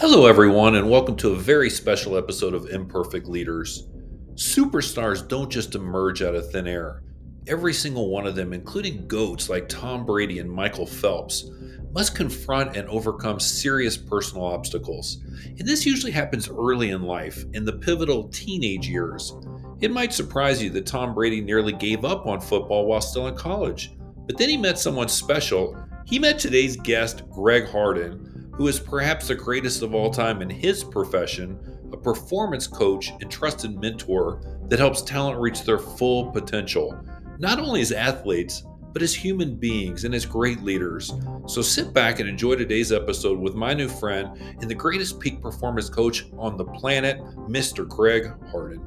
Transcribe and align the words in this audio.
Hello, 0.00 0.26
everyone, 0.26 0.76
and 0.76 0.88
welcome 0.88 1.16
to 1.16 1.30
a 1.30 1.36
very 1.36 1.68
special 1.68 2.16
episode 2.16 2.54
of 2.54 2.70
Imperfect 2.70 3.26
Leaders. 3.26 3.88
Superstars 4.34 5.26
don't 5.26 5.50
just 5.50 5.74
emerge 5.74 6.22
out 6.22 6.36
of 6.36 6.48
thin 6.52 6.68
air. 6.68 7.02
Every 7.48 7.74
single 7.74 8.08
one 8.08 8.24
of 8.24 8.36
them, 8.36 8.52
including 8.52 9.08
GOATs 9.08 9.48
like 9.50 9.68
Tom 9.68 10.06
Brady 10.06 10.38
and 10.38 10.48
Michael 10.48 10.86
Phelps, 10.86 11.50
must 11.90 12.14
confront 12.14 12.76
and 12.76 12.88
overcome 12.88 13.40
serious 13.40 13.96
personal 13.96 14.44
obstacles. 14.44 15.16
And 15.58 15.66
this 15.66 15.84
usually 15.84 16.12
happens 16.12 16.48
early 16.48 16.90
in 16.90 17.02
life, 17.02 17.44
in 17.52 17.64
the 17.64 17.72
pivotal 17.72 18.28
teenage 18.28 18.86
years. 18.86 19.34
It 19.80 19.90
might 19.90 20.12
surprise 20.12 20.62
you 20.62 20.70
that 20.70 20.86
Tom 20.86 21.12
Brady 21.12 21.40
nearly 21.40 21.72
gave 21.72 22.04
up 22.04 22.24
on 22.24 22.40
football 22.40 22.86
while 22.86 23.00
still 23.00 23.26
in 23.26 23.34
college, 23.34 23.96
but 24.28 24.38
then 24.38 24.48
he 24.48 24.56
met 24.56 24.78
someone 24.78 25.08
special. 25.08 25.76
He 26.06 26.20
met 26.20 26.38
today's 26.38 26.76
guest, 26.76 27.28
Greg 27.30 27.66
Harden 27.66 28.37
who 28.58 28.66
is 28.66 28.80
perhaps 28.80 29.28
the 29.28 29.34
greatest 29.36 29.82
of 29.82 29.94
all 29.94 30.10
time 30.10 30.42
in 30.42 30.50
his 30.50 30.82
profession, 30.82 31.56
a 31.92 31.96
performance 31.96 32.66
coach 32.66 33.12
and 33.20 33.30
trusted 33.30 33.80
mentor 33.80 34.42
that 34.66 34.80
helps 34.80 35.00
talent 35.00 35.38
reach 35.38 35.62
their 35.62 35.78
full 35.78 36.32
potential, 36.32 37.00
not 37.38 37.60
only 37.60 37.80
as 37.80 37.92
athletes, 37.92 38.64
but 38.92 39.00
as 39.00 39.14
human 39.14 39.54
beings 39.54 40.04
and 40.04 40.12
as 40.12 40.26
great 40.26 40.60
leaders. 40.64 41.12
So 41.46 41.62
sit 41.62 41.92
back 41.92 42.18
and 42.18 42.28
enjoy 42.28 42.56
today's 42.56 42.90
episode 42.90 43.38
with 43.38 43.54
my 43.54 43.74
new 43.74 43.88
friend 43.88 44.36
and 44.60 44.68
the 44.68 44.74
greatest 44.74 45.20
peak 45.20 45.40
performance 45.40 45.88
coach 45.88 46.24
on 46.36 46.56
the 46.56 46.64
planet, 46.64 47.20
Mr. 47.48 47.86
Greg 47.86 48.32
Harden. 48.50 48.84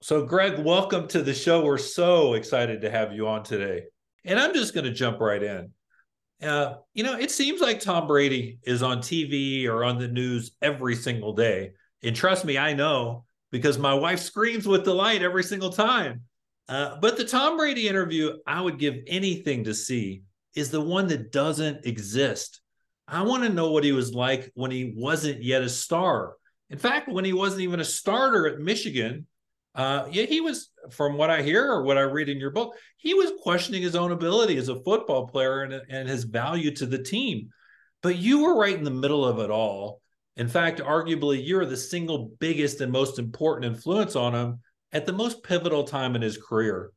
So, 0.00 0.24
Greg, 0.24 0.60
welcome 0.60 1.08
to 1.08 1.22
the 1.22 1.34
show. 1.34 1.64
We're 1.64 1.78
so 1.78 2.34
excited 2.34 2.82
to 2.82 2.90
have 2.90 3.12
you 3.12 3.26
on 3.26 3.42
today. 3.42 3.86
And 4.24 4.38
I'm 4.38 4.54
just 4.54 4.74
going 4.74 4.84
to 4.84 4.92
jump 4.92 5.20
right 5.20 5.42
in. 5.42 5.70
Uh, 6.42 6.76
you 6.94 7.04
know, 7.04 7.16
it 7.18 7.30
seems 7.30 7.60
like 7.60 7.80
Tom 7.80 8.06
Brady 8.06 8.58
is 8.64 8.82
on 8.82 8.98
TV 8.98 9.66
or 9.66 9.84
on 9.84 9.98
the 9.98 10.08
news 10.08 10.52
every 10.60 10.96
single 10.96 11.32
day. 11.32 11.72
And 12.02 12.16
trust 12.16 12.44
me, 12.44 12.58
I 12.58 12.74
know 12.74 13.24
because 13.52 13.78
my 13.78 13.94
wife 13.94 14.18
screams 14.18 14.66
with 14.66 14.84
delight 14.84 15.22
every 15.22 15.44
single 15.44 15.70
time. 15.70 16.22
Uh, 16.68 16.96
but 17.00 17.16
the 17.16 17.24
Tom 17.24 17.56
Brady 17.56 17.88
interview 17.88 18.32
I 18.46 18.60
would 18.60 18.78
give 18.78 18.96
anything 19.06 19.64
to 19.64 19.74
see 19.74 20.22
is 20.54 20.70
the 20.70 20.80
one 20.80 21.06
that 21.08 21.32
doesn't 21.32 21.86
exist. 21.86 22.60
I 23.06 23.22
want 23.22 23.42
to 23.42 23.48
know 23.48 23.70
what 23.70 23.84
he 23.84 23.92
was 23.92 24.12
like 24.12 24.50
when 24.54 24.70
he 24.70 24.94
wasn't 24.96 25.42
yet 25.42 25.62
a 25.62 25.68
star. 25.68 26.34
In 26.70 26.78
fact, 26.78 27.08
when 27.08 27.24
he 27.24 27.32
wasn't 27.32 27.62
even 27.62 27.80
a 27.80 27.84
starter 27.84 28.46
at 28.46 28.58
Michigan, 28.58 29.26
uh, 29.74 30.06
yeah, 30.10 30.24
he 30.24 30.40
was, 30.40 30.70
from 30.90 31.16
what 31.16 31.30
I 31.30 31.42
hear 31.42 31.70
or 31.70 31.82
what 31.82 31.96
I 31.96 32.02
read 32.02 32.28
in 32.28 32.38
your 32.38 32.50
book, 32.50 32.76
he 32.98 33.14
was 33.14 33.32
questioning 33.42 33.82
his 33.82 33.96
own 33.96 34.12
ability 34.12 34.56
as 34.58 34.68
a 34.68 34.82
football 34.82 35.26
player 35.26 35.62
and, 35.62 35.80
and 35.88 36.08
his 36.08 36.24
value 36.24 36.70
to 36.76 36.86
the 36.86 37.02
team. 37.02 37.48
But 38.02 38.16
you 38.16 38.42
were 38.42 38.58
right 38.58 38.76
in 38.76 38.84
the 38.84 38.90
middle 38.90 39.24
of 39.24 39.38
it 39.38 39.50
all. 39.50 40.02
In 40.36 40.48
fact, 40.48 40.80
arguably, 40.80 41.46
you're 41.46 41.64
the 41.64 41.76
single 41.76 42.32
biggest 42.38 42.80
and 42.80 42.92
most 42.92 43.18
important 43.18 43.72
influence 43.72 44.16
on 44.16 44.34
him 44.34 44.60
at 44.92 45.06
the 45.06 45.12
most 45.12 45.42
pivotal 45.42 45.84
time 45.84 46.16
in 46.16 46.22
his 46.22 46.36
career. 46.36 46.90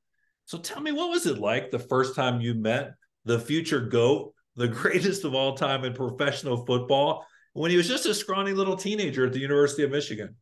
So 0.45 0.57
tell 0.57 0.81
me, 0.81 0.91
what 0.91 1.09
was 1.09 1.25
it 1.25 1.37
like 1.37 1.71
the 1.71 1.79
first 1.79 2.15
time 2.15 2.41
you 2.41 2.53
met 2.53 2.93
the 3.23 3.39
future 3.39 3.81
GOAT, 3.81 4.33
the 4.55 4.67
greatest 4.81 5.23
of 5.23 5.33
all 5.33 5.55
time 5.55 5.85
in 5.85 5.93
professional 5.93 6.65
football, 6.65 7.25
when 7.53 7.71
he 7.71 7.77
was 7.77 7.87
just 7.87 8.05
a 8.05 8.13
scrawny 8.13 8.51
little 8.51 8.75
teenager 8.75 9.25
at 9.25 9.33
the 9.33 9.39
University 9.39 9.83
of 9.83 9.91
Michigan? 9.91 10.35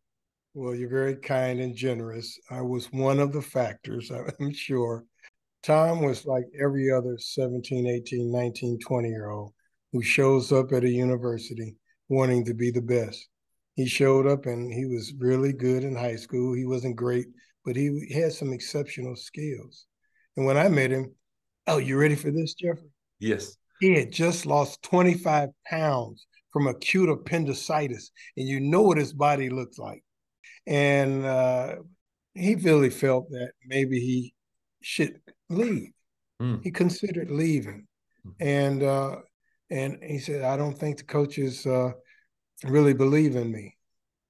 Well, 0.55 0.75
you're 0.75 0.89
very 0.89 1.15
kind 1.15 1.59
and 1.59 1.75
generous. 1.75 2.39
I 2.51 2.61
was 2.61 2.91
one 2.91 3.19
of 3.19 3.33
the 3.33 3.41
factors, 3.41 4.11
I'm 4.39 4.53
sure. 4.53 5.03
Tom 5.63 6.01
was 6.03 6.25
like 6.25 6.43
every 6.61 6.91
other 6.91 7.17
17, 7.17 7.87
18, 7.87 8.31
19, 8.31 8.79
20 8.79 9.09
year 9.09 9.29
old 9.29 9.53
who 9.91 10.03
shows 10.03 10.51
up 10.51 10.71
at 10.71 10.83
a 10.83 10.89
university 10.89 11.75
wanting 12.09 12.45
to 12.45 12.53
be 12.53 12.69
the 12.69 12.81
best. 12.81 13.27
He 13.75 13.87
showed 13.87 14.27
up 14.27 14.45
and 14.45 14.71
he 14.71 14.85
was 14.85 15.13
really 15.17 15.53
good 15.53 15.83
in 15.83 15.95
high 15.95 16.17
school. 16.17 16.53
He 16.53 16.65
wasn't 16.65 16.97
great, 16.97 17.27
but 17.65 17.75
he 17.75 18.11
had 18.13 18.33
some 18.33 18.53
exceptional 18.53 19.15
skills. 19.15 19.85
And 20.37 20.45
when 20.45 20.57
I 20.57 20.67
met 20.67 20.91
him, 20.91 21.15
oh, 21.65 21.77
you 21.77 21.97
ready 21.97 22.15
for 22.15 22.29
this, 22.29 22.53
Jeffrey? 22.53 22.91
Yes. 23.19 23.57
He 23.79 23.95
had 23.95 24.11
just 24.11 24.45
lost 24.45 24.83
25 24.83 25.49
pounds 25.65 26.27
from 26.51 26.67
acute 26.67 27.09
appendicitis, 27.09 28.11
and 28.37 28.47
you 28.47 28.59
know 28.59 28.83
what 28.83 28.97
his 28.97 29.13
body 29.13 29.49
looked 29.49 29.79
like 29.79 30.03
and 30.65 31.25
uh, 31.25 31.75
he 32.33 32.55
really 32.55 32.89
felt 32.89 33.29
that 33.29 33.51
maybe 33.65 33.99
he 33.99 34.33
should 34.81 35.19
leave. 35.49 35.91
Mm. 36.41 36.63
He 36.63 36.71
considered 36.71 37.29
leaving, 37.29 37.87
mm. 38.25 38.33
and 38.39 38.83
uh, 38.83 39.17
and 39.69 39.99
he 40.03 40.19
said, 40.19 40.43
"I 40.43 40.57
don't 40.57 40.77
think 40.77 40.97
the 40.97 41.03
coaches 41.03 41.65
uh, 41.65 41.91
really 42.63 42.93
believe 42.93 43.35
in 43.35 43.51
me, 43.51 43.77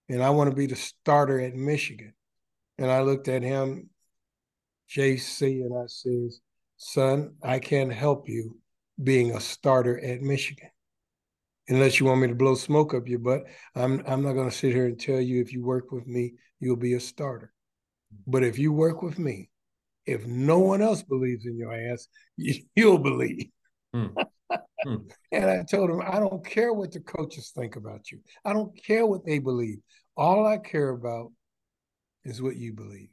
and 0.09 0.21
I 0.23 0.29
want 0.31 0.49
to 0.49 0.55
be 0.55 0.67
the 0.67 0.75
starter 0.75 1.39
at 1.39 1.55
Michigan." 1.55 2.13
And 2.77 2.89
I 2.89 3.01
looked 3.01 3.27
at 3.27 3.43
him, 3.43 3.89
JC, 4.89 5.61
and 5.61 5.77
I 5.77 5.85
says, 5.87 6.41
"Son, 6.77 7.35
I 7.41 7.59
can't 7.59 7.93
help 7.93 8.27
you 8.27 8.59
being 9.01 9.31
a 9.31 9.39
starter 9.39 9.99
at 9.99 10.21
Michigan." 10.21 10.69
Unless 11.67 11.99
you 11.99 12.05
want 12.05 12.21
me 12.21 12.27
to 12.27 12.35
blow 12.35 12.55
smoke 12.55 12.93
up 12.93 13.07
your 13.07 13.19
butt. 13.19 13.43
I'm 13.75 14.03
I'm 14.07 14.23
not 14.23 14.33
going 14.33 14.49
to 14.49 14.55
sit 14.55 14.73
here 14.73 14.85
and 14.85 14.99
tell 14.99 15.19
you 15.19 15.41
if 15.41 15.53
you 15.53 15.63
work 15.63 15.91
with 15.91 16.07
me, 16.07 16.33
you'll 16.59 16.75
be 16.75 16.93
a 16.93 16.99
starter. 16.99 17.53
But 18.27 18.43
if 18.43 18.59
you 18.59 18.71
work 18.71 19.01
with 19.01 19.17
me, 19.17 19.49
if 20.05 20.25
no 20.25 20.59
one 20.59 20.81
else 20.81 21.01
believes 21.03 21.45
in 21.45 21.57
your 21.57 21.73
ass, 21.73 22.07
you, 22.37 22.63
will 22.77 22.99
believe. 22.99 23.49
Hmm. 23.93 24.07
Hmm. 24.83 24.95
and 25.31 25.49
I 25.49 25.63
told 25.63 25.89
him, 25.89 26.01
I 26.01 26.19
don't 26.19 26.45
care 26.45 26.73
what 26.73 26.91
the 26.91 26.99
coaches 26.99 27.51
think 27.55 27.75
about 27.75 28.11
you. 28.11 28.19
I 28.45 28.53
don't 28.53 28.71
care 28.83 29.05
what 29.05 29.25
they 29.25 29.39
believe. 29.39 29.79
All 30.15 30.45
I 30.45 30.57
care 30.57 30.89
about 30.89 31.31
is 32.23 32.41
what 32.41 32.57
you 32.57 32.73
believe. 32.73 33.09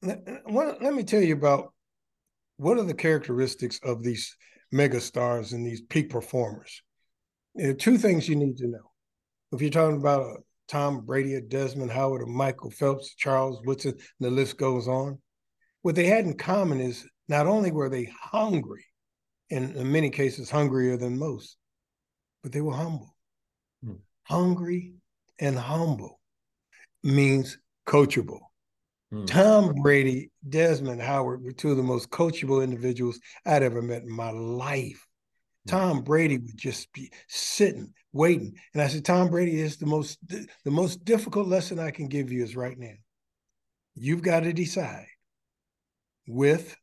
Let, 0.00 0.22
let 0.50 0.94
me 0.94 1.02
tell 1.02 1.20
you 1.20 1.34
about 1.34 1.74
what 2.56 2.78
are 2.78 2.84
the 2.84 2.94
characteristics 2.94 3.80
of 3.82 4.02
these 4.02 4.34
megastars 4.72 5.52
and 5.52 5.66
these 5.66 5.80
peak 5.82 6.10
performers 6.10 6.82
there 7.54 7.70
are 7.70 7.74
two 7.74 7.98
things 7.98 8.28
you 8.28 8.36
need 8.36 8.56
to 8.58 8.68
know. 8.68 8.90
If 9.52 9.60
you're 9.62 9.70
talking 9.70 9.98
about 9.98 10.22
a 10.22 10.36
Tom 10.68 11.00
Brady, 11.00 11.34
a 11.34 11.40
Desmond 11.40 11.90
Howard, 11.90 12.22
a 12.22 12.26
Michael 12.26 12.70
Phelps, 12.70 13.14
Charles 13.14 13.60
Woodson, 13.64 13.92
and 13.92 14.00
the 14.20 14.30
list 14.30 14.58
goes 14.58 14.86
on, 14.86 15.18
what 15.82 15.94
they 15.94 16.06
had 16.06 16.26
in 16.26 16.36
common 16.36 16.80
is 16.80 17.06
not 17.28 17.46
only 17.46 17.70
were 17.70 17.88
they 17.88 18.12
hungry, 18.20 18.84
and 19.50 19.74
in 19.76 19.90
many 19.90 20.10
cases 20.10 20.50
hungrier 20.50 20.96
than 20.96 21.18
most, 21.18 21.56
but 22.42 22.52
they 22.52 22.60
were 22.60 22.74
humble. 22.74 23.14
Hmm. 23.82 23.94
Hungry 24.24 24.94
and 25.38 25.58
humble 25.58 26.20
means 27.02 27.58
coachable. 27.86 28.40
Hmm. 29.10 29.24
Tom 29.24 29.74
Brady, 29.82 30.30
Desmond 30.46 31.00
Howard 31.00 31.42
were 31.42 31.52
two 31.52 31.70
of 31.70 31.78
the 31.78 31.82
most 31.82 32.10
coachable 32.10 32.62
individuals 32.62 33.18
I'd 33.46 33.62
ever 33.62 33.80
met 33.80 34.02
in 34.02 34.12
my 34.12 34.30
life. 34.30 35.07
Tom 35.66 36.02
Brady 36.02 36.38
would 36.38 36.56
just 36.56 36.92
be 36.92 37.10
sitting, 37.28 37.92
waiting. 38.12 38.54
And 38.72 38.82
I 38.82 38.88
said, 38.88 39.04
Tom 39.04 39.28
Brady 39.28 39.60
is 39.60 39.76
the 39.76 39.86
most 39.86 40.18
the 40.28 40.70
most 40.70 41.04
difficult 41.04 41.46
lesson 41.46 41.78
I 41.78 41.90
can 41.90 42.08
give 42.08 42.32
you 42.32 42.42
is 42.42 42.56
right 42.56 42.78
now. 42.78 42.94
You've 43.94 44.22
got 44.22 44.40
to 44.40 44.52
decide 44.52 45.06
with 46.26 46.76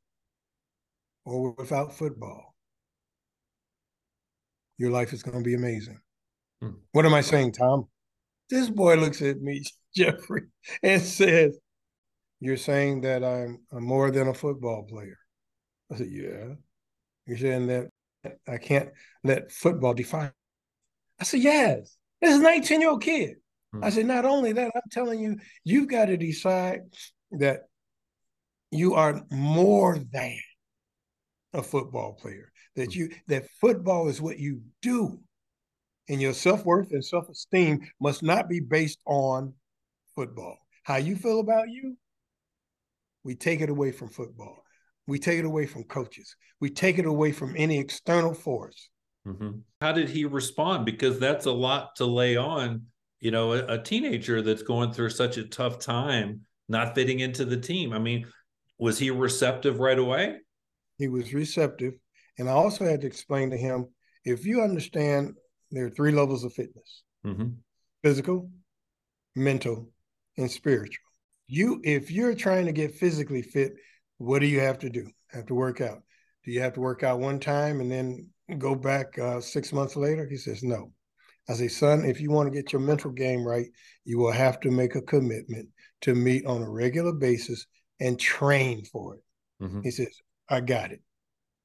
or 1.23 1.51
without 1.51 1.93
football. 1.93 2.55
Your 4.77 4.91
life 4.91 5.13
is 5.13 5.23
going 5.23 5.37
to 5.37 5.43
be 5.43 5.55
amazing. 5.55 5.99
Hmm. 6.61 6.71
What 6.91 7.05
am 7.05 7.13
I 7.13 7.21
saying, 7.21 7.53
Tom? 7.53 7.87
This 8.49 8.69
boy 8.69 8.95
looks 8.95 9.21
at 9.21 9.41
me, 9.41 9.63
Jeffrey, 9.95 10.43
and 10.83 11.01
says, 11.01 11.57
You're 12.39 12.57
saying 12.57 13.01
that 13.01 13.23
I'm, 13.23 13.59
I'm 13.71 13.83
more 13.83 14.11
than 14.11 14.27
a 14.27 14.33
football 14.33 14.83
player. 14.83 15.17
I 15.91 15.97
said, 15.97 16.09
Yeah. 16.11 16.55
You're 17.25 17.37
saying 17.37 17.67
that 17.67 17.87
I 18.47 18.57
can't 18.57 18.89
let 19.23 19.51
football 19.51 19.93
define. 19.93 20.31
I 21.19 21.23
said, 21.23 21.41
yes, 21.41 21.97
this 22.21 22.33
is 22.33 22.39
a 22.39 22.43
19 22.43 22.81
year 22.81 22.89
old 22.89 23.03
kid. 23.03 23.35
Hmm. 23.73 23.83
I 23.83 23.89
said, 23.89 24.05
not 24.05 24.25
only 24.25 24.53
that, 24.53 24.71
I'm 24.75 24.81
telling 24.91 25.19
you, 25.19 25.37
you've 25.63 25.87
got 25.87 26.05
to 26.05 26.17
decide 26.17 26.81
that 27.31 27.61
you 28.71 28.95
are 28.95 29.21
more 29.31 29.97
than 30.11 30.37
a 31.53 31.63
football 31.63 32.13
player. 32.13 32.51
That 32.75 32.93
hmm. 32.93 32.99
you 32.99 33.09
that 33.27 33.45
football 33.61 34.09
is 34.09 34.21
what 34.21 34.39
you 34.39 34.61
do, 34.81 35.19
and 36.09 36.21
your 36.21 36.33
self 36.33 36.65
worth 36.65 36.91
and 36.91 37.03
self 37.03 37.29
esteem 37.29 37.87
must 37.99 38.23
not 38.23 38.49
be 38.49 38.59
based 38.59 38.99
on 39.05 39.53
football. 40.15 40.57
How 40.83 40.97
you 40.97 41.15
feel 41.15 41.39
about 41.39 41.69
you, 41.69 41.97
we 43.23 43.35
take 43.35 43.61
it 43.61 43.69
away 43.69 43.91
from 43.91 44.09
football. 44.09 44.64
We 45.07 45.19
take 45.19 45.39
it 45.39 45.45
away 45.45 45.65
from 45.65 45.83
coaches. 45.83 46.35
We 46.59 46.69
take 46.69 46.97
it 46.97 47.05
away 47.05 47.31
from 47.31 47.53
any 47.57 47.79
external 47.79 48.33
force. 48.33 48.89
Mm-hmm. 49.27 49.59
How 49.81 49.91
did 49.91 50.09
he 50.09 50.25
respond? 50.25 50.85
Because 50.85 51.19
that's 51.19 51.45
a 51.45 51.51
lot 51.51 51.95
to 51.97 52.05
lay 52.05 52.37
on, 52.37 52.83
you 53.19 53.31
know, 53.31 53.53
a, 53.53 53.65
a, 53.65 53.81
teenager 53.81 54.41
that's 54.41 54.61
going 54.61 54.91
through 54.91 55.09
such 55.09 55.37
a 55.37 55.47
tough 55.47 55.79
time, 55.79 56.41
not 56.69 56.95
fitting 56.95 57.19
into 57.19 57.43
the 57.45 57.57
team. 57.57 57.91
I 57.91 57.99
mean, 57.99 58.27
was 58.77 58.99
he 58.99 59.09
receptive 59.09 59.79
right 59.79 59.97
away? 59.97 60.37
He 60.97 61.07
was 61.07 61.33
receptive. 61.33 61.93
And 62.37 62.49
I 62.49 62.53
also 62.53 62.85
had 62.85 63.01
to 63.01 63.07
explain 63.07 63.49
to 63.51 63.57
him 63.57 63.87
if 64.25 64.45
you 64.45 64.61
understand 64.61 65.33
there 65.71 65.85
are 65.85 65.89
three 65.89 66.11
levels 66.11 66.43
of 66.43 66.53
fitness 66.53 67.03
mm-hmm. 67.25 67.47
physical, 68.03 68.49
mental, 69.35 69.89
and 70.37 70.49
spiritual. 70.49 71.03
You, 71.47 71.79
if 71.83 72.11
you're 72.11 72.35
trying 72.35 72.65
to 72.65 72.71
get 72.71 72.95
physically 72.95 73.41
fit, 73.41 73.73
what 74.17 74.39
do 74.39 74.47
you 74.47 74.59
have 74.59 74.79
to 74.79 74.89
do? 74.89 75.09
Have 75.31 75.47
to 75.47 75.55
work 75.55 75.81
out. 75.81 76.01
Do 76.43 76.51
you 76.51 76.61
have 76.61 76.73
to 76.73 76.81
work 76.81 77.03
out 77.03 77.19
one 77.19 77.39
time 77.39 77.81
and 77.81 77.91
then 77.91 78.29
go 78.57 78.75
back 78.75 79.17
uh, 79.17 79.41
six 79.41 79.73
months 79.73 79.95
later? 79.95 80.27
He 80.27 80.37
says, 80.37 80.63
no. 80.63 80.91
I 81.49 81.53
say, 81.53 81.67
son, 81.67 82.05
if 82.05 82.19
you 82.21 82.31
want 82.31 82.51
to 82.51 82.55
get 82.55 82.73
your 82.73 82.81
mental 82.81 83.11
game 83.11 83.45
right, 83.45 83.67
you 84.03 84.17
will 84.17 84.31
have 84.31 84.59
to 84.61 84.71
make 84.71 84.95
a 84.95 85.01
commitment 85.01 85.69
to 86.01 86.15
meet 86.15 86.45
on 86.45 86.61
a 86.61 86.69
regular 86.69 87.13
basis 87.13 87.65
and 87.99 88.19
train 88.19 88.83
for 88.85 89.15
it. 89.15 89.21
Mm-hmm. 89.63 89.81
He 89.83 89.91
says, 89.91 90.15
I 90.49 90.61
got 90.61 90.91
it. 90.91 91.01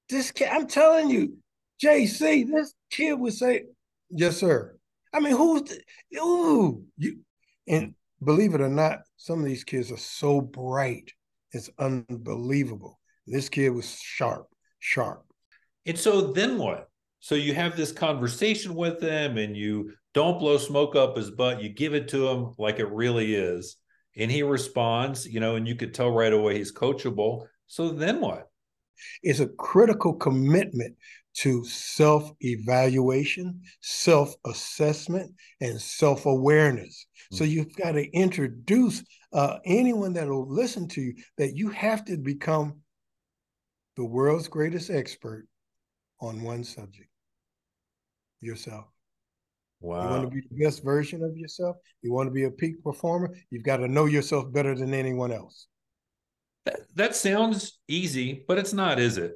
This 0.08 0.32
kid, 0.32 0.49
I'm 0.50 0.67
telling 0.67 1.08
you, 1.08 1.37
JC, 1.82 2.46
this 2.46 2.75
kid 2.91 3.14
would 3.14 3.35
say, 3.35 3.64
Yes, 4.11 4.38
sir. 4.38 4.76
I 5.12 5.20
mean, 5.20 5.37
who's 5.37 5.62
the, 5.62 6.19
ooh, 6.19 6.85
you 6.96 7.20
and 7.69 7.94
believe 8.23 8.55
it 8.55 8.61
or 8.61 8.69
not, 8.69 9.00
some 9.17 9.38
of 9.38 9.44
these 9.44 9.64
kids 9.64 9.91
are 9.93 9.96
so 9.96 10.41
bright, 10.41 11.12
it's 11.52 11.70
unbelievable. 11.79 12.99
This 13.26 13.49
kid 13.49 13.70
was 13.70 13.99
sharp, 14.00 14.47
sharp. 14.79 15.25
And 15.87 15.99
so 15.99 16.32
then 16.32 16.58
what? 16.58 16.88
So 17.20 17.35
you 17.35 17.55
have 17.55 17.76
this 17.76 17.93
conversation 17.93 18.75
with 18.75 19.00
him 19.02 19.37
and 19.37 19.56
you 19.56 19.93
don't 20.14 20.38
blow 20.38 20.58
smoke 20.58 20.97
up 20.97 21.17
his 21.17 21.31
butt, 21.31 21.62
you 21.62 21.69
give 21.69 21.94
it 21.94 22.08
to 22.08 22.29
him 22.29 22.55
like 22.58 22.79
it 22.79 22.91
really 22.91 23.35
is. 23.35 23.76
And 24.17 24.31
he 24.31 24.43
responds, 24.43 25.26
you 25.26 25.38
know, 25.38 25.56
and 25.56 25.69
you 25.69 25.76
could 25.76 25.94
tell 25.94 26.11
right 26.11 26.32
away 26.32 26.56
he's 26.56 26.73
coachable. 26.73 27.47
So 27.67 27.91
then 27.91 28.20
what? 28.20 28.49
It's 29.23 29.41
a 29.41 29.46
critical 29.46 30.14
commitment 30.14 30.96
to 31.35 31.64
self 31.64 32.32
evaluation, 32.41 33.61
self 33.81 34.35
assessment, 34.44 35.32
and 35.61 35.81
self 35.81 36.26
awareness. 36.26 37.06
Mm-hmm. 37.17 37.37
So 37.37 37.44
you've 37.44 37.75
got 37.76 37.93
to 37.93 38.11
introduce 38.11 39.05
uh, 39.32 39.59
anyone 39.65 40.12
that 40.15 40.29
will 40.29 40.49
listen 40.49 40.88
to 40.88 41.00
you 41.00 41.15
that 41.38 41.56
you 41.56 41.69
have 41.71 42.05
to 42.06 42.17
become 42.17 42.81
the 43.97 44.05
world's 44.05 44.49
greatest 44.49 44.91
expert 44.91 45.47
on 46.21 46.43
one 46.43 46.65
subject 46.65 47.09
yourself. 48.41 48.87
Wow. 49.81 50.03
You 50.03 50.11
want 50.11 50.23
to 50.25 50.35
be 50.35 50.43
the 50.50 50.65
best 50.65 50.85
version 50.85 51.23
of 51.23 51.37
yourself? 51.37 51.77
You 52.03 52.12
want 52.12 52.27
to 52.27 52.32
be 52.32 52.44
a 52.44 52.50
peak 52.50 52.82
performer? 52.82 53.35
You've 53.50 53.65
got 53.65 53.79
to 53.79 53.88
know 53.88 54.05
yourself 54.05 54.53
better 54.53 54.75
than 54.75 54.93
anyone 54.93 55.32
else. 55.32 55.69
That, 56.67 56.81
that 56.94 57.17
sounds 57.17 57.79
easy, 57.88 58.44
but 58.47 58.59
it's 58.59 58.75
not, 58.75 59.00
is 59.00 59.17
it? 59.17 59.35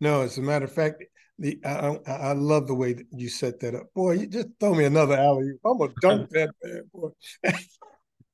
No, 0.00 0.22
as 0.22 0.38
a 0.38 0.42
matter 0.42 0.64
of 0.64 0.72
fact, 0.72 1.04
the 1.38 1.58
I, 1.64 1.98
I 2.06 2.32
love 2.32 2.66
the 2.66 2.74
way 2.74 2.94
that 2.94 3.06
you 3.12 3.28
set 3.28 3.60
that 3.60 3.74
up. 3.74 3.92
Boy, 3.94 4.12
you 4.12 4.26
just 4.26 4.48
throw 4.58 4.74
me 4.74 4.84
another 4.84 5.16
alley. 5.16 5.52
I'm 5.64 5.78
gonna 5.78 5.92
dunk 6.00 6.30
that 6.32 6.50
bad 6.62 6.82
boy. 6.92 7.10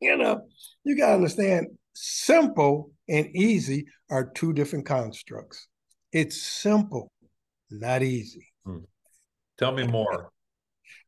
you 0.01 0.17
know, 0.17 0.43
you 0.85 0.97
gotta 0.97 1.15
understand 1.15 1.67
simple 1.95 2.91
and 3.09 3.35
easy 3.35 3.87
are 4.11 4.31
two 4.31 4.53
different 4.53 4.87
constructs. 4.87 5.67
It's 6.13 6.41
simple, 6.41 7.11
not 7.71 8.03
easy. 8.03 8.47
Hmm. 8.65 8.85
Tell 9.59 9.73
me 9.73 9.87
more. 9.87 10.31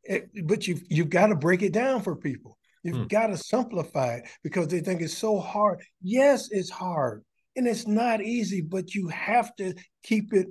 It, 0.08 0.30
but 0.46 0.68
you've 0.68 0.82
you've 0.88 1.10
got 1.10 1.26
to 1.26 1.34
break 1.34 1.62
it 1.62 1.72
down 1.72 2.00
for 2.00 2.14
people. 2.14 2.56
You've 2.84 2.96
hmm. 2.96 3.06
got 3.06 3.26
to 3.26 3.36
simplify 3.36 4.14
it 4.14 4.28
because 4.44 4.68
they 4.68 4.78
think 4.78 5.00
it's 5.00 5.18
so 5.18 5.40
hard. 5.40 5.82
Yes, 6.00 6.48
it's 6.52 6.70
hard 6.70 7.24
and 7.56 7.66
it's 7.66 7.86
not 7.86 8.22
easy, 8.22 8.60
but 8.60 8.94
you 8.94 9.08
have 9.08 9.54
to 9.56 9.74
keep 10.04 10.32
it 10.32 10.46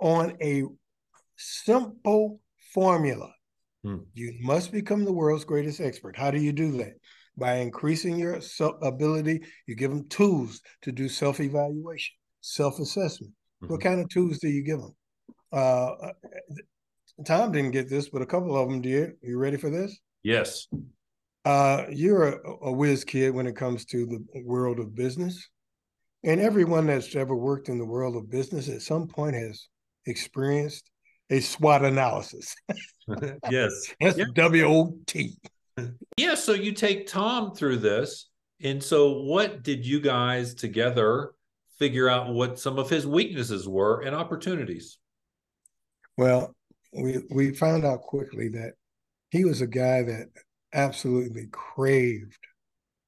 on 0.00 0.36
a 0.42 0.64
simple 1.36 2.40
formula. 2.74 3.30
Hmm. 3.84 3.98
You 4.14 4.34
must 4.40 4.72
become 4.72 5.04
the 5.04 5.12
world's 5.12 5.44
greatest 5.44 5.80
expert. 5.80 6.16
How 6.16 6.30
do 6.30 6.40
you 6.40 6.52
do 6.52 6.72
that? 6.78 6.94
By 7.38 7.56
increasing 7.56 8.18
your 8.18 8.40
ability, 8.82 9.42
you 9.66 9.74
give 9.74 9.90
them 9.90 10.08
tools 10.08 10.62
to 10.82 10.92
do 10.92 11.08
self 11.08 11.40
evaluation, 11.40 12.14
self 12.40 12.78
assessment. 12.78 13.32
Mm-hmm. 13.62 13.72
What 13.72 13.82
kind 13.82 14.00
of 14.00 14.08
tools 14.08 14.38
do 14.38 14.48
you 14.48 14.62
give 14.62 14.80
them? 14.80 14.94
Uh, 15.52 15.90
uh, 15.92 16.12
Tom 17.24 17.52
didn't 17.52 17.70
get 17.72 17.88
this, 17.88 18.08
but 18.08 18.22
a 18.22 18.26
couple 18.26 18.56
of 18.56 18.68
them 18.68 18.80
did. 18.80 19.12
You 19.22 19.38
ready 19.38 19.56
for 19.56 19.70
this? 19.70 19.98
Yes. 20.22 20.66
Uh, 21.44 21.84
you're 21.90 22.28
a, 22.28 22.50
a 22.62 22.72
whiz 22.72 23.04
kid 23.04 23.34
when 23.34 23.46
it 23.46 23.56
comes 23.56 23.84
to 23.86 24.06
the 24.06 24.42
world 24.42 24.80
of 24.80 24.94
business. 24.94 25.48
And 26.24 26.40
everyone 26.40 26.86
that's 26.86 27.14
ever 27.14 27.36
worked 27.36 27.68
in 27.68 27.78
the 27.78 27.84
world 27.84 28.16
of 28.16 28.30
business 28.30 28.68
at 28.68 28.82
some 28.82 29.06
point 29.06 29.36
has 29.36 29.68
experienced 30.06 30.90
a 31.30 31.40
SWOT 31.40 31.84
analysis. 31.84 32.54
yes. 33.50 33.94
S 34.00 34.18
W 34.34 34.64
O 34.64 34.98
T. 35.06 35.36
Yeah. 36.16 36.34
So 36.34 36.52
you 36.52 36.72
take 36.72 37.06
Tom 37.06 37.54
through 37.54 37.78
this. 37.78 38.28
And 38.62 38.82
so, 38.82 39.20
what 39.20 39.62
did 39.62 39.84
you 39.84 40.00
guys 40.00 40.54
together 40.54 41.32
figure 41.78 42.08
out 42.08 42.32
what 42.32 42.58
some 42.58 42.78
of 42.78 42.88
his 42.88 43.06
weaknesses 43.06 43.68
were 43.68 44.00
and 44.00 44.16
opportunities? 44.16 44.98
Well, 46.16 46.54
we 46.92 47.18
we 47.30 47.54
found 47.54 47.84
out 47.84 48.00
quickly 48.00 48.48
that 48.50 48.72
he 49.30 49.44
was 49.44 49.60
a 49.60 49.66
guy 49.66 50.02
that 50.02 50.28
absolutely 50.72 51.48
craved 51.52 52.38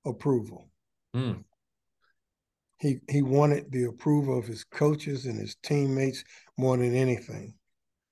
approval. 0.04 0.68
Mm. 1.16 1.44
He 2.78 2.98
he 3.08 3.22
wanted 3.22 3.72
the 3.72 3.84
approval 3.84 4.38
of 4.38 4.46
his 4.46 4.64
coaches 4.64 5.24
and 5.24 5.40
his 5.40 5.56
teammates 5.62 6.22
more 6.58 6.76
than 6.76 6.94
anything. 6.94 7.54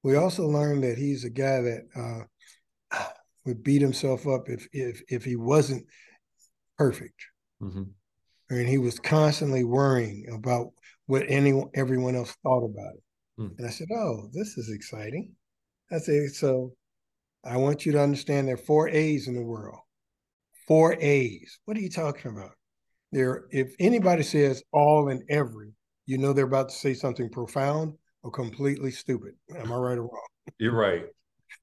We 0.02 0.16
also 0.16 0.46
learned 0.46 0.84
that 0.84 0.96
he's 0.96 1.24
a 1.24 1.30
guy 1.30 1.60
that 1.60 1.82
uh, 1.94 2.24
would 3.46 3.62
beat 3.62 3.82
himself 3.82 4.26
up 4.26 4.48
if 4.48 4.66
if 4.72 5.02
if 5.08 5.24
he 5.24 5.36
wasn't 5.36 5.86
perfect. 6.76 7.24
Mm-hmm. 7.62 7.84
And 8.50 8.68
he 8.68 8.78
was 8.78 9.00
constantly 9.00 9.64
worrying 9.64 10.26
about 10.32 10.68
what 11.06 11.24
anyone 11.28 11.68
everyone 11.74 12.16
else 12.16 12.36
thought 12.42 12.64
about 12.64 12.94
it. 12.94 13.40
Mm. 13.40 13.58
And 13.58 13.66
I 13.66 13.70
said, 13.70 13.88
"Oh, 13.92 14.28
this 14.32 14.56
is 14.58 14.70
exciting." 14.70 15.32
I 15.90 15.98
said, 15.98 16.30
"So, 16.32 16.74
I 17.44 17.56
want 17.56 17.86
you 17.86 17.92
to 17.92 18.00
understand 18.00 18.48
there 18.48 18.54
are 18.54 18.58
four 18.58 18.88
A's 18.88 19.28
in 19.28 19.34
the 19.34 19.42
world. 19.42 19.78
Four 20.66 20.96
A's. 21.00 21.58
What 21.64 21.76
are 21.76 21.80
you 21.80 21.90
talking 21.90 22.32
about? 22.32 22.52
There, 23.12 23.46
if 23.50 23.74
anybody 23.78 24.24
says 24.24 24.62
all 24.72 25.08
and 25.10 25.22
every, 25.28 25.72
you 26.06 26.18
know 26.18 26.32
they're 26.32 26.44
about 26.44 26.70
to 26.70 26.74
say 26.74 26.92
something 26.92 27.30
profound 27.30 27.94
or 28.22 28.30
completely 28.32 28.90
stupid. 28.90 29.34
Am 29.54 29.72
I 29.72 29.76
right 29.76 29.98
or 29.98 30.02
wrong? 30.02 30.26
You're 30.58 30.74
right. 30.74 31.06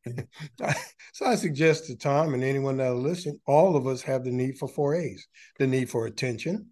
so 1.14 1.26
I 1.26 1.36
suggest 1.36 1.88
to 1.88 1.96
Tom 1.96 2.34
and 2.34 2.44
anyone 2.44 2.78
that'll 2.78 3.00
listen, 3.00 3.40
all 3.46 3.76
of 3.76 3.88
us 3.88 4.02
have 4.04 4.24
the 4.24 4.32
need 4.32 4.58
for 4.58 4.68
four 4.68 4.96
A's: 4.96 5.28
the 5.60 5.68
need 5.68 5.90
for 5.90 6.06
attention, 6.06 6.70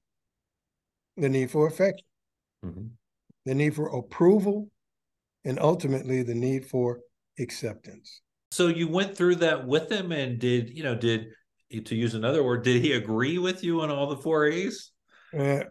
the 1.18 1.30
need 1.30 1.52
for 1.52 1.68
affection, 1.68 2.06
mm-hmm. 2.66 2.88
the 3.46 3.56
need 3.56 3.76
for 3.76 3.88
approval, 3.96 4.70
and 5.46 5.60
ultimately 5.60 6.24
the 6.24 6.36
need 6.36 6.66
for 6.66 7.00
acceptance. 7.40 8.22
So 8.52 8.68
you 8.68 8.88
went 8.88 9.16
through 9.16 9.36
that 9.36 9.66
with 9.66 9.92
him, 9.92 10.12
and 10.12 10.40
did 10.40 10.76
you 10.76 10.84
know? 10.84 10.96
Did 10.96 11.28
to 11.80 11.96
use 11.96 12.14
another 12.14 12.44
word, 12.44 12.64
did 12.64 12.82
he 12.82 12.94
agree 12.94 13.38
with 13.38 13.64
you 13.64 13.82
on 13.82 13.90
all 13.90 14.08
the 14.08 14.18
four 14.18 14.46
A's? 14.46 14.92
Uh, 15.38 15.62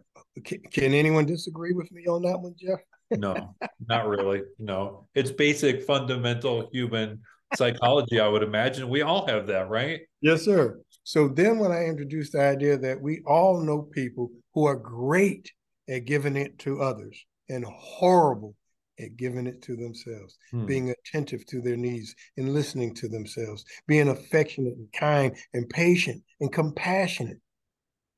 can, 0.45 0.61
can 0.73 0.95
anyone 0.95 1.27
disagree 1.27 1.73
with 1.75 1.91
me 1.93 2.07
on 2.07 2.23
that 2.23 2.39
one, 2.39 2.55
Jeff? 2.59 2.81
no, 3.11 3.55
not 3.87 4.09
really. 4.09 4.43
No, 4.59 5.07
it's 5.15 5.31
basic, 5.31 5.83
fundamental 5.83 6.69
human 6.73 7.21
psychology. 7.55 8.21
I 8.21 8.29
would 8.29 8.43
imagine 8.43 8.89
we 8.89 9.03
all 9.03 9.27
have 9.27 9.47
that, 9.49 9.69
right? 9.69 10.01
Yes, 10.21 10.45
sir. 10.45 10.81
So 11.05 11.29
then, 11.29 11.59
when 11.59 11.73
I 11.73 11.87
introduced 11.87 12.33
the 12.33 12.41
idea 12.41 12.77
that 12.79 13.01
we 13.01 13.23
all 13.27 13.61
know 13.61 13.83
people 13.83 14.31
who 14.55 14.67
are 14.67 14.77
great 14.77 15.51
at 15.89 16.05
giving 16.05 16.37
it 16.37 16.59
to 16.61 16.83
others 16.83 17.25
and 17.49 17.65
horrible 17.65 18.55
at 18.99 19.17
giving 19.17 19.47
it 19.47 19.63
to 19.63 19.77
themselves, 19.77 20.37
hmm. 20.51 20.67
being 20.67 20.91
attentive 20.91 21.45
to 21.47 21.61
their 21.61 21.77
needs 21.77 22.15
and 22.37 22.53
listening 22.53 22.95
to 22.95 23.09
themselves, 23.09 23.65
being 23.87 24.09
affectionate 24.09 24.75
and 24.75 24.93
kind 24.93 25.35
and 25.55 25.69
patient 25.69 26.23
and 26.41 26.53
compassionate, 26.53 27.39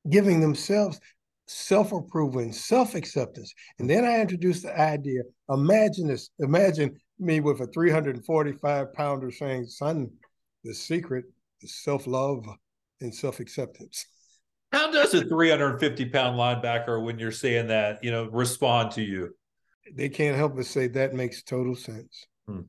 giving 0.09 0.41
themselves 0.41 0.99
self 1.47 1.91
approval 1.91 2.41
and 2.41 2.53
self 2.53 2.95
acceptance. 2.95 3.53
And 3.79 3.89
then 3.89 4.05
I 4.05 4.19
introduced 4.19 4.63
the 4.63 4.79
idea 4.79 5.21
imagine 5.49 6.07
this, 6.07 6.29
imagine 6.39 6.99
me 7.19 7.39
with 7.39 7.61
a 7.61 7.67
345 7.67 8.93
pounder 8.93 9.31
saying, 9.31 9.67
son, 9.67 10.09
the 10.63 10.73
secret 10.73 11.25
is 11.61 11.75
self 11.75 12.07
love 12.07 12.45
and 13.01 13.13
self 13.13 13.39
acceptance. 13.39 14.05
How 14.71 14.91
does 14.91 15.13
a 15.13 15.23
350 15.23 16.05
pound 16.09 16.37
linebacker, 16.37 17.03
when 17.03 17.19
you're 17.19 17.31
saying 17.31 17.67
that, 17.67 18.03
you 18.03 18.11
know, 18.11 18.25
respond 18.31 18.91
to 18.91 19.03
you? 19.03 19.35
they 19.95 20.09
can't 20.09 20.37
help 20.37 20.55
but 20.55 20.65
say 20.65 20.87
that 20.87 21.13
makes 21.13 21.43
total 21.43 21.75
sense. 21.75 22.25
Hmm. 22.47 22.61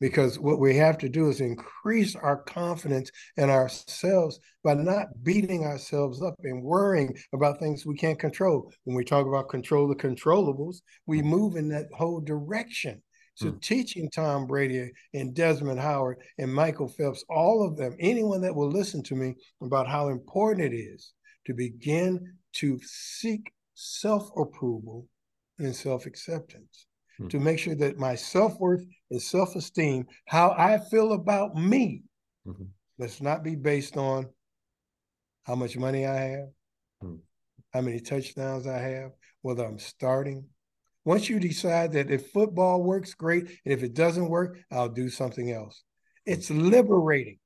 Because 0.00 0.38
what 0.38 0.60
we 0.60 0.76
have 0.76 0.96
to 0.98 1.08
do 1.08 1.28
is 1.28 1.40
increase 1.40 2.14
our 2.14 2.36
confidence 2.36 3.10
in 3.36 3.50
ourselves 3.50 4.38
by 4.62 4.74
not 4.74 5.08
beating 5.24 5.64
ourselves 5.64 6.22
up 6.22 6.36
and 6.44 6.62
worrying 6.62 7.16
about 7.32 7.58
things 7.58 7.84
we 7.84 7.96
can't 7.96 8.18
control. 8.18 8.72
When 8.84 8.96
we 8.96 9.04
talk 9.04 9.26
about 9.26 9.48
control 9.48 9.88
the 9.88 9.96
controllables, 9.96 10.82
we 11.06 11.20
move 11.20 11.56
in 11.56 11.68
that 11.70 11.86
whole 11.96 12.20
direction. 12.20 13.02
So 13.38 13.50
hmm. 13.50 13.58
teaching 13.58 14.10
Tom 14.10 14.48
Brady 14.48 14.90
and 15.14 15.32
Desmond 15.32 15.78
Howard 15.78 16.18
and 16.38 16.52
Michael 16.52 16.88
Phelps, 16.88 17.24
all 17.28 17.64
of 17.64 17.76
them, 17.76 17.94
anyone 18.00 18.40
that 18.40 18.54
will 18.54 18.68
listen 18.68 19.00
to 19.04 19.14
me 19.14 19.36
about 19.62 19.86
how 19.86 20.08
important 20.08 20.74
it 20.74 20.76
is 20.76 21.12
to 21.46 21.54
begin 21.54 22.34
to 22.54 22.80
seek 22.82 23.52
self-approval 23.74 25.06
and 25.60 25.74
self-acceptance. 25.74 26.86
Hmm. 27.16 27.28
To 27.28 27.38
make 27.38 27.60
sure 27.60 27.76
that 27.76 27.96
my 27.96 28.16
self-worth 28.16 28.84
and 29.12 29.22
self-esteem, 29.22 30.06
how 30.26 30.56
I 30.58 30.78
feel 30.90 31.12
about 31.12 31.54
me, 31.54 32.02
mm-hmm. 32.44 32.64
let's 32.98 33.20
not 33.20 33.44
be 33.44 33.54
based 33.54 33.96
on 33.96 34.26
how 35.44 35.54
much 35.54 35.76
money 35.76 36.06
I 36.06 36.16
have, 36.16 36.48
hmm. 37.00 37.14
how 37.72 37.82
many 37.82 38.00
touchdowns 38.00 38.66
I 38.66 38.78
have, 38.78 39.12
whether 39.42 39.64
I'm 39.64 39.78
starting, 39.78 40.44
once 41.08 41.30
you 41.30 41.40
decide 41.40 41.90
that 41.90 42.10
if 42.10 42.30
football 42.32 42.82
works, 42.82 43.14
great. 43.14 43.46
And 43.64 43.72
if 43.72 43.82
it 43.82 43.94
doesn't 43.94 44.28
work, 44.28 44.58
I'll 44.70 44.90
do 44.90 45.08
something 45.08 45.50
else. 45.50 45.82
It's 46.26 46.50
liberating. 46.50 47.38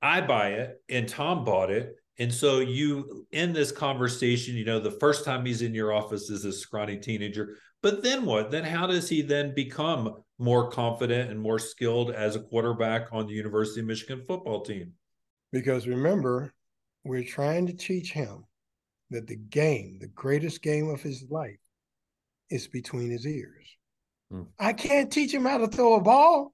I 0.00 0.20
buy 0.20 0.50
it, 0.50 0.80
and 0.88 1.08
Tom 1.08 1.44
bought 1.44 1.72
it. 1.72 1.96
And 2.20 2.32
so 2.32 2.60
you 2.60 3.26
in 3.32 3.52
this 3.52 3.72
conversation, 3.72 4.54
you 4.54 4.64
know, 4.64 4.78
the 4.78 4.92
first 5.00 5.24
time 5.24 5.44
he's 5.44 5.62
in 5.62 5.74
your 5.74 5.92
office 5.92 6.30
is 6.30 6.44
a 6.44 6.52
scrawny 6.52 6.96
teenager. 6.96 7.56
But 7.82 8.04
then 8.04 8.24
what? 8.24 8.52
Then 8.52 8.62
how 8.62 8.86
does 8.86 9.08
he 9.08 9.22
then 9.22 9.52
become 9.52 10.22
more 10.38 10.70
confident 10.70 11.28
and 11.28 11.40
more 11.40 11.58
skilled 11.58 12.12
as 12.12 12.36
a 12.36 12.40
quarterback 12.40 13.08
on 13.10 13.26
the 13.26 13.34
University 13.34 13.80
of 13.80 13.86
Michigan 13.86 14.22
football 14.28 14.60
team? 14.60 14.92
Because 15.50 15.88
remember, 15.88 16.54
we're 17.02 17.24
trying 17.24 17.66
to 17.66 17.72
teach 17.72 18.12
him 18.12 18.44
that 19.10 19.26
the 19.26 19.36
game, 19.36 19.98
the 20.00 20.06
greatest 20.06 20.62
game 20.62 20.88
of 20.88 21.02
his 21.02 21.24
life, 21.28 21.58
is 22.50 22.66
between 22.66 23.10
his 23.10 23.26
ears. 23.26 23.76
Hmm. 24.30 24.42
I 24.58 24.72
can't 24.72 25.12
teach 25.12 25.32
him 25.32 25.44
how 25.44 25.58
to 25.58 25.68
throw 25.68 25.94
a 25.94 26.00
ball. 26.00 26.52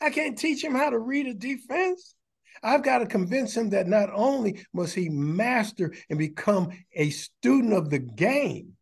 I 0.00 0.10
can't 0.10 0.38
teach 0.38 0.62
him 0.62 0.74
how 0.74 0.90
to 0.90 0.98
read 0.98 1.26
a 1.26 1.34
defense. 1.34 2.14
I've 2.62 2.82
got 2.82 2.98
to 2.98 3.06
convince 3.06 3.56
him 3.56 3.70
that 3.70 3.88
not 3.88 4.10
only 4.12 4.64
must 4.72 4.94
he 4.94 5.08
master 5.08 5.92
and 6.08 6.18
become 6.18 6.70
a 6.94 7.10
student 7.10 7.72
of 7.72 7.90
the 7.90 7.98
game, 7.98 8.74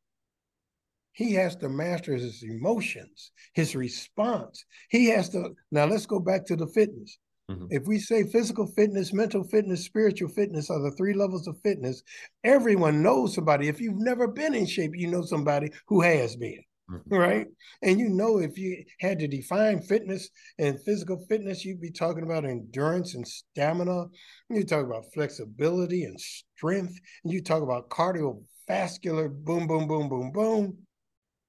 he 1.12 1.34
has 1.34 1.56
to 1.56 1.68
master 1.68 2.14
his 2.14 2.42
emotions, 2.42 3.32
his 3.54 3.76
response. 3.76 4.64
He 4.88 5.06
has 5.06 5.28
to. 5.30 5.54
Now, 5.70 5.84
let's 5.84 6.06
go 6.06 6.18
back 6.18 6.46
to 6.46 6.56
the 6.56 6.66
fitness. 6.66 7.18
Mm-hmm. 7.52 7.66
If 7.71 7.87
we 7.87 7.99
say 7.99 8.25
physical 8.25 8.66
fitness, 8.66 9.12
mental 9.12 9.44
fitness, 9.44 9.85
spiritual 9.85 10.28
fitness 10.28 10.71
are 10.71 10.80
the 10.80 10.97
three 10.97 11.14
levels 11.14 11.47
of 11.47 11.61
fitness, 11.61 12.02
everyone 12.44 13.02
knows 13.02 13.35
somebody. 13.35 13.68
If 13.68 13.80
you've 13.80 13.99
never 13.99 14.26
been 14.26 14.54
in 14.54 14.66
shape, 14.66 14.92
you 14.94 15.09
know 15.09 15.23
somebody 15.23 15.71
who 15.87 16.00
has 16.00 16.37
been. 16.37 16.62
Mm-hmm. 16.90 17.14
Right. 17.14 17.47
And 17.82 18.00
you 18.00 18.09
know, 18.09 18.38
if 18.38 18.59
you 18.59 18.85
had 19.00 19.18
to 19.21 19.28
define 19.28 19.80
fitness 19.80 20.28
and 20.59 20.80
physical 20.82 21.25
fitness, 21.28 21.64
you'd 21.64 21.80
be 21.80 21.90
talking 21.90 22.25
about 22.25 22.44
endurance 22.44 23.14
and 23.14 23.26
stamina. 23.26 24.06
You 24.50 24.64
talk 24.64 24.85
about 24.85 25.12
flexibility 25.14 26.04
and 26.04 26.21
strength. 26.21 26.99
And 27.25 27.32
you 27.32 27.42
talk 27.42 27.62
about 27.62 27.88
cardiovascular 27.88 29.30
boom, 29.30 29.66
boom, 29.66 29.87
boom, 29.87 30.09
boom, 30.09 30.32
boom. 30.32 30.78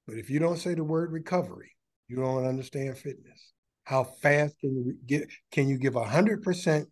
But 0.07 0.17
if 0.17 0.29
you 0.29 0.39
don't 0.39 0.57
say 0.57 0.75
the 0.75 0.83
word 0.83 1.11
recovery, 1.11 1.71
you 2.07 2.17
don't 2.17 2.45
understand 2.45 2.97
fitness. 2.97 3.52
How 3.83 4.03
fast 4.03 4.57
can 4.59 4.75
you 4.75 4.97
get? 5.05 5.29
Can 5.51 5.67
you 5.67 5.77
give 5.77 5.95
hundred 5.95 6.41
percent 6.41 6.89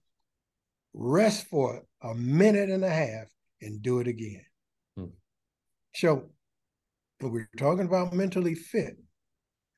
rest 0.94 1.48
for 1.48 1.84
a 2.02 2.14
minute 2.14 2.70
and 2.70 2.84
a 2.84 2.90
half 2.90 3.28
and 3.62 3.82
do 3.82 4.00
it 4.00 4.08
again? 4.08 4.46
Hmm. 4.98 5.06
So, 5.96 6.30
when 7.20 7.32
we're 7.32 7.50
talking 7.58 7.86
about 7.86 8.14
mentally 8.14 8.56
fit, 8.56 8.98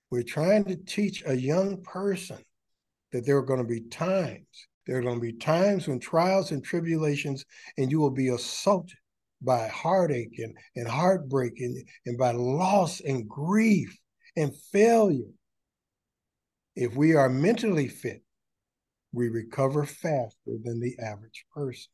we're 0.09 0.23
trying 0.23 0.65
to 0.65 0.75
teach 0.75 1.23
a 1.25 1.35
young 1.35 1.81
person 1.83 2.37
that 3.11 3.25
there 3.25 3.37
are 3.37 3.45
going 3.45 3.61
to 3.61 3.67
be 3.67 3.81
times, 3.81 4.67
there 4.87 4.97
are 4.97 5.01
going 5.01 5.15
to 5.15 5.21
be 5.21 5.33
times 5.33 5.87
when 5.87 5.99
trials 5.99 6.51
and 6.51 6.63
tribulations, 6.63 7.45
and 7.77 7.91
you 7.91 7.99
will 7.99 8.11
be 8.11 8.29
assaulted 8.29 8.97
by 9.41 9.67
heartache 9.67 10.39
and, 10.39 10.55
and 10.75 10.87
heartbreak 10.87 11.59
and, 11.59 11.77
and 12.05 12.17
by 12.17 12.31
loss 12.31 13.01
and 13.01 13.29
grief 13.29 13.95
and 14.35 14.55
failure. 14.71 15.31
If 16.75 16.95
we 16.95 17.15
are 17.15 17.29
mentally 17.29 17.87
fit, 17.87 18.23
we 19.11 19.29
recover 19.29 19.85
faster 19.85 20.57
than 20.63 20.79
the 20.79 20.97
average 20.99 21.45
person. 21.53 21.91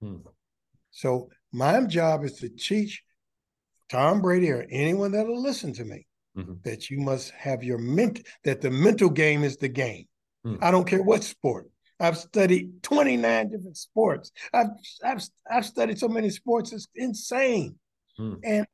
Hmm. 0.00 0.16
So 0.90 1.30
my 1.52 1.80
job 1.82 2.24
is 2.24 2.34
to 2.38 2.48
teach 2.48 3.02
Tom 3.88 4.20
Brady 4.20 4.50
or 4.50 4.66
anyone 4.70 5.12
that'll 5.12 5.40
listen 5.40 5.72
to 5.74 5.84
me 5.84 6.06
mm-hmm. 6.36 6.54
that 6.64 6.90
you 6.90 6.98
must 6.98 7.30
have 7.30 7.62
your 7.62 7.78
ment 7.78 8.26
that 8.44 8.60
the 8.60 8.70
mental 8.70 9.10
game 9.10 9.44
is 9.44 9.56
the 9.56 9.68
game. 9.68 10.06
Hmm. 10.44 10.56
I 10.60 10.70
don't 10.70 10.86
care 10.86 11.02
what 11.02 11.22
sport. 11.22 11.70
I've 11.98 12.18
studied 12.18 12.82
29 12.82 13.50
different 13.50 13.76
sports. 13.76 14.32
I've 14.52 14.68
I've 15.04 15.22
I've 15.50 15.64
studied 15.64 15.98
so 15.98 16.08
many 16.08 16.30
sports, 16.30 16.72
it's 16.72 16.88
insane. 16.94 17.76
Hmm. 18.16 18.34
And 18.44 18.66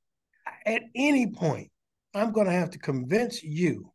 at 0.66 0.82
any 0.94 1.30
point, 1.30 1.70
I'm 2.14 2.32
going 2.32 2.46
to 2.46 2.52
have 2.52 2.70
to 2.70 2.78
convince 2.78 3.42
you 3.42 3.91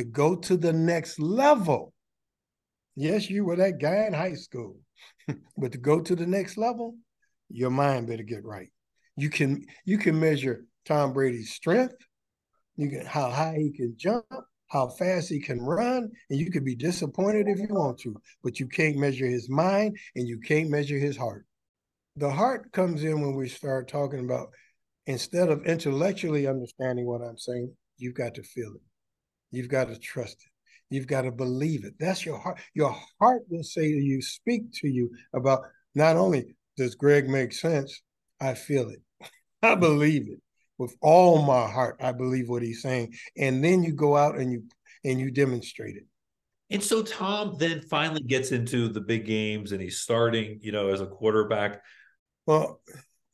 to 0.00 0.04
go 0.04 0.34
to 0.34 0.56
the 0.56 0.72
next 0.72 1.20
level. 1.20 1.92
Yes, 2.96 3.28
you 3.28 3.44
were 3.44 3.56
that 3.56 3.78
guy 3.78 4.06
in 4.06 4.14
high 4.14 4.32
school, 4.32 4.78
but 5.58 5.72
to 5.72 5.78
go 5.78 6.00
to 6.00 6.16
the 6.16 6.26
next 6.26 6.56
level, 6.56 6.94
your 7.50 7.68
mind 7.68 8.06
better 8.06 8.22
get 8.22 8.42
right. 8.42 8.68
You 9.16 9.28
can 9.28 9.62
you 9.84 9.98
can 9.98 10.18
measure 10.18 10.64
Tom 10.86 11.12
Brady's 11.12 11.52
strength, 11.52 11.96
you 12.76 12.88
can 12.88 13.04
how 13.04 13.28
high 13.28 13.56
he 13.58 13.72
can 13.72 13.92
jump, 13.98 14.24
how 14.68 14.88
fast 14.88 15.28
he 15.28 15.38
can 15.38 15.60
run, 15.60 16.10
and 16.30 16.40
you 16.40 16.50
could 16.50 16.64
be 16.64 16.76
disappointed 16.76 17.46
if 17.46 17.58
you 17.58 17.68
want 17.68 17.98
to, 17.98 18.16
but 18.42 18.58
you 18.58 18.66
can't 18.66 18.96
measure 18.96 19.26
his 19.26 19.50
mind 19.50 19.98
and 20.16 20.26
you 20.26 20.40
can't 20.40 20.70
measure 20.70 20.98
his 20.98 21.18
heart. 21.18 21.44
The 22.16 22.30
heart 22.30 22.72
comes 22.72 23.04
in 23.04 23.20
when 23.20 23.34
we 23.34 23.50
start 23.50 23.86
talking 23.86 24.20
about 24.20 24.48
instead 25.04 25.50
of 25.50 25.66
intellectually 25.66 26.46
understanding 26.46 27.04
what 27.04 27.20
I'm 27.20 27.36
saying, 27.36 27.74
you've 27.98 28.14
got 28.14 28.34
to 28.36 28.42
feel 28.42 28.72
it. 28.76 28.89
You've 29.50 29.68
got 29.68 29.88
to 29.88 29.98
trust 29.98 30.36
it. 30.44 30.50
You've 30.94 31.06
got 31.06 31.22
to 31.22 31.30
believe 31.30 31.84
it. 31.84 31.94
That's 31.98 32.24
your 32.26 32.38
heart. 32.38 32.58
Your 32.74 32.96
heart 33.20 33.42
will 33.48 33.62
say 33.62 33.92
to 33.92 34.00
you, 34.00 34.20
speak 34.20 34.72
to 34.80 34.88
you 34.88 35.10
about 35.32 35.62
not 35.94 36.16
only 36.16 36.56
does 36.76 36.94
Greg 36.94 37.28
make 37.28 37.52
sense, 37.52 38.02
I 38.40 38.54
feel 38.54 38.90
it. 38.90 39.00
I 39.62 39.74
believe 39.74 40.28
it 40.28 40.40
with 40.78 40.96
all 41.00 41.42
my 41.42 41.70
heart. 41.70 41.96
I 42.00 42.12
believe 42.12 42.48
what 42.48 42.62
he's 42.62 42.82
saying. 42.82 43.14
And 43.36 43.62
then 43.62 43.82
you 43.82 43.92
go 43.92 44.16
out 44.16 44.38
and 44.38 44.50
you 44.50 44.64
and 45.04 45.20
you 45.20 45.30
demonstrate 45.30 45.96
it. 45.96 46.06
And 46.70 46.82
so 46.82 47.02
Tom 47.02 47.56
then 47.58 47.82
finally 47.82 48.22
gets 48.22 48.52
into 48.52 48.88
the 48.88 49.00
big 49.00 49.26
games 49.26 49.72
and 49.72 49.80
he's 49.80 50.00
starting, 50.00 50.60
you 50.62 50.72
know, 50.72 50.88
as 50.88 51.00
a 51.00 51.06
quarterback. 51.06 51.82
Well, 52.46 52.80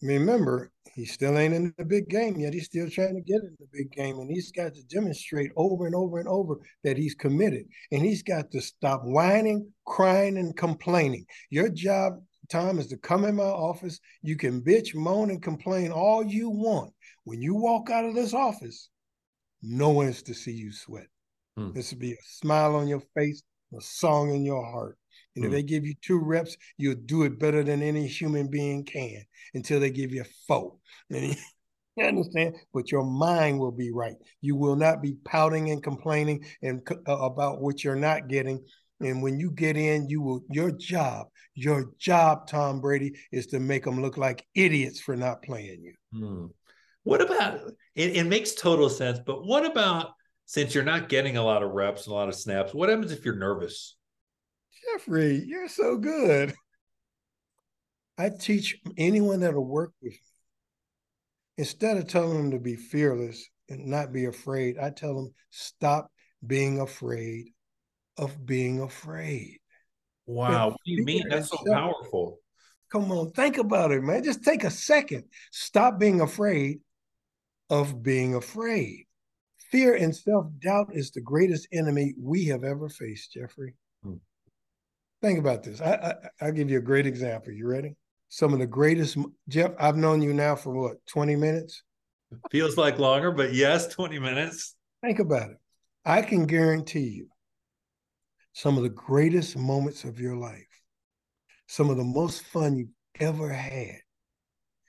remember, 0.03 0.73
he 0.97 1.05
still 1.05 1.37
ain't 1.37 1.53
in 1.53 1.75
the 1.77 1.85
big 1.85 2.09
game 2.09 2.39
yet. 2.39 2.55
He's 2.55 2.65
still 2.65 2.89
trying 2.89 3.17
to 3.17 3.21
get 3.21 3.43
in 3.43 3.55
the 3.61 3.67
big 3.71 3.93
game. 3.93 4.19
And 4.19 4.31
he's 4.31 4.51
got 4.51 4.75
to 4.75 4.83
demonstrate 4.85 5.51
over 5.55 5.85
and 5.85 5.95
over 5.95 6.19
and 6.19 6.27
over 6.27 6.59
that 6.85 6.97
he's 6.97 7.15
committed. 7.15 7.67
And 7.93 8.03
he's 8.03 8.23
got 8.23 8.51
to 8.53 8.63
stop 8.63 9.03
whining, 9.05 9.71
crying, 9.85 10.39
and 10.39 10.57
complaining. 10.57 11.27
Your 11.51 11.69
job, 11.69 12.15
Tom, 12.49 12.79
is 12.79 12.87
to 12.87 12.97
come 12.97 13.27
in 13.27 13.37
my 13.37 13.43
office. 13.43 14.01
You 14.23 14.37
can 14.37 14.63
bitch, 14.63 14.95
moan, 14.95 15.29
and 15.29 15.43
complain 15.43 15.93
all 15.93 16.25
you 16.25 16.49
want. 16.49 16.95
When 17.25 17.43
you 17.43 17.57
walk 17.57 17.91
out 17.91 18.07
of 18.07 18.15
this 18.15 18.33
office, 18.33 18.89
no 19.61 19.91
one 19.91 20.07
is 20.07 20.23
to 20.23 20.35
see 20.35 20.53
you 20.53 20.73
sweat. 20.73 21.09
Hmm. 21.59 21.73
This 21.75 21.93
will 21.93 21.99
be 21.99 22.13
a 22.13 22.23
smile 22.25 22.75
on 22.75 22.89
your 22.89 23.03
face, 23.15 23.43
a 23.77 23.83
song 23.83 24.35
in 24.35 24.47
your 24.47 24.65
heart. 24.65 24.97
And 25.37 25.45
if 25.45 25.51
hmm. 25.51 25.55
they 25.55 25.63
give 25.63 25.85
you 25.85 25.95
two 26.03 26.19
reps, 26.19 26.57
you'll 26.79 26.97
do 26.97 27.23
it 27.23 27.39
better 27.39 27.63
than 27.63 27.83
any 27.83 28.07
human 28.07 28.49
being 28.49 28.85
can 28.85 29.23
until 29.55 29.79
they 29.79 29.91
give 29.91 30.13
you 30.13 30.25
four. 30.49 30.77
you 31.11 31.35
understand? 31.99 32.57
But 32.73 32.91
your 32.91 33.05
mind 33.05 33.59
will 33.59 33.73
be 33.73 33.93
right. 33.93 34.17
You 34.41 34.57
will 34.57 34.77
not 34.77 35.03
be 35.03 35.17
pouting 35.25 35.71
and 35.71 35.83
complaining 35.83 36.45
and 36.63 36.87
uh, 37.07 37.19
about 37.19 37.61
what 37.61 37.85
you're 37.85 37.97
not 37.97 38.29
getting. 38.29 38.65
And 39.01 39.23
when 39.23 39.39
you 39.39 39.51
get 39.51 39.77
in, 39.77 40.09
you 40.09 40.23
will. 40.23 40.41
Your 40.51 40.71
job, 40.71 41.27
your 41.55 41.93
job, 41.99 42.47
Tom 42.47 42.81
Brady, 42.81 43.15
is 43.31 43.47
to 43.49 43.61
make 43.61 43.85
them 43.85 44.01
look 44.01 44.17
like 44.17 44.47
idiots 44.55 45.01
for 45.01 45.17
not 45.17 45.43
playing 45.43 45.83
you. 45.83 45.95
Hmm. 46.13 46.47
What 47.05 47.21
about 47.21 47.61
it? 47.95 48.17
It 48.17 48.27
makes 48.27 48.55
total 48.55 48.89
sense. 48.89 49.21
But 49.25 49.47
what 49.47 49.65
about 49.65 50.13
since 50.47 50.75
you're 50.75 50.85
not 50.85 51.09
getting 51.09 51.37
a 51.37 51.43
lot 51.43 51.63
of 51.63 51.73
reps 51.73 52.07
and 52.07 52.13
a 52.13 52.17
lot 52.17 52.29
of 52.29 52.35
snaps? 52.35 52.73
What 52.73 52.89
happens 52.89 53.13
if 53.13 53.25
you're 53.25 53.37
nervous? 53.37 53.96
Jeffrey, 54.93 55.43
you're 55.47 55.69
so 55.69 55.97
good. 55.97 56.55
I 58.19 58.31
teach 58.31 58.81
anyone 58.97 59.41
that'll 59.41 59.65
work 59.65 59.93
with 60.03 60.13
me. 60.13 60.19
Instead 61.59 61.97
of 61.97 62.07
telling 62.07 62.37
them 62.37 62.51
to 62.51 62.59
be 62.59 62.77
fearless 62.77 63.49
and 63.69 63.87
not 63.87 64.13
be 64.13 64.27
afraid, 64.27 64.79
I 64.79 64.91
tell 64.91 65.15
them 65.15 65.33
stop 65.51 66.11
being 66.47 66.81
afraid 66.81 67.51
of 68.19 68.45
being 68.45 68.81
afraid. 68.81 69.59
Wow. 70.27 70.71
What 70.71 70.79
do 70.85 70.93
you 70.93 71.05
mean? 71.05 71.29
That's 71.29 71.51
so 71.51 71.59
powerful. 71.67 72.39
Come 72.91 73.11
on, 73.11 73.33
think 73.33 73.59
about 73.59 73.93
it, 73.93 74.03
man. 74.03 74.23
Just 74.23 74.45
take 74.45 74.65
a 74.65 74.71
second. 74.71 75.25
Stop 75.51 75.99
being 75.99 76.21
afraid 76.21 76.81
of 77.69 78.03
being 78.03 78.35
afraid. 78.35 79.07
Fear 79.71 79.97
and 79.97 80.15
self 80.15 80.47
doubt 80.63 80.91
is 80.93 81.11
the 81.11 81.21
greatest 81.21 81.67
enemy 81.73 82.15
we 82.21 82.45
have 82.47 82.65
ever 82.65 82.89
faced, 82.89 83.33
Jeffrey. 83.33 83.75
Think 85.23 85.39
about 85.39 85.63
this. 85.63 85.81
I, 85.81 85.93
I, 85.93 86.45
I'll 86.45 86.53
give 86.53 86.71
you 86.71 86.79
a 86.79 86.83
great 86.83 87.07
example. 87.07 87.53
You 87.53 87.67
ready? 87.69 87.97
Some 88.29 88.53
of 88.53 88.59
the 88.59 88.67
greatest, 88.67 89.17
Jeff, 89.49 89.73
I've 89.79 89.97
known 89.97 90.21
you 90.21 90.35
now 90.35 90.57
for 90.57 90.75
what, 90.75 90.97
20 91.07 91.37
minutes? 91.37 91.83
Feels 92.51 92.77
like 92.77 92.99
longer, 92.99 93.31
but 93.31 93.55
yes, 93.55 93.87
20 93.89 94.19
minutes. 94.19 94.75
Think 95.03 95.21
about 95.21 95.51
it. 95.51 95.57
I 96.05 96.23
can 96.23 96.47
guarantee 96.47 97.01
you 97.01 97.29
some 98.53 98.77
of 98.77 98.83
the 98.83 98.89
greatest 98.89 99.57
moments 99.57 100.05
of 100.05 100.21
your 100.21 100.37
life, 100.37 100.67
some 101.67 101.91
of 101.91 101.97
the 101.97 102.05
most 102.05 102.43
fun 102.45 102.77
you've 102.77 102.89
ever 103.21 103.51
had, 103.51 103.99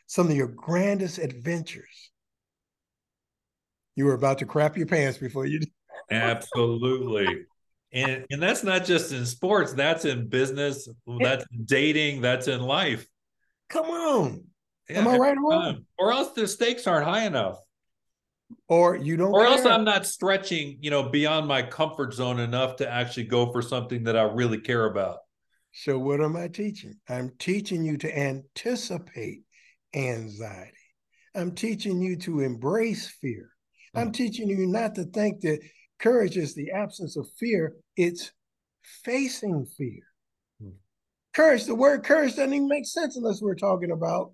some 0.08 0.28
of 0.28 0.36
your 0.36 0.48
grandest 0.48 1.18
adventures. 1.18 2.12
You 3.96 4.06
were 4.06 4.14
about 4.14 4.40
to 4.40 4.46
crap 4.46 4.78
your 4.78 4.88
pants 4.88 5.18
before 5.18 5.46
you 5.46 5.60
did. 5.60 5.72
Absolutely. 6.12 7.46
And 7.94 8.26
and 8.30 8.42
that's 8.42 8.64
not 8.64 8.86
just 8.86 9.14
in 9.14 9.26
sports, 9.26 9.74
that's 9.74 10.06
in 10.06 10.28
business, 10.28 10.90
that's 11.20 11.46
in 11.52 11.66
dating, 11.66 12.22
that's 12.22 12.48
in 12.48 12.62
life. 12.62 13.08
Come 13.70 13.86
on. 13.86 14.44
Yeah, 14.90 15.00
Am 15.00 15.08
I 15.08 15.18
right 15.18 15.38
or 15.38 15.50
wrong? 15.50 15.86
Or 15.98 16.12
else 16.12 16.34
the 16.34 16.48
stakes 16.48 16.88
aren't 16.88 17.06
high 17.06 17.26
enough 17.26 17.60
or 18.68 18.96
you 18.96 19.18
don't 19.18 19.34
or 19.34 19.42
care. 19.42 19.48
else 19.48 19.66
i'm 19.66 19.84
not 19.84 20.06
stretching 20.06 20.78
you 20.82 20.90
know 20.90 21.10
beyond 21.10 21.48
my 21.48 21.62
comfort 21.62 22.14
zone 22.14 22.40
enough 22.40 22.76
to 22.78 22.90
actually 22.90 23.24
go 23.24 23.52
for 23.52 23.62
something 23.62 24.04
that 24.04 24.16
i 24.18 24.24
really 24.24 24.60
care 24.60 24.86
about 24.86 25.20
so 25.74 25.98
what 25.98 26.22
am 26.22 26.36
i 26.36 26.48
teaching 26.48 26.96
i'm 27.10 27.32
teaching 27.40 27.84
you 27.84 27.98
to 27.98 28.18
anticipate 28.18 29.42
anxiety 29.94 30.72
i'm 31.36 31.52
teaching 31.52 32.02
you 32.02 32.16
to 32.16 32.42
embrace 32.42 33.08
fear 33.22 33.52
i'm 33.96 34.10
mm. 34.10 34.14
teaching 34.14 34.50
you 34.50 34.66
not 34.68 34.96
to 34.96 35.04
think 35.06 35.42
that 35.42 35.60
courage 36.00 36.38
is 36.38 36.54
the 36.54 36.72
absence 36.72 37.18
of 37.18 37.28
fear 37.40 37.76
it's 37.96 38.32
facing 39.04 39.66
fear 39.78 40.04
mm-hmm. 40.62 40.76
courage 41.34 41.66
the 41.66 41.76
word 41.76 42.04
courage 42.04 42.36
doesn't 42.36 42.54
even 42.54 42.68
make 42.68 42.86
sense 42.86 43.18
unless 43.18 43.42
we're 43.42 43.56
talking 43.56 43.92
about 43.92 44.32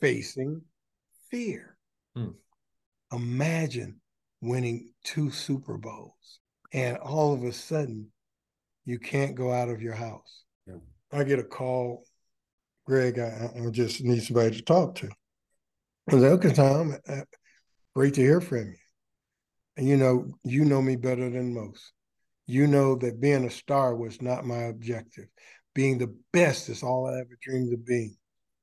facing 0.00 0.62
fear 1.30 1.76
mm-hmm. 2.16 2.30
Imagine 3.14 4.00
winning 4.40 4.92
two 5.04 5.30
Super 5.30 5.78
Bowls 5.78 6.40
and 6.72 6.96
all 6.98 7.32
of 7.32 7.44
a 7.44 7.52
sudden 7.52 8.08
you 8.84 8.98
can't 8.98 9.36
go 9.36 9.52
out 9.52 9.68
of 9.68 9.80
your 9.80 9.94
house. 9.94 10.42
Yeah. 10.66 10.78
I 11.12 11.22
get 11.22 11.38
a 11.38 11.44
call, 11.44 12.04
Greg, 12.86 13.20
I, 13.20 13.50
I, 13.56 13.70
just 13.70 14.02
need 14.02 14.22
somebody 14.22 14.56
to 14.56 14.62
talk 14.62 14.96
to. 14.96 15.08
I 16.10 16.14
was 16.14 16.24
like, 16.24 16.32
okay, 16.32 16.52
Tom, 16.52 16.96
uh, 17.08 17.20
great 17.94 18.14
to 18.14 18.20
hear 18.20 18.40
from 18.40 18.66
you. 18.66 18.76
And 19.76 19.88
you 19.88 19.96
know, 19.96 20.26
you 20.44 20.64
know 20.64 20.80
me 20.80 20.96
better 20.96 21.28
than 21.28 21.54
most. 21.54 21.92
You 22.46 22.66
know 22.66 22.94
that 22.96 23.20
being 23.20 23.44
a 23.44 23.50
star 23.50 23.96
was 23.96 24.20
not 24.20 24.46
my 24.46 24.64
objective. 24.64 25.26
Being 25.74 25.98
the 25.98 26.14
best 26.32 26.68
is 26.68 26.82
all 26.82 27.06
I 27.06 27.20
ever 27.20 27.36
dreamed 27.42 27.72
of 27.72 27.84
being 27.84 28.16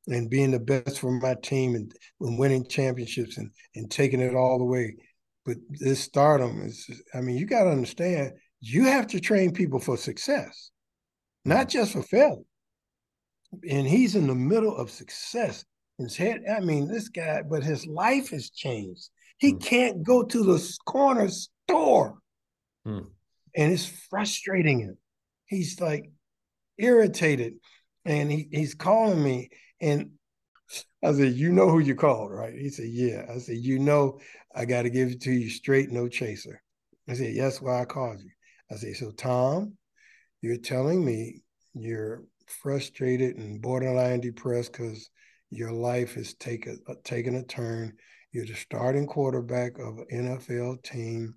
and 0.07 0.29
being 0.29 0.51
the 0.51 0.59
best 0.59 0.99
for 0.99 1.11
my 1.11 1.35
team 1.43 1.75
and, 1.75 1.93
and 2.19 2.39
winning 2.39 2.65
championships 2.67 3.37
and, 3.37 3.51
and 3.75 3.89
taking 3.89 4.19
it 4.19 4.35
all 4.35 4.57
the 4.57 4.65
way. 4.65 4.95
But 5.45 5.57
this 5.69 6.01
stardom 6.01 6.61
is, 6.61 6.89
I 7.13 7.21
mean, 7.21 7.37
you 7.37 7.45
got 7.45 7.63
to 7.63 7.71
understand, 7.71 8.33
you 8.59 8.85
have 8.85 9.07
to 9.07 9.19
train 9.19 9.51
people 9.51 9.79
for 9.79 9.97
success, 9.97 10.71
not 11.45 11.67
just 11.67 11.93
for 11.93 12.03
failure. 12.03 12.43
And 13.69 13.87
he's 13.87 14.15
in 14.15 14.27
the 14.27 14.35
middle 14.35 14.75
of 14.75 14.91
success. 14.91 15.65
His 15.97 16.15
head, 16.15 16.41
I 16.51 16.61
mean, 16.61 16.87
this 16.87 17.09
guy, 17.09 17.41
but 17.41 17.63
his 17.63 17.85
life 17.85 18.29
has 18.29 18.49
changed. 18.49 19.09
He 19.41 19.55
mm. 19.55 19.61
can't 19.61 20.03
go 20.03 20.21
to 20.23 20.43
the 20.43 20.77
corner 20.85 21.27
store. 21.27 22.19
Mm. 22.87 23.07
And 23.55 23.73
it's 23.73 23.87
frustrating 24.09 24.79
him. 24.79 24.97
He's 25.47 25.81
like 25.81 26.11
irritated. 26.77 27.55
And 28.05 28.31
he, 28.31 28.47
he's 28.51 28.75
calling 28.75 29.21
me 29.21 29.49
and 29.81 30.11
I 31.03 31.11
said, 31.13 31.33
You 31.33 31.51
know 31.51 31.69
who 31.69 31.79
you 31.79 31.95
called, 31.95 32.31
right? 32.31 32.53
He 32.53 32.69
said, 32.69 32.89
Yeah. 32.89 33.25
I 33.33 33.39
said, 33.39 33.57
You 33.57 33.79
know, 33.79 34.19
I 34.55 34.65
got 34.65 34.83
to 34.83 34.91
give 34.91 35.09
it 35.09 35.21
to 35.21 35.31
you 35.31 35.49
straight, 35.49 35.89
no 35.89 36.07
chaser. 36.07 36.61
I 37.09 37.13
said, 37.13 37.33
Yes, 37.33 37.59
why 37.59 37.81
I 37.81 37.85
called 37.85 38.21
you. 38.21 38.29
I 38.71 38.75
said, 38.75 38.95
So, 38.95 39.09
Tom, 39.09 39.73
you're 40.41 40.57
telling 40.57 41.03
me 41.03 41.41
you're 41.73 42.23
frustrated 42.45 43.37
and 43.37 43.61
borderline 43.61 44.21
depressed 44.21 44.73
because 44.73 45.09
your 45.49 45.71
life 45.71 46.13
has 46.13 46.35
taken, 46.35 46.79
uh, 46.87 46.93
taken 47.03 47.35
a 47.35 47.43
turn. 47.43 47.93
You're 48.31 48.45
the 48.45 48.55
starting 48.55 49.07
quarterback 49.07 49.77
of 49.79 49.97
an 49.97 50.05
NFL 50.11 50.83
team. 50.83 51.35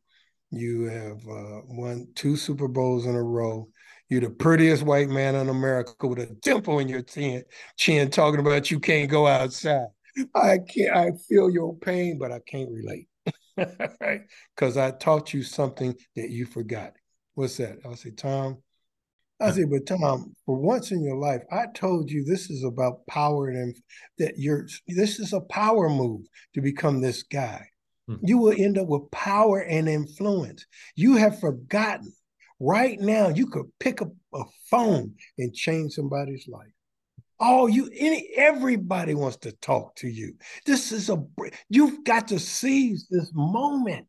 You 0.50 0.84
have 0.84 1.18
uh, 1.28 1.62
won 1.66 2.08
two 2.14 2.36
Super 2.36 2.68
Bowls 2.68 3.06
in 3.06 3.14
a 3.14 3.22
row. 3.22 3.68
You're 4.08 4.20
the 4.20 4.30
prettiest 4.30 4.84
white 4.84 5.08
man 5.08 5.34
in 5.34 5.48
America 5.48 6.06
with 6.06 6.20
a 6.20 6.26
dimple 6.42 6.78
in 6.78 6.88
your 6.88 7.02
chin, 7.02 7.42
chin 7.76 8.10
talking 8.10 8.40
about 8.40 8.70
you 8.70 8.78
can't 8.78 9.10
go 9.10 9.26
outside. 9.26 9.86
I 10.34 10.58
can't, 10.58 10.96
I 10.96 11.10
feel 11.28 11.50
your 11.50 11.76
pain, 11.76 12.18
but 12.18 12.30
I 12.30 12.40
can't 12.40 12.70
relate. 12.70 13.08
Because 14.56 14.76
I 14.76 14.90
taught 14.90 15.32
you 15.32 15.44
something 15.44 15.94
that 16.16 16.30
you 16.30 16.44
forgot. 16.44 16.92
What's 17.34 17.56
that? 17.58 17.78
I 17.88 17.94
say, 17.94 18.10
Tom. 18.10 18.63
I 19.40 19.50
say, 19.50 19.64
but 19.64 19.86
Tom, 19.86 20.34
for 20.46 20.56
once 20.56 20.92
in 20.92 21.02
your 21.02 21.16
life, 21.16 21.42
I 21.50 21.66
told 21.74 22.10
you 22.10 22.24
this 22.24 22.50
is 22.50 22.64
about 22.64 23.06
power 23.06 23.48
and 23.48 23.74
that 24.18 24.38
you're 24.38 24.66
this 24.86 25.18
is 25.18 25.32
a 25.32 25.40
power 25.40 25.88
move 25.88 26.22
to 26.54 26.60
become 26.60 27.00
this 27.00 27.24
guy. 27.24 27.66
Hmm. 28.06 28.16
You 28.22 28.38
will 28.38 28.54
end 28.56 28.78
up 28.78 28.86
with 28.86 29.10
power 29.10 29.60
and 29.60 29.88
influence. 29.88 30.64
You 30.94 31.16
have 31.16 31.40
forgotten 31.40 32.12
Right 32.60 33.00
now, 33.00 33.28
you 33.28 33.46
could 33.46 33.66
pick 33.80 34.00
up 34.00 34.12
a 34.32 34.44
phone 34.70 35.14
and 35.38 35.52
change 35.54 35.92
somebody's 35.92 36.46
life. 36.48 36.72
Oh, 37.40 37.66
you 37.66 37.90
any 37.94 38.28
everybody 38.36 39.14
wants 39.14 39.38
to 39.38 39.52
talk 39.52 39.96
to 39.96 40.08
you. 40.08 40.34
This 40.64 40.92
is 40.92 41.10
a 41.10 41.22
you've 41.68 42.04
got 42.04 42.28
to 42.28 42.38
seize 42.38 43.08
this 43.10 43.30
moment 43.34 44.06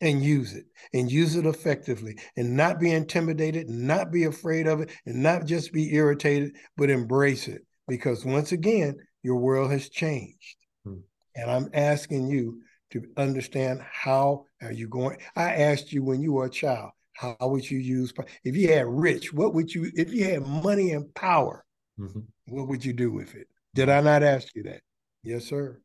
and 0.00 0.22
use 0.22 0.54
it 0.54 0.66
and 0.92 1.10
use 1.10 1.36
it 1.36 1.46
effectively 1.46 2.16
and 2.36 2.56
not 2.56 2.78
be 2.78 2.92
intimidated, 2.92 3.68
not 3.68 4.12
be 4.12 4.24
afraid 4.24 4.66
of 4.66 4.80
it, 4.80 4.90
and 5.06 5.22
not 5.22 5.44
just 5.44 5.72
be 5.72 5.94
irritated, 5.94 6.56
but 6.76 6.90
embrace 6.90 7.48
it. 7.48 7.62
Because 7.86 8.24
once 8.24 8.52
again, 8.52 8.96
your 9.22 9.36
world 9.36 9.70
has 9.70 9.88
changed. 9.88 10.56
Hmm. 10.84 11.00
And 11.34 11.50
I'm 11.50 11.68
asking 11.72 12.28
you 12.28 12.60
to 12.90 13.02
understand 13.16 13.80
how 13.82 14.44
are 14.62 14.72
you 14.72 14.88
going. 14.88 15.18
I 15.36 15.54
asked 15.54 15.92
you 15.92 16.02
when 16.02 16.22
you 16.22 16.32
were 16.32 16.46
a 16.46 16.50
child, 16.50 16.90
how 17.18 17.36
would 17.40 17.68
you 17.68 17.78
use 17.78 18.12
if 18.44 18.56
you 18.56 18.72
had 18.72 18.86
rich 18.86 19.32
what 19.32 19.52
would 19.52 19.74
you 19.74 19.90
if 19.94 20.12
you 20.12 20.24
had 20.24 20.46
money 20.46 20.92
and 20.92 21.12
power 21.14 21.64
mm-hmm. 21.98 22.20
what 22.46 22.68
would 22.68 22.84
you 22.84 22.92
do 22.92 23.10
with 23.10 23.34
it 23.34 23.48
did 23.74 23.88
i 23.88 24.00
not 24.00 24.22
ask 24.22 24.54
you 24.54 24.62
that 24.62 24.80
yes 25.24 25.46
sir 25.46 25.80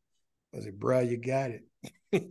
i 0.56 0.60
said 0.60 0.80
bro 0.80 1.00
you 1.00 1.18
got 1.18 1.50
it 1.50 1.64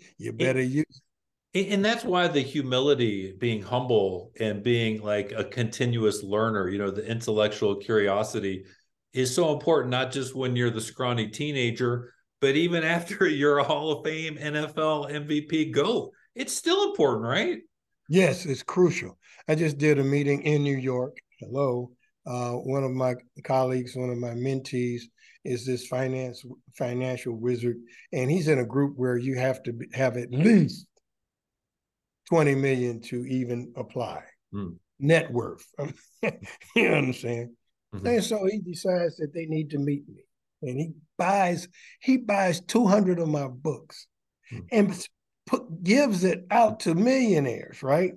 you 0.19 0.33
better 0.33 0.61
it, 0.61 0.69
use 0.69 0.87
it 0.89 1.12
and 1.55 1.85
that's 1.85 2.05
why 2.05 2.29
the 2.29 2.41
humility 2.41 3.35
being 3.39 3.63
humble 3.63 4.33
and 4.41 4.63
being 4.63 5.03
like 5.03 5.33
a 5.33 5.45
continuous 5.45 6.23
learner 6.23 6.69
you 6.69 6.79
know 6.79 6.91
the 6.91 7.07
intellectual 7.07 7.77
curiosity 7.77 8.65
is 9.13 9.35
so 9.35 9.53
important 9.53 9.91
not 9.91 10.11
just 10.11 10.35
when 10.35 10.57
you're 10.57 10.71
the 10.71 10.81
scrawny 10.81 11.29
teenager 11.29 12.13
but 12.41 12.57
even 12.57 12.83
after 12.97 13.29
you're 13.29 13.59
a 13.59 13.65
hall 13.65 13.93
of 13.93 14.05
fame 14.05 14.37
nfl 14.37 15.11
mvp 15.11 15.71
go 15.73 16.11
it's 16.35 16.55
still 16.55 16.91
important 16.91 17.25
right 17.25 17.59
Yes, 18.13 18.45
it's 18.45 18.63
crucial. 18.63 19.19
I 19.49 19.55
just 19.55 19.79
did 19.79 19.99
a 19.99 20.05
meeting 20.05 20.43
in 20.43 20.63
New 20.63 20.77
York. 20.77 21.17
Hello. 21.41 21.93
Uh, 22.27 22.53
one 22.53 22.85
of 22.85 22.91
my 22.91 23.15
colleagues, 23.43 23.97
one 23.97 24.11
of 24.11 24.19
my 24.19 24.35
mentees, 24.35 25.05
is 25.47 25.65
this 25.65 25.87
finance 25.87 26.45
financial 26.77 27.35
wizard, 27.35 27.79
and 28.13 28.31
he's 28.31 28.49
in 28.49 28.59
a 28.59 28.67
group 28.67 28.95
where 28.97 29.17
you 29.17 29.37
have 29.37 29.63
to 29.63 29.73
have 29.95 30.19
at 30.19 30.31
least 30.31 30.87
twenty 32.29 32.55
million 32.55 33.01
to 33.03 33.25
even 33.27 33.73
apply 33.77 34.23
mm. 34.55 34.77
net 34.99 35.31
worth. 35.33 35.67
you 36.77 36.89
understand? 36.89 37.51
Mm-hmm. 37.95 38.07
And 38.07 38.25
so 38.25 38.47
he 38.47 38.59
decides 38.59 39.17
that 39.17 39.35
they 39.35 39.47
need 39.47 39.71
to 39.71 39.79
meet 39.79 40.09
me, 40.09 40.25
and 40.63 40.79
he 40.79 40.93
buys 41.19 41.69
he 42.01 42.17
buys 42.17 42.61
two 42.61 42.87
hundred 42.87 43.19
of 43.19 43.29
my 43.29 43.49
books, 43.49 44.07
mm. 44.53 44.65
and 44.73 45.07
put 45.47 45.83
gives 45.83 46.25
it 46.25 46.47
out 46.51 46.81
to 46.81 46.95
millionaires, 46.95 47.83
right? 47.83 48.13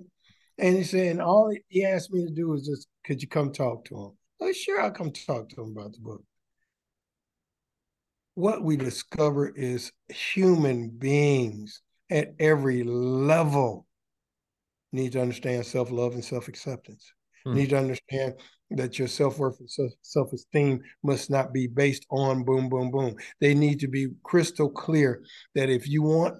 And 0.58 0.76
he's 0.76 0.90
saying 0.90 1.20
all 1.20 1.54
he 1.68 1.84
asked 1.84 2.12
me 2.12 2.24
to 2.24 2.32
do 2.32 2.54
is 2.54 2.66
just, 2.66 2.88
could 3.04 3.20
you 3.20 3.28
come 3.28 3.52
talk 3.52 3.84
to 3.86 3.94
him? 3.94 4.12
Oh, 4.40 4.52
sure, 4.52 4.80
I'll 4.80 4.90
come 4.90 5.12
talk 5.12 5.48
to 5.50 5.62
him 5.62 5.74
about 5.76 5.92
the 5.92 6.00
book. 6.00 6.22
What 8.34 8.62
we 8.62 8.76
discover 8.76 9.48
is 9.48 9.92
human 10.08 10.90
beings 10.90 11.82
at 12.10 12.34
every 12.38 12.84
level 12.84 13.85
need 14.96 15.12
to 15.12 15.20
understand 15.20 15.64
self-love 15.64 16.14
and 16.14 16.24
self-acceptance. 16.24 17.12
Hmm. 17.44 17.54
Need 17.54 17.70
to 17.70 17.78
understand 17.78 18.34
that 18.70 18.98
your 18.98 19.06
self-worth 19.06 19.60
and 19.60 19.92
self-esteem 20.02 20.80
must 21.04 21.30
not 21.30 21.52
be 21.52 21.68
based 21.68 22.04
on 22.10 22.42
boom, 22.42 22.68
boom, 22.68 22.90
boom. 22.90 23.14
They 23.40 23.54
need 23.54 23.78
to 23.80 23.88
be 23.88 24.08
crystal 24.24 24.68
clear 24.68 25.22
that 25.54 25.70
if 25.70 25.88
you 25.88 26.02
want 26.02 26.34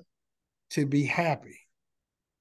to 0.71 0.87
be 0.87 1.05
happy, 1.05 1.61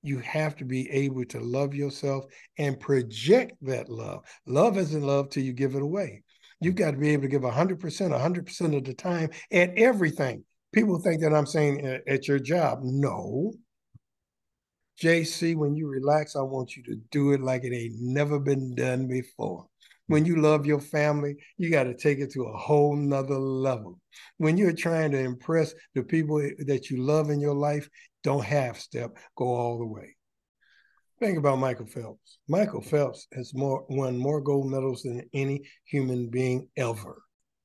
you 0.02 0.20
have 0.20 0.56
to 0.56 0.66
be 0.66 0.90
able 0.90 1.26
to 1.26 1.40
love 1.40 1.74
yourself 1.74 2.26
and 2.58 2.80
project 2.80 3.54
that 3.62 3.90
love. 3.90 4.24
Love 4.46 4.78
isn't 4.78 5.04
love 5.04 5.30
till 5.30 5.44
you 5.44 5.54
give 5.54 5.76
it 5.76 5.82
away. 5.82 6.24
You've 6.62 6.76
got 6.76 6.92
to 6.92 6.98
be 6.98 7.10
able 7.10 7.24
to 7.24 7.28
give 7.28 7.42
100%, 7.42 7.78
100% 7.78 8.78
of 8.78 8.84
the 8.84 8.94
time 8.94 9.30
at 9.52 9.78
everything. 9.78 10.44
People 10.74 11.00
think 11.00 11.22
that 11.22 11.34
I'm 11.34 11.46
saying 11.46 11.86
at 12.08 12.28
your 12.28 12.40
job. 12.40 12.80
No. 12.82 13.54
JC, 15.02 15.56
when 15.56 15.76
you 15.76 15.88
relax, 15.88 16.36
I 16.36 16.42
want 16.42 16.76
you 16.76 16.84
to 16.84 16.96
do 17.12 17.34
it 17.34 17.42
like 17.42 17.64
it 17.64 17.76
ain't 17.76 18.00
never 18.00 18.40
been 18.40 18.76
done 18.76 19.08
before. 19.08 19.68
When 20.08 20.24
you 20.26 20.42
love 20.42 20.66
your 20.66 20.80
family, 20.80 21.36
you 21.58 21.70
got 21.70 21.84
to 21.84 21.96
take 21.96 22.20
it 22.20 22.32
to 22.34 22.44
a 22.44 22.58
whole 22.58 22.96
nother 22.96 23.38
level. 23.38 24.00
When 24.38 24.56
you're 24.56 24.74
trying 24.74 25.12
to 25.12 25.20
impress 25.20 25.74
the 25.96 26.04
people 26.04 26.38
that 26.60 26.90
you 26.90 27.02
love 27.02 27.30
in 27.30 27.40
your 27.40 27.56
life, 27.56 27.90
don't 28.24 28.44
half 28.44 28.78
step, 28.78 29.18
go 29.36 29.46
all 29.46 29.80
the 29.80 29.86
way. 29.86 30.16
Think 31.20 31.38
about 31.38 31.60
Michael 31.60 31.88
Phelps. 31.88 32.40
Michael 32.48 32.82
Phelps 32.82 33.28
has 33.34 33.54
more 33.54 33.86
won 33.90 34.18
more 34.18 34.42
gold 34.42 34.70
medals 34.70 35.04
than 35.04 35.28
any 35.34 35.62
human 35.86 36.28
being 36.28 36.68
ever. 36.78 37.22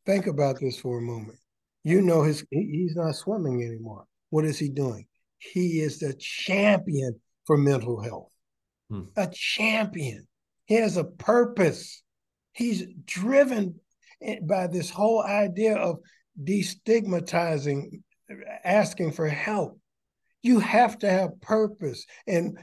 Think 0.06 0.26
about 0.26 0.60
this 0.60 0.78
for 0.78 0.98
a 0.98 1.02
moment. 1.02 1.38
You 1.82 2.00
know 2.00 2.22
his 2.22 2.44
he's 2.50 2.96
not 2.96 3.16
swimming 3.16 3.62
anymore. 3.62 4.04
What 4.30 4.44
is 4.44 4.58
he 4.58 4.68
doing? 4.68 5.06
He 5.40 5.80
is 5.80 5.98
the 5.98 6.14
champion 6.14 7.18
for 7.46 7.56
mental 7.56 8.00
health. 8.00 8.30
Hmm. 8.90 9.02
A 9.16 9.28
champion. 9.32 10.26
He 10.66 10.76
has 10.76 10.96
a 10.96 11.04
purpose. 11.04 12.02
He's 12.52 12.86
driven 13.04 13.80
by 14.42 14.66
this 14.66 14.90
whole 14.90 15.22
idea 15.22 15.76
of 15.76 15.98
destigmatizing, 16.42 18.02
asking 18.64 19.12
for 19.12 19.28
help. 19.28 19.80
You 20.42 20.60
have 20.60 20.98
to 21.00 21.10
have 21.10 21.40
purpose. 21.40 22.06
And 22.26 22.58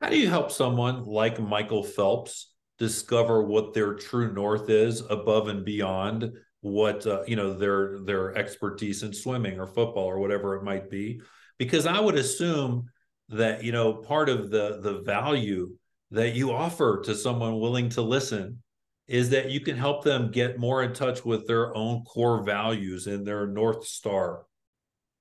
how 0.00 0.10
do 0.10 0.18
you 0.18 0.28
help 0.28 0.52
someone 0.52 1.04
like 1.04 1.40
Michael 1.40 1.82
Phelps 1.82 2.52
discover 2.78 3.42
what 3.42 3.72
their 3.72 3.94
true 3.94 4.32
north 4.32 4.68
is 4.68 5.00
above 5.08 5.48
and 5.48 5.64
beyond 5.64 6.32
what 6.60 7.06
uh, 7.06 7.22
you 7.26 7.36
know 7.36 7.52
their 7.52 7.98
their 8.00 8.36
expertise 8.36 9.02
in 9.02 9.12
swimming 9.12 9.60
or 9.60 9.66
football 9.66 10.04
or 10.04 10.18
whatever 10.18 10.56
it 10.56 10.62
might 10.62 10.90
be? 10.90 11.20
Because 11.58 11.86
I 11.86 12.00
would 12.00 12.16
assume 12.16 12.86
that 13.28 13.64
you 13.64 13.72
know 13.72 13.94
part 13.94 14.28
of 14.28 14.50
the 14.50 14.80
the 14.80 15.00
value 15.02 15.76
that 16.10 16.34
you 16.34 16.52
offer 16.52 17.02
to 17.04 17.14
someone 17.14 17.60
willing 17.60 17.88
to 17.90 18.02
listen 18.02 18.62
is 19.06 19.30
that 19.30 19.50
you 19.50 19.60
can 19.60 19.76
help 19.76 20.04
them 20.04 20.30
get 20.30 20.58
more 20.58 20.82
in 20.82 20.92
touch 20.92 21.24
with 21.24 21.46
their 21.46 21.74
own 21.76 22.02
core 22.04 22.42
values 22.42 23.06
and 23.06 23.26
their 23.26 23.46
north 23.46 23.86
star 23.86 24.44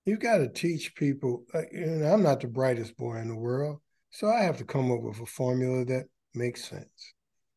you've 0.06 0.20
got 0.20 0.38
to 0.38 0.50
teach 0.50 0.96
people. 0.96 1.46
Uh, 1.54 1.62
and 1.72 2.06
I'm 2.06 2.24
not 2.24 2.42
the 2.42 2.48
brightest 2.48 2.98
boy 2.98 3.18
in 3.18 3.28
the 3.28 3.36
world, 3.36 3.80
so 4.12 4.30
I 4.30 4.44
have 4.44 4.58
to 4.58 4.66
come 4.66 4.92
up 4.92 5.02
with 5.02 5.20
a 5.20 5.26
formula 5.26 5.86
that 5.86 6.06
makes 6.34 6.66
sense. 6.66 7.14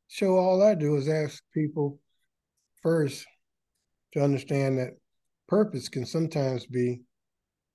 So 0.09 0.37
all 0.37 0.63
I 0.63 0.75
do 0.75 0.97
is 0.97 1.09
ask 1.09 1.43
people 1.53 1.99
first 2.83 3.27
to 4.13 4.23
understand 4.23 4.79
that 4.79 4.91
purpose 5.49 5.89
can 5.89 6.07
sometimes 6.07 6.67
be 6.67 7.01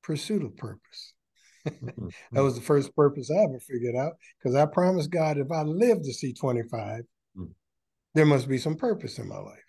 pursuit 0.03 0.43
of 0.43 0.55
purpose. 0.57 1.13
Mm-hmm. 1.67 2.07
that 2.31 2.43
was 2.43 2.55
the 2.55 2.61
first 2.61 2.95
purpose 2.95 3.29
I 3.31 3.43
ever 3.43 3.59
figured 3.59 3.95
out 3.95 4.13
because 4.39 4.55
I 4.55 4.65
promised 4.65 5.11
God 5.11 5.37
if 5.37 5.51
I 5.51 5.63
live 5.63 6.01
to 6.01 6.13
see 6.13 6.33
25, 6.33 7.03
mm. 7.37 7.49
there 8.15 8.25
must 8.25 8.47
be 8.47 8.57
some 8.57 8.75
purpose 8.75 9.19
in 9.19 9.27
my 9.27 9.37
life. 9.37 9.59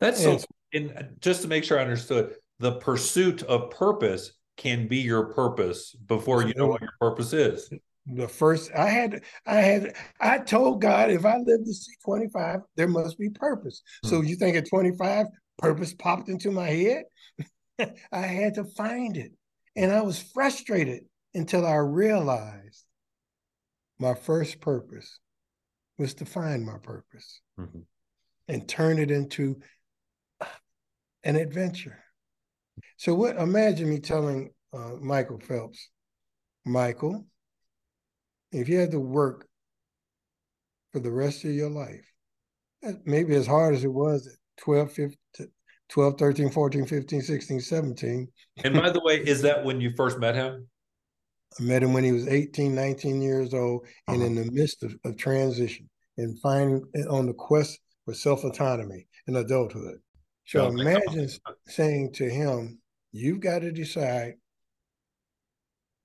That's 0.00 0.24
and 0.24 0.40
so. 0.40 0.46
And 0.72 1.16
just 1.20 1.42
to 1.42 1.48
make 1.48 1.64
sure 1.64 1.78
I 1.78 1.82
understood, 1.82 2.34
the 2.60 2.72
pursuit 2.72 3.42
of 3.42 3.70
purpose 3.70 4.32
can 4.56 4.86
be 4.86 4.98
your 4.98 5.32
purpose 5.32 5.96
before 6.06 6.46
you 6.46 6.54
know 6.54 6.66
what 6.66 6.80
your 6.80 6.92
purpose 7.00 7.32
is. 7.32 7.70
The 8.06 8.28
first 8.28 8.70
I 8.76 8.88
had, 8.88 9.22
I 9.46 9.56
had, 9.56 9.94
I 10.20 10.38
told 10.38 10.80
God 10.80 11.10
if 11.10 11.24
I 11.24 11.38
live 11.38 11.64
to 11.64 11.74
see 11.74 11.92
25, 12.04 12.60
there 12.76 12.88
must 12.88 13.18
be 13.18 13.30
purpose. 13.30 13.82
Hmm. 14.02 14.08
So 14.08 14.20
you 14.20 14.36
think 14.36 14.56
at 14.56 14.68
25, 14.68 15.26
purpose 15.58 15.94
popped 15.94 16.28
into 16.28 16.50
my 16.50 16.68
head? 16.68 17.04
I 18.12 18.20
had 18.20 18.54
to 18.54 18.64
find 18.64 19.16
it. 19.16 19.32
And 19.80 19.90
I 19.90 20.02
was 20.02 20.20
frustrated 20.20 21.04
until 21.32 21.66
I 21.66 21.76
realized 21.76 22.84
my 23.98 24.12
first 24.12 24.60
purpose 24.60 25.18
was 25.96 26.12
to 26.14 26.26
find 26.26 26.66
my 26.66 26.76
purpose 26.82 27.40
mm-hmm. 27.58 27.78
and 28.46 28.68
turn 28.68 28.98
it 28.98 29.10
into 29.10 29.58
an 31.24 31.36
adventure. 31.36 32.04
So 32.98 33.14
what? 33.14 33.36
Imagine 33.36 33.88
me 33.88 34.00
telling 34.00 34.50
uh, 34.74 34.96
Michael 35.00 35.40
Phelps, 35.40 35.88
Michael, 36.66 37.24
if 38.52 38.68
you 38.68 38.76
had 38.76 38.90
to 38.90 39.00
work 39.00 39.48
for 40.92 41.00
the 41.00 41.10
rest 41.10 41.42
of 41.44 41.52
your 41.52 41.70
life, 41.70 42.04
maybe 43.06 43.34
as 43.34 43.46
hard 43.46 43.74
as 43.74 43.84
it 43.84 43.92
was 43.92 44.26
at 44.26 44.34
12, 44.62 44.92
15, 44.92 45.16
12, 45.90 46.18
13, 46.18 46.50
14, 46.50 46.86
15, 46.86 47.22
16, 47.22 47.60
17. 47.60 48.28
And 48.64 48.74
by 48.74 48.90
the 48.90 49.00
way, 49.00 49.16
is 49.16 49.42
that 49.42 49.64
when 49.64 49.80
you 49.80 49.92
first 49.96 50.18
met 50.18 50.34
him? 50.34 50.68
I 51.60 51.62
met 51.64 51.82
him 51.82 51.92
when 51.92 52.04
he 52.04 52.12
was 52.12 52.28
18, 52.28 52.74
19 52.74 53.20
years 53.20 53.52
old 53.54 53.82
uh-huh. 53.84 54.14
and 54.14 54.22
in 54.22 54.34
the 54.36 54.50
midst 54.52 54.84
of, 54.84 54.94
of 55.04 55.16
transition 55.16 55.88
and 56.16 56.38
finding 56.40 56.84
on 57.10 57.26
the 57.26 57.32
quest 57.32 57.80
for 58.04 58.14
self 58.14 58.44
autonomy 58.44 59.06
and 59.26 59.36
adulthood. 59.36 59.98
So 60.46 60.66
imagine 60.66 61.28
saying 61.66 62.12
to 62.14 62.28
him, 62.28 62.80
You've 63.12 63.40
got 63.40 63.60
to 63.60 63.72
decide 63.72 64.34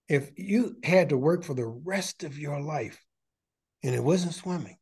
if 0.08 0.32
you 0.36 0.76
had 0.84 1.10
to 1.10 1.18
work 1.18 1.44
for 1.44 1.54
the 1.54 1.66
rest 1.66 2.24
of 2.24 2.38
your 2.38 2.60
life 2.60 3.00
and 3.84 3.94
it 3.94 4.04
wasn't 4.04 4.34
swimming, 4.34 4.78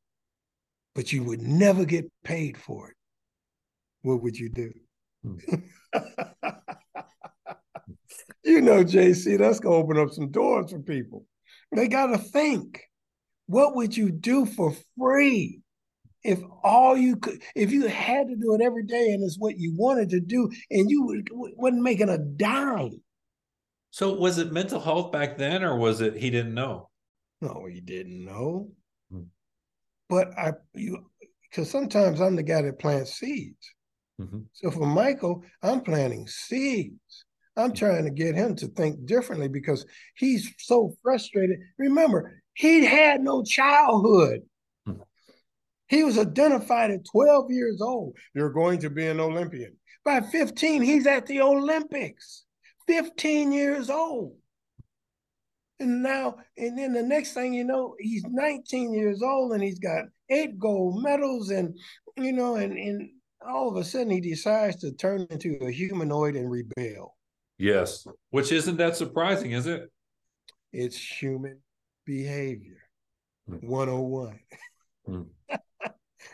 but 0.96 1.12
you 1.12 1.24
would 1.24 1.42
never 1.42 1.84
get 1.86 2.06
paid 2.24 2.58
for 2.58 2.90
it, 2.90 2.96
what 4.02 4.22
would 4.22 4.38
you 4.38 4.50
do? 4.50 4.72
Hmm. 5.24 5.38
you 8.44 8.62
know, 8.62 8.84
JC, 8.84 9.38
that's 9.38 9.60
going 9.60 9.76
to 9.76 9.84
open 9.84 9.98
up 9.98 10.12
some 10.12 10.32
doors 10.32 10.72
for 10.72 10.80
people. 10.80 11.26
They 11.72 11.88
got 11.88 12.08
to 12.08 12.18
think 12.18 12.82
what 13.48 13.76
would 13.76 13.96
you 13.96 14.12
do 14.12 14.46
for 14.46 14.74
free? 14.98 15.64
if 16.24 16.40
all 16.64 16.96
you 16.96 17.18
could, 17.18 17.42
if 17.56 17.72
you 17.72 17.88
had 17.88 18.28
to 18.28 18.36
do 18.36 18.56
it 18.56 18.62
every 18.62 18.86
day 18.86 19.12
and 19.12 19.24
it's 19.24 19.38
what 19.38 19.60
you 19.60 19.74
wanted 19.76 20.10
to 20.12 20.20
do 20.20 20.50
and 20.72 20.90
you 20.90 21.24
wasn't 21.58 21.82
making 21.82 22.10
a 22.10 22.18
dime. 22.18 23.02
So 23.92 24.14
was 24.14 24.38
it 24.38 24.52
mental 24.52 24.80
health 24.80 25.12
back 25.12 25.38
then 25.38 25.64
or 25.64 25.78
was 25.78 26.02
it 26.02 26.16
he 26.16 26.30
didn't 26.30 26.54
know? 26.54 26.90
No, 27.42 27.68
he 27.70 27.82
didn't 27.82 28.24
know. 28.24 28.70
Hmm. 29.12 29.24
But 30.10 30.38
I, 30.38 30.54
you, 30.74 31.10
because 31.50 31.70
sometimes 31.70 32.22
I'm 32.22 32.36
the 32.36 32.44
guy 32.44 32.62
that 32.62 32.80
plants 32.80 33.16
seeds. 33.16 33.74
Mm-hmm. 34.22 34.42
So 34.54 34.72
for 34.72 34.86
Michael, 34.86 35.44
I'm 35.62 35.82
planting 35.82 36.28
seeds. 36.28 37.26
I'm 37.56 37.74
trying 37.74 38.06
to 38.06 38.12
get 38.12 38.36
him 38.36 38.56
to 38.58 38.68
think 38.68 39.06
differently 39.06 39.48
because 39.48 39.86
he's 40.16 40.52
so 40.60 40.96
frustrated. 41.04 41.60
Remember, 41.78 42.42
he 42.54 42.86
had 42.86 43.22
no 43.22 43.44
childhood. 43.44 44.42
He 45.88 46.04
was 46.04 46.18
identified 46.18 46.90
at 46.90 47.06
12 47.12 47.52
years 47.52 47.80
old. 47.82 48.18
You're 48.34 48.50
going 48.50 48.80
to 48.80 48.90
be 48.90 49.06
an 49.06 49.20
Olympian. 49.20 49.78
By 50.04 50.22
15, 50.22 50.82
he's 50.82 51.06
at 51.06 51.28
the 51.28 51.42
Olympics. 51.42 52.46
15 52.88 53.52
years 53.52 53.90
old. 53.92 54.36
And 55.80 56.02
now, 56.02 56.38
and 56.58 56.78
then 56.78 56.94
the 56.94 57.04
next 57.04 57.34
thing 57.34 57.54
you 57.54 57.64
know, 57.64 57.96
he's 58.00 58.24
19 58.28 58.94
years 58.94 59.22
old 59.22 59.54
and 59.54 59.62
he's 59.62 59.80
got 59.80 60.06
eight 60.30 60.58
gold 60.58 61.04
medals, 61.04 61.50
and 61.50 61.78
you 62.18 62.32
know, 62.32 62.56
and, 62.56 62.78
and 62.78 63.10
all 63.48 63.70
of 63.70 63.76
a 63.78 63.84
sudden 63.84 64.10
he 64.10 64.22
decides 64.22 64.78
to 64.78 64.92
turn 64.94 65.28
into 65.30 65.58
a 65.62 65.72
humanoid 65.72 66.36
and 66.36 66.50
rebel. 66.50 67.16
Yes. 67.58 68.06
Which 68.32 68.52
isn't 68.52 68.78
that 68.78 68.96
surprising, 68.96 69.52
is 69.52 69.68
it? 69.68 69.90
It's 70.72 70.98
human 70.98 71.60
behavior. 72.06 72.80
Hmm. 73.48 73.68
101. 73.68 74.40
Hmm. 75.06 75.22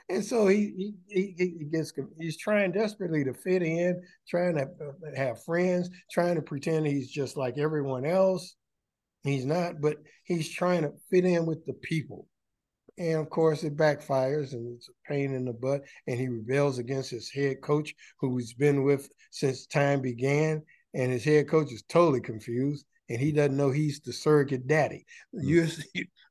And 0.08 0.26
so 0.26 0.48
he, 0.48 0.94
he 1.08 1.36
he 1.38 1.66
gets 1.72 1.94
he's 2.20 2.38
trying 2.38 2.72
desperately 2.72 3.24
to 3.24 3.34
fit 3.34 3.62
in, 3.62 4.02
trying 4.28 4.56
to 4.56 4.64
uh, 4.64 5.16
have 5.16 5.44
friends, 5.44 5.90
trying 6.12 6.36
to 6.36 6.42
pretend 6.42 6.88
he's 6.88 7.12
just 7.12 7.38
like 7.38 7.58
everyone 7.58 8.06
else. 8.06 8.56
He's 9.24 9.46
not, 9.46 9.82
but 9.82 9.98
he's 10.24 10.50
trying 10.50 10.82
to 10.84 10.94
fit 11.12 11.26
in 11.26 11.46
with 11.46 11.64
the 11.66 11.74
people. 11.74 12.28
And 13.00 13.16
of 13.16 13.30
course, 13.30 13.64
it 13.64 13.76
backfires 13.76 14.54
and 14.54 14.76
it's 14.76 14.90
a 14.90 15.12
pain 15.12 15.34
in 15.34 15.46
the 15.46 15.54
butt. 15.54 15.82
And 16.06 16.20
he 16.20 16.28
rebels 16.28 16.78
against 16.78 17.10
his 17.10 17.32
head 17.32 17.62
coach, 17.62 17.96
who 18.20 18.38
he's 18.38 18.54
been 18.54 18.84
with 18.84 19.10
since 19.32 19.66
time 19.66 20.02
began. 20.02 20.62
And 20.94 21.12
his 21.12 21.24
head 21.24 21.48
coach 21.48 21.72
is 21.72 21.84
totally 21.90 22.20
confused 22.22 22.86
and 23.10 23.20
he 23.20 23.32
doesn't 23.32 23.58
know 23.58 23.72
he's 23.72 24.00
the 24.02 24.14
surrogate 24.14 24.68
daddy. 24.68 25.06
You, 25.34 25.68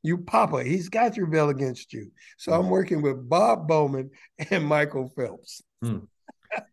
you 0.03 0.19
papa, 0.19 0.63
he's 0.63 0.89
got 0.89 1.15
to 1.15 1.23
rebel 1.23 1.49
against 1.49 1.93
you. 1.93 2.13
So 2.37 2.53
I'm 2.53 2.69
working 2.71 3.03
with 3.03 3.29
Bob 3.29 3.67
Bowman 3.67 4.11
and 4.51 4.65
Michael 4.65 5.11
Phelps. 5.17 5.63
Hmm. 5.83 5.99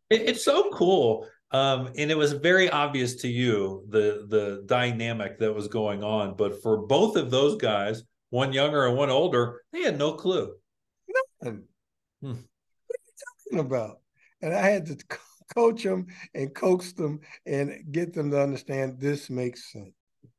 it's 0.10 0.44
so 0.44 0.70
cool 0.72 1.28
Um, 1.52 1.92
and 1.98 2.12
it 2.12 2.18
was 2.18 2.34
very 2.34 2.70
obvious 2.70 3.16
to 3.22 3.28
you 3.28 3.86
the 3.90 4.26
the 4.28 4.64
dynamic 4.66 5.40
that 5.40 5.54
was 5.54 5.68
going 5.70 6.04
on. 6.04 6.36
But 6.36 6.62
for 6.62 6.78
both 6.78 7.16
of 7.16 7.32
those 7.32 7.56
guys, 7.56 8.04
one 8.36 8.52
younger 8.52 8.86
and 8.86 8.98
one 8.98 9.10
older, 9.10 9.62
they 9.72 9.82
had 9.82 9.98
no 9.98 10.12
clue. 10.12 10.54
Nothing. 11.42 11.64
Hmm. 12.22 12.28
What 12.28 12.36
are 12.36 13.06
you 13.06 13.14
talking 13.50 13.60
about? 13.66 14.00
And 14.42 14.54
I 14.54 14.70
had 14.70 14.86
to 14.88 14.98
coach 15.56 15.84
them 15.84 16.08
and 16.34 16.54
coax 16.54 16.92
them 16.92 17.22
and 17.46 17.82
get 17.92 18.14
them 18.14 18.32
to 18.32 18.42
understand 18.42 19.00
this 19.00 19.30
makes 19.30 19.72
sense. 19.72 19.94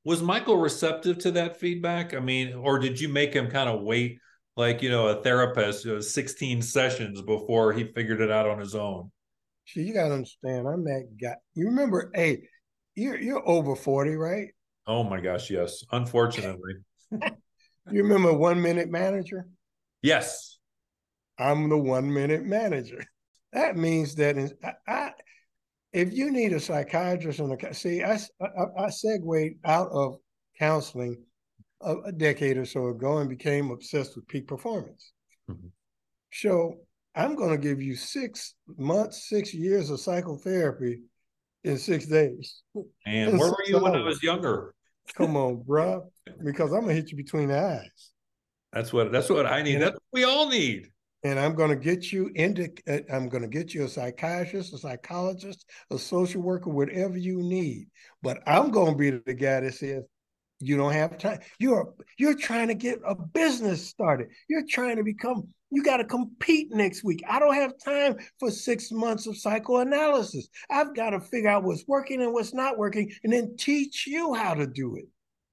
Was 0.05 0.23
Michael 0.23 0.59
receptive 0.59 1.17
to 1.21 1.31
that 1.33 1.59
feedback? 1.59 2.13
I 2.13 2.21
mean, 2.21 2.53
or 2.53 2.79
did 2.79 3.01
you 3.01 3.09
make 3.09 3.33
him 3.33 3.51
kind 3.51 3.71
of 3.71 3.81
wait 3.81 4.19
like, 4.59 4.83
you 4.83 4.91
know, 4.91 5.09
a 5.09 5.23
therapist, 5.23 5.87
you 5.87 5.95
know, 5.95 6.01
16 6.01 6.61
sessions 6.61 7.23
before 7.23 7.73
he 7.73 7.85
figured 7.95 8.21
it 8.21 8.31
out 8.31 8.47
on 8.47 8.59
his 8.59 8.75
own? 8.75 9.11
See, 9.67 9.83
you 9.83 9.95
gotta 9.95 10.13
understand, 10.13 10.69
I'm 10.69 10.85
that 10.85 11.09
guy. 11.21 11.35
You 11.55 11.69
remember, 11.69 12.11
hey, 12.15 12.43
you're 12.95 13.19
you're 13.19 13.49
over 13.49 13.75
40, 13.75 14.17
right? 14.17 14.49
Oh 14.87 15.03
my 15.03 15.21
gosh, 15.21 15.51
yes. 15.51 15.83
Unfortunately. 15.91 16.75
You 17.91 18.03
remember 18.03 18.33
one 18.33 18.61
minute 18.61 18.89
manager? 18.89 19.47
Yes. 20.03 20.59
I'm 21.39 21.69
the 21.69 21.79
one 21.79 22.13
minute 22.13 22.45
manager. 22.45 23.05
That 23.53 23.77
means 23.77 24.15
that 24.17 24.37
in, 24.37 24.51
I, 24.65 24.73
I, 24.89 25.11
if 25.93 26.13
you 26.13 26.31
need 26.31 26.53
a 26.53 26.61
psychiatrist 26.61 27.39
and 27.39 27.53
a 27.53 27.75
see, 27.75 28.03
I, 28.03 28.19
I, 28.41 28.85
I 28.85 28.91
segued 28.91 29.59
out 29.65 29.89
of 29.91 30.17
counseling 30.59 31.23
a, 31.81 31.97
a, 32.07 32.13
decade 32.13 32.57
or 32.57 32.65
so 32.65 32.89
ago 32.89 33.19
and 33.19 33.29
became 33.29 33.71
obsessed 33.71 34.17
with 34.17 34.27
peak 34.29 34.47
performance. 34.47 35.13
Mm-hmm. 35.51 35.69
So 36.33 36.75
I'm 37.15 37.35
going 37.35 37.51
to 37.51 37.59
give 37.59 37.81
you 37.81 37.97
six 37.97 38.55
months, 38.77 39.29
six 39.29 39.55
years 39.55 39.91
of 39.91 40.01
psychotherapy 40.01 41.01
in 41.65 41.79
six 41.79 42.07
days. 42.07 42.63
And 43.07 43.39
where 43.39 43.51
were 43.51 43.65
you 43.67 43.79
when 43.79 43.97
I 43.97 44.03
was 44.03 44.23
younger? 44.23 44.75
Come 45.15 45.37
on, 45.37 45.63
bro, 45.63 46.11
because 46.45 46.73
I'm 46.73 46.83
gonna 46.83 46.95
hit 46.95 47.11
you 47.11 47.17
between 47.17 47.49
the 47.49 47.59
eyes. 47.59 48.11
That's 48.73 48.93
what 48.93 49.13
that's 49.13 49.31
what 49.31 49.47
I 49.47 49.63
need. 49.63 49.81
That's 49.81 49.95
what 49.95 50.03
we 50.13 50.25
all 50.25 50.49
need 50.49 50.91
and 51.27 51.41
I'm 51.41 51.55
going 51.55 51.71
to 51.71 51.77
get 51.77 52.13
you 52.13 52.31
into, 52.37 52.71
uh, 52.89 52.99
I'm 53.13 53.29
to 53.29 53.49
get 53.49 53.75
you 53.75 53.85
a 53.85 53.89
psychiatrist, 53.89 54.73
a 54.75 54.79
psychologist, 54.79 55.69
a 55.91 55.99
social 55.99 56.41
worker, 56.41 56.71
whatever 56.71 57.19
you 57.19 57.43
need. 57.43 57.89
But 58.23 58.43
I'm 58.47 58.71
going 58.71 58.93
to 58.93 58.99
be 58.99 59.11
the 59.11 59.35
guy 59.35 59.61
that 59.61 59.75
says, 59.75 60.05
you 60.61 60.77
don't 60.77 60.93
have 60.93 61.19
time. 61.19 61.41
You're 61.59 61.93
you're 62.17 62.37
trying 62.37 62.69
to 62.69 62.75
get 62.75 62.99
a 63.07 63.15
business 63.15 63.87
started. 63.87 64.29
You're 64.49 64.65
trying 64.67 64.97
to 64.97 65.05
become. 65.05 65.49
You 65.71 65.83
got 65.83 65.99
to 65.99 66.05
compete 66.05 66.73
next 66.73 67.05
week. 67.05 67.23
I 67.29 67.39
don't 67.39 67.55
have 67.55 67.75
time 67.85 68.17
for 68.39 68.51
six 68.51 68.91
months 68.91 69.27
of 69.27 69.37
psychoanalysis. 69.37 70.49
I've 70.71 70.95
got 70.95 71.11
to 71.11 71.21
figure 71.21 71.51
out 71.51 71.65
what's 71.65 71.85
working 71.87 72.23
and 72.23 72.33
what's 72.33 72.55
not 72.55 72.79
working, 72.79 73.13
and 73.23 73.33
then 73.33 73.57
teach 73.59 74.07
you 74.07 74.33
how 74.33 74.55
to 74.55 74.67
do 74.67 74.97
it. 74.97 75.09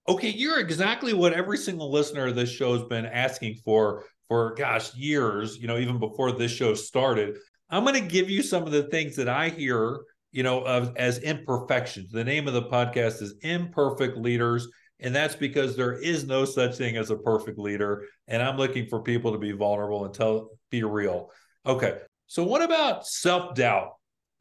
Okay, 0.07 0.29
you're 0.29 0.59
exactly 0.59 1.13
what 1.13 1.31
every 1.31 1.57
single 1.57 1.89
listener 1.89 2.27
of 2.27 2.35
this 2.35 2.51
show 2.51 2.73
has 2.73 2.83
been 2.83 3.05
asking 3.05 3.55
for 3.63 4.03
for 4.27 4.53
gosh 4.55 4.93
years 4.95 5.57
you 5.57 5.67
know 5.67 5.77
even 5.77 5.99
before 5.99 6.31
this 6.31 6.51
show 6.51 6.73
started. 6.73 7.37
I'm 7.69 7.83
going 7.83 7.95
to 7.95 8.07
give 8.07 8.29
you 8.29 8.43
some 8.43 8.63
of 8.63 8.71
the 8.71 8.83
things 8.83 9.15
that 9.15 9.29
i 9.29 9.49
hear 9.49 10.01
you 10.31 10.43
know 10.43 10.61
of 10.63 10.93
as 10.97 11.19
imperfections. 11.19 12.11
The 12.11 12.23
name 12.23 12.47
of 12.47 12.53
the 12.53 12.63
podcast 12.63 13.21
is 13.21 13.35
imperfect 13.43 14.17
leaders 14.17 14.67
and 14.99 15.15
that's 15.15 15.35
because 15.35 15.75
there 15.75 15.93
is 15.93 16.25
no 16.25 16.45
such 16.45 16.75
thing 16.75 16.97
as 16.97 17.09
a 17.09 17.17
perfect 17.17 17.57
leader 17.57 18.03
and 18.27 18.41
i'm 18.41 18.57
looking 18.57 18.87
for 18.87 19.01
people 19.01 19.31
to 19.31 19.37
be 19.37 19.53
vulnerable 19.53 20.03
and 20.03 20.13
tell 20.13 20.49
be 20.69 20.83
real. 20.83 21.29
Okay 21.65 21.99
so 22.27 22.43
what 22.43 22.61
about 22.61 23.05
self-doubt? 23.07 23.91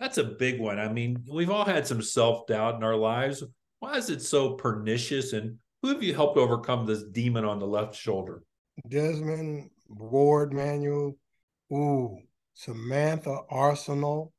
That's 0.00 0.18
a 0.18 0.24
big 0.24 0.60
one. 0.60 0.80
I 0.80 0.92
mean 0.92 1.22
we've 1.30 1.50
all 1.50 1.64
had 1.64 1.86
some 1.86 2.02
self-doubt 2.02 2.74
in 2.74 2.82
our 2.82 2.96
lives 2.96 3.44
why 3.82 3.96
is 3.96 4.10
it 4.10 4.22
so 4.22 4.52
pernicious 4.54 5.32
and 5.32 5.58
who 5.82 5.88
have 5.88 6.04
you 6.04 6.14
helped 6.14 6.38
overcome 6.38 6.86
this 6.86 7.02
demon 7.02 7.44
on 7.44 7.58
the 7.58 7.66
left 7.66 7.96
shoulder 7.96 8.44
Desmond 8.88 9.70
Howard 9.98 10.52
Manuel, 10.52 11.16
ooh, 11.72 12.16
Samantha 12.54 13.40
Arsenault, 13.50 14.30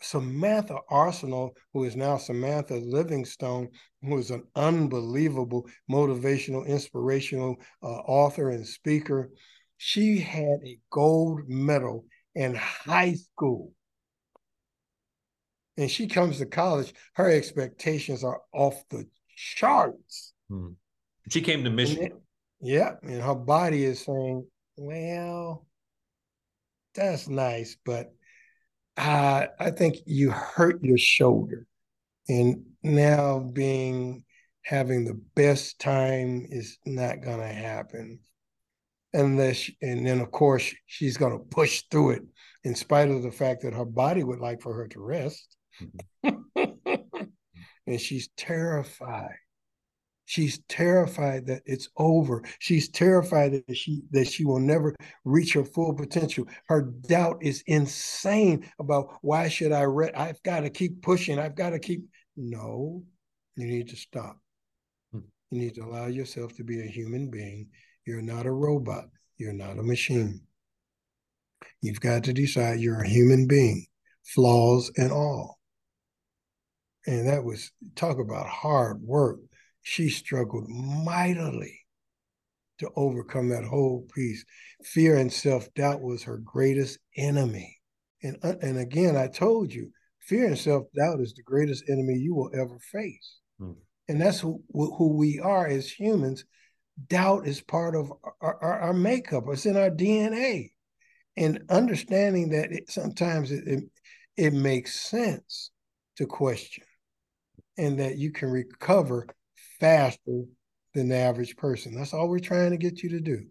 Samantha 0.00 0.78
Arsenault, 0.90 1.50
who 1.72 1.84
is 1.84 1.94
now 1.94 2.16
Samantha 2.16 2.74
Livingstone, 2.74 3.68
who 4.02 4.18
is 4.18 4.30
an 4.30 4.44
unbelievable 4.56 5.68
motivational, 5.90 6.66
inspirational 6.66 7.56
uh, 7.82 7.86
author 7.86 8.50
and 8.50 8.66
speaker. 8.66 9.30
She 9.76 10.18
had 10.18 10.58
a 10.64 10.78
gold 10.90 11.42
medal 11.48 12.04
in 12.34 12.54
high 12.56 13.14
school. 13.14 13.72
And 15.78 15.88
she 15.88 16.08
comes 16.08 16.38
to 16.38 16.46
college, 16.46 16.92
her 17.14 17.30
expectations 17.30 18.24
are 18.24 18.40
off 18.52 18.82
the 18.90 19.06
charts. 19.36 20.32
Hmm. 20.48 20.70
She 21.30 21.40
came 21.40 21.62
to 21.62 21.70
Michigan. 21.70 22.20
Yeah, 22.60 22.94
and 23.04 23.22
her 23.22 23.36
body 23.36 23.84
is 23.84 24.04
saying, 24.04 24.44
"Well, 24.76 25.68
that's 26.94 27.28
nice, 27.28 27.76
but 27.84 28.12
uh, 28.96 29.46
I 29.60 29.70
think 29.70 29.98
you 30.04 30.32
hurt 30.32 30.82
your 30.82 30.98
shoulder, 30.98 31.64
and 32.28 32.64
now 32.82 33.38
being 33.38 34.24
having 34.62 35.04
the 35.04 35.20
best 35.36 35.78
time 35.78 36.44
is 36.50 36.78
not 36.84 37.22
going 37.22 37.38
to 37.38 37.46
happen." 37.46 38.18
Unless, 39.14 39.70
and 39.80 40.04
then 40.04 40.20
of 40.20 40.32
course 40.32 40.74
she's 40.86 41.16
going 41.16 41.32
to 41.32 41.44
push 41.44 41.84
through 41.88 42.10
it, 42.10 42.22
in 42.64 42.74
spite 42.74 43.10
of 43.10 43.22
the 43.22 43.30
fact 43.30 43.62
that 43.62 43.74
her 43.74 43.84
body 43.84 44.24
would 44.24 44.40
like 44.40 44.60
for 44.60 44.74
her 44.74 44.88
to 44.88 45.00
rest. 45.00 45.54
and 47.86 48.00
she's 48.00 48.28
terrified 48.36 49.36
She's 50.28 50.58
terrified 50.68 51.46
that 51.46 51.62
it's 51.64 51.88
over. 51.96 52.44
She's 52.58 52.90
terrified 52.90 53.52
that 53.66 53.74
she 53.74 54.02
that 54.10 54.26
she 54.26 54.44
will 54.44 54.60
never 54.60 54.94
reach 55.24 55.54
her 55.54 55.64
full 55.64 55.94
potential. 55.94 56.46
Her 56.66 56.82
doubt 56.82 57.38
is 57.40 57.64
insane 57.66 58.70
about 58.78 59.16
why 59.22 59.48
should 59.48 59.72
I 59.72 59.84
re- 59.84 60.12
I've 60.14 60.42
got 60.42 60.60
to 60.60 60.68
keep 60.68 61.00
pushing. 61.00 61.38
I've 61.38 61.54
got 61.54 61.70
to 61.70 61.78
keep 61.78 62.02
No, 62.36 63.02
you 63.56 63.66
need 63.66 63.88
to 63.88 63.96
stop. 63.96 64.38
Hmm. 65.12 65.20
You 65.50 65.60
need 65.62 65.76
to 65.76 65.84
allow 65.84 66.08
yourself 66.08 66.54
to 66.56 66.62
be 66.62 66.82
a 66.82 66.86
human 66.86 67.30
being. 67.30 67.70
You're 68.04 68.20
not 68.20 68.44
a 68.44 68.52
robot. 68.52 69.06
You're 69.38 69.54
not 69.54 69.78
a 69.78 69.82
machine. 69.82 70.42
You've 71.80 72.00
got 72.00 72.24
to 72.24 72.34
decide 72.34 72.80
you're 72.80 73.00
a 73.00 73.08
human 73.08 73.46
being, 73.46 73.86
flaws 74.24 74.92
and 74.98 75.10
all. 75.10 75.57
And 77.08 77.26
that 77.26 77.42
was 77.42 77.72
talk 77.96 78.18
about 78.18 78.46
hard 78.46 79.00
work 79.00 79.38
she 79.80 80.10
struggled 80.10 80.68
mightily 80.68 81.86
to 82.80 82.90
overcome 82.96 83.48
that 83.48 83.64
whole 83.64 84.06
piece. 84.14 84.44
Fear 84.84 85.16
and 85.16 85.32
self 85.32 85.72
doubt 85.72 86.02
was 86.02 86.24
her 86.24 86.36
greatest 86.36 86.98
enemy. 87.16 87.78
And, 88.22 88.36
uh, 88.42 88.56
and 88.60 88.76
again, 88.76 89.16
I 89.16 89.28
told 89.28 89.72
you, 89.72 89.90
fear 90.20 90.48
and 90.48 90.58
self 90.58 90.84
doubt 90.94 91.20
is 91.20 91.32
the 91.32 91.42
greatest 91.42 91.84
enemy 91.88 92.18
you 92.18 92.34
will 92.34 92.50
ever 92.52 92.78
face. 92.92 93.38
Hmm. 93.58 93.72
And 94.08 94.20
that's 94.20 94.40
who, 94.40 94.62
who 94.74 95.16
we 95.16 95.40
are 95.40 95.66
as 95.66 95.90
humans. 95.90 96.44
Doubt 97.06 97.48
is 97.48 97.62
part 97.62 97.96
of 97.96 98.12
our, 98.42 98.58
our, 98.60 98.80
our 98.80 98.92
makeup, 98.92 99.44
it's 99.48 99.64
in 99.64 99.78
our 99.78 99.90
DNA. 99.90 100.72
And 101.38 101.62
understanding 101.70 102.50
that 102.50 102.70
it, 102.70 102.90
sometimes 102.90 103.50
it, 103.50 103.66
it, 103.66 103.84
it 104.36 104.52
makes 104.52 105.00
sense 105.00 105.70
to 106.16 106.26
question 106.26 106.84
and 107.78 107.98
that 108.00 108.18
you 108.18 108.32
can 108.32 108.50
recover 108.50 109.26
faster 109.80 110.44
than 110.94 111.08
the 111.08 111.16
average 111.16 111.56
person. 111.56 111.94
That's 111.94 112.12
all 112.12 112.28
we're 112.28 112.40
trying 112.40 112.70
to 112.70 112.76
get 112.76 113.02
you 113.02 113.10
to 113.10 113.20
do 113.20 113.46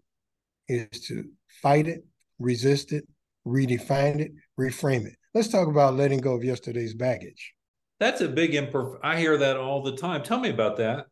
is 0.68 1.00
to 1.06 1.24
fight 1.62 1.88
it, 1.88 2.04
resist 2.38 2.92
it, 2.92 3.08
redefine 3.46 4.20
it, 4.20 4.32
reframe 4.60 5.06
it. 5.06 5.16
Let's 5.34 5.48
talk 5.48 5.68
about 5.68 5.94
letting 5.94 6.20
go 6.20 6.34
of 6.34 6.44
yesterday's 6.44 6.94
baggage. 6.94 7.54
That's 8.00 8.20
a 8.20 8.28
big 8.28 8.52
imperf. 8.52 8.98
I 9.02 9.18
hear 9.18 9.36
that 9.38 9.56
all 9.56 9.82
the 9.82 9.96
time. 9.96 10.22
Tell 10.22 10.38
me 10.38 10.50
about 10.50 10.76
that. 10.76 11.06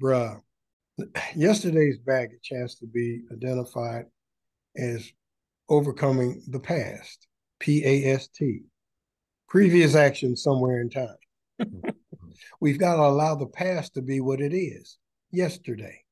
Bruh, 0.00 0.40
yesterday's 1.34 1.98
baggage 1.98 2.50
has 2.52 2.76
to 2.76 2.86
be 2.86 3.22
identified 3.32 4.04
as 4.76 5.10
overcoming 5.68 6.42
the 6.48 6.60
past, 6.60 7.26
P 7.58 7.82
A 7.84 8.12
S 8.14 8.28
T, 8.28 8.60
previous 9.48 9.94
action 9.94 10.36
somewhere 10.36 10.80
in 10.80 10.90
time. 10.90 11.16
We've 12.60 12.78
got 12.78 12.96
to 12.96 13.02
allow 13.02 13.34
the 13.34 13.46
past 13.46 13.94
to 13.94 14.02
be 14.02 14.20
what 14.20 14.40
it 14.40 14.54
is 14.54 14.98
yesterday, 15.30 16.02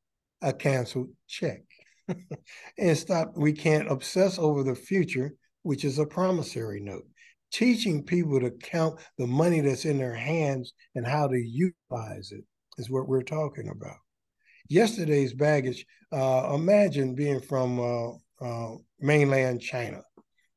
a 0.43 0.53
canceled 0.53 1.11
check. 1.29 1.63
and 2.79 2.99
stop, 2.99 3.33
we 3.37 3.53
can't 3.53 3.91
obsess 3.91 4.39
over 4.39 4.63
the 4.63 4.75
future, 4.75 5.35
which 5.63 5.85
is 5.85 5.99
a 5.99 6.07
promissory 6.07 6.81
note. 6.81 7.07
Teaching 7.53 8.03
people 8.03 8.41
to 8.41 8.51
count 8.51 8.99
the 9.19 9.27
money 9.27 9.61
that's 9.61 9.85
in 9.85 9.99
their 9.99 10.15
hands 10.15 10.73
and 10.95 11.07
how 11.07 11.29
to 11.29 11.37
utilize 11.37 12.33
it 12.33 12.45
is 12.79 12.91
what 12.91 13.09
we're 13.09 13.23
talking 13.23 13.69
about. 13.69 13.97
Yesterday's 14.69 15.35
baggage, 15.35 15.85
uh, 16.13 16.53
imagine 16.55 17.15
being 17.15 17.41
from 17.41 17.79
uh, 17.79 18.45
uh, 18.45 18.77
mainland 19.01 19.61
China 19.61 20.03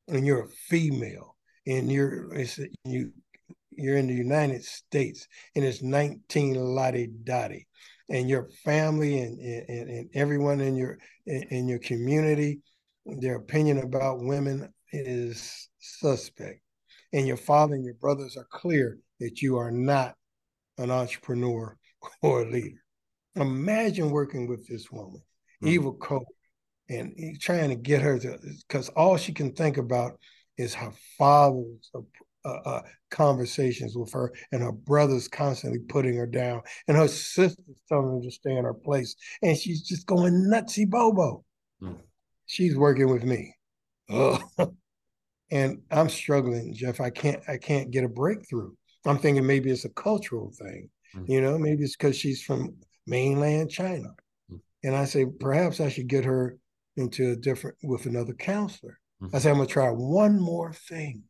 and 0.08 0.26
you're 0.26 0.44
a 0.44 0.50
female 0.50 1.36
and 1.68 1.92
you're 1.92 2.30
you 2.84 3.12
you're 3.78 3.98
in 3.98 4.08
the 4.08 4.14
United 4.14 4.64
States 4.64 5.28
and 5.56 5.64
it's 5.64 5.82
19 5.82 6.56
lottie 6.56 7.12
dottie, 7.24 7.68
and 8.10 8.30
your 8.30 8.50
family 8.64 9.20
and, 9.22 9.40
and, 9.40 9.90
and 9.90 10.10
everyone 10.14 10.62
in 10.62 10.76
your 10.76 10.98
in 11.26 11.68
your 11.68 11.80
community, 11.80 12.60
their 13.06 13.36
opinion 13.36 13.80
about 13.80 14.20
women 14.20 14.72
is 14.92 15.70
suspect. 15.80 16.62
And 17.14 17.28
your 17.28 17.38
father 17.38 17.76
and 17.76 17.86
your 17.86 17.96
brothers 17.96 18.38
are 18.38 18.48
clear 18.52 19.00
that 19.20 19.42
you 19.42 19.58
are 19.58 19.72
not 19.72 20.16
an 20.78 20.92
entrepreneur 20.92 21.78
or 22.22 22.44
a 22.44 22.52
leader. 22.52 22.84
Imagine 23.36 24.12
working 24.12 24.48
with 24.48 24.68
this 24.68 24.92
woman, 24.92 25.22
mm-hmm. 25.62 25.68
evil 25.68 25.94
code, 25.94 26.24
and 26.90 27.14
trying 27.40 27.70
to 27.70 27.76
get 27.76 28.02
her 28.02 28.20
to, 28.20 28.38
because 28.68 28.90
all 28.90 29.18
she 29.18 29.34
can 29.34 29.54
think 29.54 29.78
about 29.78 30.20
is 30.58 30.74
her 30.74 30.94
father's 31.18 31.90
uh, 32.46 32.60
uh, 32.66 32.82
conversations 33.10 33.98
with 33.98 34.12
her, 34.14 34.32
and 34.52 34.62
her 34.62 34.72
brothers 34.72 35.28
constantly 35.28 35.80
putting 35.80 36.16
her 36.16 36.28
down, 36.28 36.62
and 36.88 36.96
her 36.96 37.08
sisters 37.08 37.82
telling 37.90 38.16
her 38.16 38.22
to 38.22 38.32
stay 38.32 38.56
in 38.56 38.64
her 38.64 38.74
place, 38.74 39.16
and 39.42 39.58
she's 39.58 39.82
just 39.82 40.06
going 40.06 40.34
nutsy 40.34 40.90
bobo. 40.90 41.44
Mm. 41.82 41.98
She's 42.46 42.78
working 42.78 43.10
with 43.10 43.24
me, 43.24 43.56
and 45.52 45.82
I'm 45.92 46.10
struggling, 46.10 46.74
Jeff. 46.74 47.02
I 47.02 47.10
can't, 47.10 47.42
I 47.48 47.58
can't 47.58 47.92
get 47.92 48.04
a 48.04 48.10
breakthrough. 48.10 48.72
I'm 49.06 49.18
thinking 49.18 49.46
maybe 49.46 49.72
it's 49.72 49.86
a 49.86 49.90
cultural 49.90 50.52
thing, 50.58 50.90
mm. 51.16 51.28
you 51.28 51.42
know, 51.42 51.58
maybe 51.58 51.84
it's 51.84 51.96
because 51.96 52.16
she's 52.16 52.44
from 52.44 52.76
mainland 53.08 53.72
China, 53.72 54.10
mm. 54.52 54.60
and 54.84 54.96
I 54.96 55.06
say 55.06 55.26
perhaps 55.26 55.80
I 55.80 55.90
should 55.90 56.08
get 56.08 56.26
her 56.26 56.58
into 56.98 57.32
a 57.32 57.36
different 57.36 57.78
with 57.84 58.06
another 58.06 58.34
counselor. 58.34 59.00
Mm-hmm. 59.22 59.36
I 59.36 59.40
say 59.40 59.50
I'm 59.50 59.58
gonna 59.58 59.68
try 59.68 59.90
one 59.90 60.40
more 60.40 60.74
thing. 60.74 61.24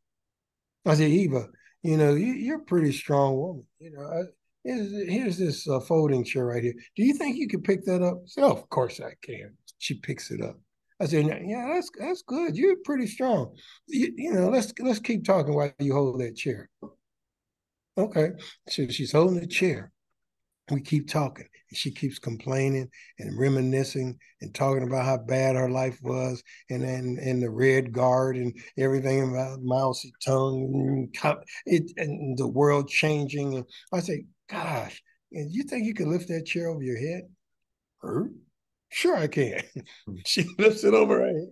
I 0.86 0.96
said, 0.96 1.10
Eva, 1.10 1.48
you 1.84 1.98
know, 1.98 2.14
you, 2.14 2.54
are 2.54 2.58
a 2.58 2.64
pretty 2.64 2.92
strong 2.92 3.38
woman. 3.38 3.66
You 3.80 3.92
know, 3.92 4.04
I, 4.04 4.22
here's, 4.64 4.92
here's 5.10 5.38
this 5.38 5.68
uh, 5.68 5.80
folding 5.80 6.24
chair 6.24 6.46
right 6.46 6.64
here. 6.64 6.76
Do 6.96 7.04
you 7.04 7.14
think 7.14 7.38
you 7.38 7.48
could 7.48 7.64
pick 7.64 7.86
that 7.86 8.02
up? 8.02 8.22
Said, 8.26 8.44
oh, 8.44 8.52
of 8.52 8.70
course 8.70 9.00
I 9.00 9.14
can. 9.22 9.56
She 9.78 9.96
picks 9.96 10.32
it 10.32 10.42
up. 10.42 10.60
I 11.00 11.08
said, 11.08 11.26
yeah, 11.26 11.72
that's 11.74 11.92
that's 12.00 12.22
good. 12.22 12.56
You're 12.56 12.78
pretty 12.78 13.08
strong. 13.08 13.54
You, 13.88 14.14
you 14.16 14.34
know, 14.34 14.50
let's 14.50 14.72
let's 14.80 15.00
keep 15.00 15.26
talking 15.26 15.54
while 15.54 15.74
you 15.80 15.94
hold 15.94 16.22
that 16.22 16.38
chair. 16.38 16.70
Okay. 17.98 18.32
So 18.70 18.88
she's 18.88 19.12
holding 19.12 19.42
the 19.42 19.48
chair. 19.48 19.92
We 20.72 20.82
keep 20.82 21.10
talking 21.10 21.48
she 21.76 21.92
keeps 21.92 22.20
complaining 22.20 22.90
and 23.20 23.38
reminiscing 23.38 24.18
and 24.42 24.54
talking 24.54 24.84
about 24.84 25.06
how 25.06 25.18
bad 25.18 25.56
her 25.56 25.70
life 25.70 26.00
was 26.02 26.44
and 26.70 26.84
then 26.84 27.18
and 27.22 27.42
the 27.42 27.50
red 27.50 27.92
guard 27.92 28.38
and 28.38 28.54
everything 28.78 29.30
about 29.30 29.62
Mao 29.62 29.94
Zedong 29.94 31.10
and, 31.24 31.38
it, 31.66 31.92
and 31.98 32.38
the 32.38 32.48
world 32.48 32.88
changing. 32.88 33.56
And 33.56 33.66
I 33.94 34.00
say, 34.00 34.26
gosh, 34.50 35.02
you 35.32 35.64
think 35.64 35.86
you 35.86 35.94
can 35.94 36.10
lift 36.10 36.28
that 36.30 36.46
chair 36.46 36.70
over 36.70 36.84
your 36.84 36.98
head? 36.98 37.24
Her? 38.02 38.30
Sure, 38.90 39.18
I 39.18 39.28
can. 39.28 39.62
Hmm. 40.06 40.16
she 40.26 40.46
lifts 40.58 40.84
it 40.84 40.94
over 40.94 41.20
her 41.20 41.28
head. 41.28 41.50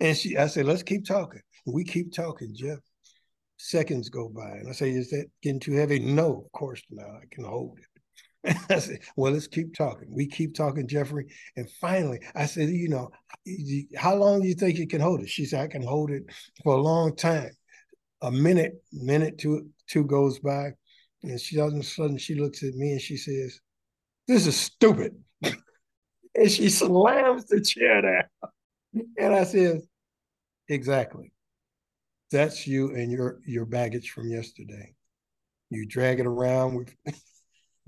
And 0.00 0.16
she, 0.16 0.36
I 0.36 0.46
said, 0.46 0.66
let's 0.66 0.82
keep 0.82 1.06
talking. 1.06 1.40
We 1.66 1.84
keep 1.84 2.12
talking, 2.12 2.54
Jeff. 2.54 2.78
Seconds 3.56 4.08
go 4.08 4.28
by. 4.28 4.50
And 4.50 4.68
I 4.68 4.72
say, 4.72 4.90
is 4.90 5.10
that 5.10 5.26
getting 5.42 5.60
too 5.60 5.72
heavy? 5.72 5.98
No, 5.98 6.44
of 6.44 6.52
course 6.52 6.82
not. 6.90 7.06
I 7.06 7.24
can 7.30 7.44
hold 7.44 7.78
it. 7.78 7.93
I 8.70 8.78
said, 8.78 9.00
well, 9.16 9.32
let's 9.32 9.46
keep 9.46 9.74
talking. 9.74 10.08
We 10.10 10.26
keep 10.26 10.54
talking, 10.54 10.86
Jeffrey. 10.86 11.26
And 11.56 11.70
finally, 11.80 12.20
I 12.34 12.46
said, 12.46 12.68
you 12.68 12.88
know, 12.88 13.10
how 13.96 14.14
long 14.14 14.42
do 14.42 14.48
you 14.48 14.54
think 14.54 14.78
you 14.78 14.86
can 14.86 15.00
hold 15.00 15.20
it? 15.20 15.28
She 15.28 15.46
said, 15.46 15.60
I 15.60 15.66
can 15.66 15.82
hold 15.82 16.10
it 16.10 16.24
for 16.62 16.74
a 16.74 16.80
long 16.80 17.16
time. 17.16 17.50
A 18.22 18.30
minute, 18.30 18.82
minute, 18.92 19.38
two, 19.38 19.68
two 19.88 20.04
goes 20.04 20.38
by. 20.38 20.72
And 21.22 21.40
she 21.40 21.58
all 21.58 21.68
of 21.68 21.74
a 21.74 21.82
sudden 21.82 22.18
she 22.18 22.34
looks 22.34 22.62
at 22.62 22.74
me 22.74 22.92
and 22.92 23.00
she 23.00 23.16
says, 23.16 23.58
This 24.28 24.46
is 24.46 24.56
stupid. 24.56 25.14
and 25.42 26.50
she 26.50 26.68
slams 26.68 27.46
the 27.46 27.62
chair 27.62 28.02
down. 28.02 29.04
And 29.18 29.34
I 29.34 29.44
said, 29.44 29.80
Exactly. 30.68 31.32
That's 32.30 32.66
you 32.66 32.94
and 32.94 33.10
your 33.10 33.40
your 33.46 33.64
baggage 33.64 34.10
from 34.10 34.28
yesterday. 34.28 34.94
You 35.70 35.86
drag 35.86 36.20
it 36.20 36.26
around 36.26 36.74
with 36.74 36.94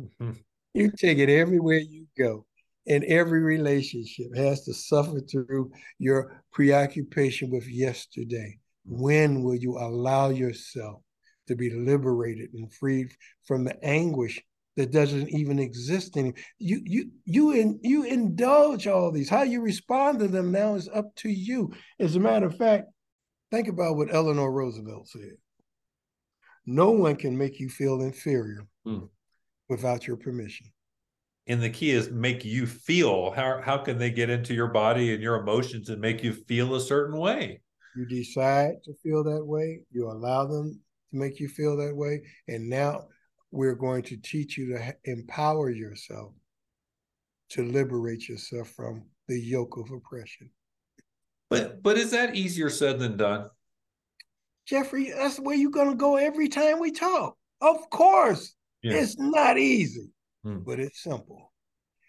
mm-hmm. 0.00 0.32
You 0.76 0.90
take 0.90 1.16
it 1.18 1.30
everywhere 1.30 1.78
you 1.78 2.06
go. 2.18 2.44
And 2.86 3.02
every 3.04 3.40
relationship 3.40 4.36
has 4.36 4.64
to 4.64 4.74
suffer 4.74 5.20
through 5.20 5.72
your 5.98 6.42
preoccupation 6.52 7.50
with 7.50 7.66
yesterday. 7.66 8.58
When 8.84 9.42
will 9.42 9.56
you 9.56 9.78
allow 9.78 10.28
yourself 10.28 11.02
to 11.48 11.56
be 11.56 11.70
liberated 11.70 12.50
and 12.52 12.72
freed 12.72 13.08
from 13.44 13.64
the 13.64 13.82
anguish 13.82 14.40
that 14.76 14.92
doesn't 14.92 15.30
even 15.30 15.58
exist 15.58 16.16
anymore? 16.16 16.38
You 16.58 16.82
you 16.84 17.10
you 17.24 17.52
in, 17.52 17.80
you 17.82 18.04
indulge 18.04 18.86
all 18.86 19.10
these. 19.10 19.30
How 19.30 19.42
you 19.42 19.62
respond 19.62 20.20
to 20.20 20.28
them 20.28 20.52
now 20.52 20.74
is 20.74 20.88
up 20.94 21.12
to 21.16 21.30
you. 21.30 21.72
As 21.98 22.14
a 22.14 22.20
matter 22.20 22.46
of 22.46 22.56
fact, 22.56 22.88
think 23.50 23.66
about 23.66 23.96
what 23.96 24.14
Eleanor 24.14 24.52
Roosevelt 24.52 25.08
said. 25.08 25.38
No 26.66 26.90
one 26.90 27.16
can 27.16 27.36
make 27.36 27.58
you 27.58 27.70
feel 27.70 28.02
inferior. 28.02 28.66
Mm 28.86 29.08
without 29.68 30.06
your 30.06 30.16
permission. 30.16 30.66
And 31.46 31.62
the 31.62 31.70
key 31.70 31.90
is 31.90 32.10
make 32.10 32.44
you 32.44 32.66
feel. 32.66 33.30
How 33.30 33.60
how 33.62 33.78
can 33.78 33.98
they 33.98 34.10
get 34.10 34.30
into 34.30 34.52
your 34.54 34.68
body 34.68 35.14
and 35.14 35.22
your 35.22 35.36
emotions 35.36 35.88
and 35.90 36.00
make 36.00 36.22
you 36.22 36.32
feel 36.32 36.74
a 36.74 36.80
certain 36.80 37.18
way? 37.18 37.60
You 37.96 38.04
decide 38.06 38.82
to 38.84 38.94
feel 39.02 39.22
that 39.24 39.44
way. 39.44 39.82
You 39.90 40.10
allow 40.10 40.46
them 40.46 40.80
to 41.10 41.16
make 41.16 41.38
you 41.38 41.48
feel 41.48 41.76
that 41.76 41.94
way. 41.94 42.22
And 42.48 42.68
now 42.68 43.06
we're 43.52 43.76
going 43.76 44.02
to 44.04 44.16
teach 44.16 44.58
you 44.58 44.76
to 44.76 44.94
empower 45.04 45.70
yourself 45.70 46.32
to 47.50 47.64
liberate 47.64 48.28
yourself 48.28 48.70
from 48.70 49.04
the 49.28 49.38
yoke 49.38 49.76
of 49.76 49.90
oppression. 49.90 50.50
But 51.48 51.82
but 51.82 51.96
is 51.96 52.10
that 52.10 52.34
easier 52.34 52.70
said 52.70 52.98
than 52.98 53.16
done? 53.16 53.48
Jeffrey, 54.66 55.12
that's 55.16 55.38
where 55.38 55.56
you're 55.56 55.70
gonna 55.70 55.94
go 55.94 56.16
every 56.16 56.48
time 56.48 56.80
we 56.80 56.90
talk. 56.90 57.36
Of 57.60 57.88
course. 57.90 58.54
Yeah. 58.86 58.98
It's 58.98 59.18
not 59.18 59.58
easy, 59.58 60.10
mm. 60.44 60.64
but 60.64 60.78
it's 60.78 61.02
simple. 61.02 61.52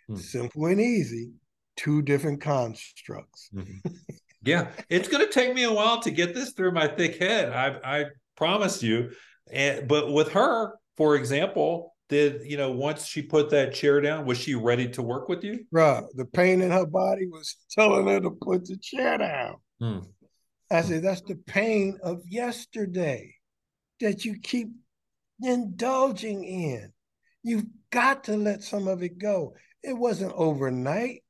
Mm. 0.09 0.19
Simple 0.19 0.67
and 0.67 0.79
easy, 0.79 1.31
two 1.75 2.03
different 2.03 2.39
constructs. 2.39 3.49
Mm-hmm. 3.53 3.89
yeah, 4.43 4.67
it's 4.89 5.07
going 5.07 5.25
to 5.25 5.31
take 5.31 5.55
me 5.55 5.63
a 5.63 5.73
while 5.73 5.99
to 6.01 6.11
get 6.11 6.35
this 6.35 6.51
through 6.51 6.71
my 6.73 6.87
thick 6.87 7.19
head. 7.19 7.51
I 7.51 7.79
I 7.83 8.05
promise 8.35 8.83
you. 8.83 9.09
And 9.51 9.87
but 9.87 10.11
with 10.11 10.31
her, 10.33 10.75
for 10.97 11.15
example, 11.15 11.95
did 12.09 12.41
you 12.45 12.57
know 12.57 12.71
once 12.71 13.07
she 13.07 13.23
put 13.23 13.49
that 13.49 13.73
chair 13.73 13.99
down, 13.99 14.25
was 14.25 14.37
she 14.37 14.53
ready 14.53 14.87
to 14.89 15.01
work 15.01 15.29
with 15.29 15.43
you? 15.43 15.65
Right. 15.71 16.03
The 16.13 16.25
pain 16.25 16.61
in 16.61 16.69
her 16.69 16.85
body 16.85 17.25
was 17.25 17.55
telling 17.71 18.05
her 18.05 18.19
to 18.19 18.31
put 18.31 18.65
the 18.65 18.77
chair 18.77 19.17
down. 19.17 19.55
Hmm. 19.79 19.99
I 20.69 20.81
said, 20.81 21.01
that's 21.01 21.21
the 21.21 21.35
pain 21.47 21.97
of 22.03 22.21
yesterday 22.27 23.33
that 23.99 24.25
you 24.25 24.37
keep 24.39 24.67
indulging 25.41 26.43
in. 26.43 26.91
You've 27.43 27.65
got 27.91 28.25
to 28.25 28.35
let 28.37 28.63
some 28.63 28.87
of 28.87 29.03
it 29.03 29.17
go. 29.17 29.53
It 29.83 29.93
wasn't 29.93 30.33
overnight, 30.33 31.23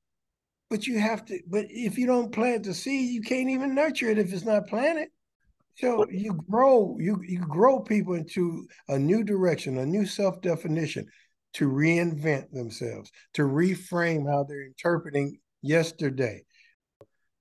but 0.69 0.87
you 0.87 0.99
have 0.99 1.25
to. 1.25 1.39
But 1.47 1.65
if 1.69 1.97
you 1.97 2.07
don't 2.07 2.31
plant 2.31 2.63
the 2.63 2.73
seed, 2.73 3.11
you 3.11 3.21
can't 3.21 3.49
even 3.49 3.75
nurture 3.75 4.09
it 4.09 4.17
if 4.17 4.33
it's 4.33 4.45
not 4.45 4.67
planted. 4.67 5.09
So 5.75 6.07
you 6.09 6.33
grow, 6.49 6.97
you 6.99 7.21
you 7.27 7.39
grow 7.39 7.79
people 7.79 8.15
into 8.15 8.67
a 8.89 8.97
new 8.97 9.23
direction, 9.23 9.77
a 9.77 9.85
new 9.85 10.05
self 10.07 10.41
definition, 10.41 11.05
to 11.53 11.69
reinvent 11.69 12.51
themselves, 12.51 13.11
to 13.33 13.43
reframe 13.43 14.27
how 14.27 14.43
they're 14.43 14.65
interpreting 14.65 15.39
yesterday. 15.61 16.43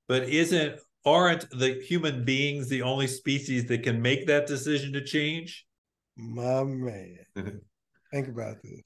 But 0.08 0.28
isn't 0.28 0.80
aren't 1.04 1.48
the 1.50 1.80
human 1.86 2.24
beings 2.24 2.68
the 2.68 2.82
only 2.82 3.06
species 3.06 3.66
that 3.66 3.82
can 3.82 4.02
make 4.02 4.26
that 4.26 4.46
decision 4.46 4.92
to 4.92 5.04
change? 5.04 5.65
My 6.16 6.64
man. 6.64 7.18
Think 8.12 8.28
about 8.28 8.62
this. 8.62 8.80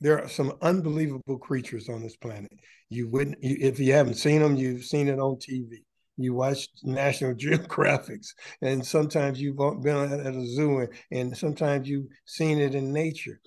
There 0.00 0.22
are 0.22 0.28
some 0.28 0.52
unbelievable 0.62 1.38
creatures 1.38 1.88
on 1.88 2.02
this 2.02 2.16
planet. 2.16 2.52
You 2.88 3.08
wouldn't, 3.08 3.42
you, 3.42 3.56
if 3.60 3.80
you 3.80 3.92
haven't 3.92 4.14
seen 4.14 4.42
them, 4.42 4.56
you've 4.56 4.84
seen 4.84 5.08
it 5.08 5.18
on 5.18 5.36
TV. 5.36 5.78
You 6.16 6.34
watch 6.34 6.68
National 6.82 7.34
Geographics, 7.34 8.28
and 8.60 8.84
sometimes 8.84 9.40
you've 9.40 9.56
been 9.56 10.12
at 10.12 10.34
a 10.34 10.46
zoo, 10.46 10.80
and, 10.80 10.88
and 11.10 11.36
sometimes 11.36 11.88
you've 11.88 12.06
seen 12.26 12.58
it 12.58 12.74
in 12.74 12.92
nature. 12.92 13.40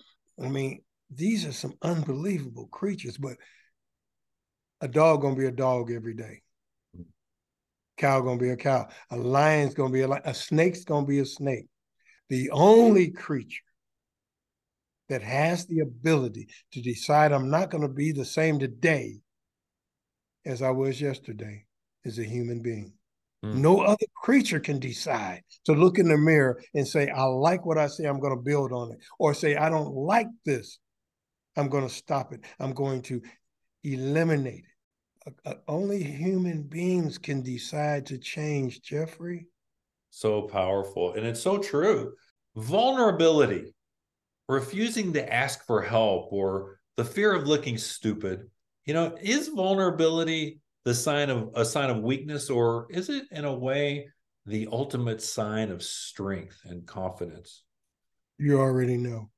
I 0.43 0.47
mean, 0.47 0.81
these 1.13 1.45
are 1.45 1.51
some 1.51 1.73
unbelievable 1.81 2.67
creatures, 2.71 3.17
but 3.17 3.35
a 4.81 4.87
dog 4.87 5.21
gonna 5.21 5.35
be 5.35 5.45
a 5.45 5.51
dog 5.51 5.91
every 5.91 6.15
day. 6.15 6.41
Mm. 6.97 7.05
Cow 7.97 8.21
gonna 8.21 8.39
be 8.39 8.49
a 8.49 8.57
cow. 8.57 8.87
A 9.11 9.17
lion's 9.17 9.73
gonna 9.73 9.93
be 9.93 10.01
a 10.01 10.07
lion. 10.07 10.23
A 10.25 10.33
snake's 10.33 10.83
gonna 10.83 11.05
be 11.05 11.19
a 11.19 11.25
snake 11.25 11.67
the 12.31 12.49
only 12.51 13.09
creature 13.11 13.65
that 15.09 15.21
has 15.21 15.65
the 15.65 15.81
ability 15.81 16.47
to 16.71 16.81
decide 16.81 17.33
I'm 17.33 17.49
not 17.49 17.69
going 17.69 17.81
to 17.81 17.93
be 17.93 18.13
the 18.13 18.23
same 18.23 18.57
today 18.57 19.17
as 20.45 20.61
I 20.61 20.69
was 20.69 21.01
yesterday 21.01 21.65
is 22.05 22.19
a 22.19 22.23
human 22.23 22.61
being. 22.61 22.93
Mm. 23.43 23.55
No 23.55 23.81
other 23.81 24.05
creature 24.15 24.61
can 24.61 24.79
decide 24.79 25.41
to 25.65 25.73
look 25.73 25.99
in 25.99 26.07
the 26.07 26.17
mirror 26.17 26.61
and 26.73 26.87
say, 26.87 27.09
I 27.09 27.25
like 27.25 27.65
what 27.65 27.77
I 27.77 27.87
see, 27.87 28.05
I'm 28.05 28.21
going 28.21 28.37
to 28.37 28.41
build 28.41 28.71
on 28.71 28.93
it. 28.93 28.99
Or 29.19 29.33
say, 29.33 29.57
I 29.57 29.69
don't 29.69 29.93
like 29.93 30.29
this, 30.45 30.79
I'm 31.57 31.67
going 31.67 31.85
to 31.85 31.93
stop 31.93 32.31
it. 32.31 32.45
I'm 32.61 32.71
going 32.71 33.01
to 33.03 33.21
eliminate 33.83 34.63
it. 35.25 35.33
Uh, 35.45 35.49
uh, 35.49 35.55
only 35.67 36.01
human 36.01 36.63
beings 36.63 37.17
can 37.17 37.41
decide 37.41 38.05
to 38.05 38.17
change, 38.17 38.81
Jeffrey. 38.81 39.47
So 40.11 40.43
powerful. 40.43 41.13
And 41.13 41.25
it's 41.25 41.41
so 41.41 41.57
true. 41.57 42.13
Vulnerability, 42.55 43.73
refusing 44.47 45.13
to 45.13 45.33
ask 45.33 45.65
for 45.65 45.81
help, 45.81 46.31
or 46.31 46.79
the 46.97 47.05
fear 47.05 47.33
of 47.33 47.47
looking 47.47 47.77
stupid. 47.77 48.49
You 48.85 48.93
know, 48.93 49.17
is 49.21 49.47
vulnerability 49.47 50.59
the 50.83 50.93
sign 50.93 51.29
of 51.29 51.49
a 51.55 51.63
sign 51.63 51.89
of 51.89 52.03
weakness, 52.03 52.49
or 52.49 52.87
is 52.89 53.09
it 53.09 53.25
in 53.31 53.45
a 53.45 53.53
way 53.53 54.09
the 54.45 54.67
ultimate 54.71 55.21
sign 55.21 55.71
of 55.71 55.81
strength 55.81 56.59
and 56.65 56.85
confidence? 56.85 57.63
You 58.37 58.59
already 58.59 58.97
know. 58.97 59.29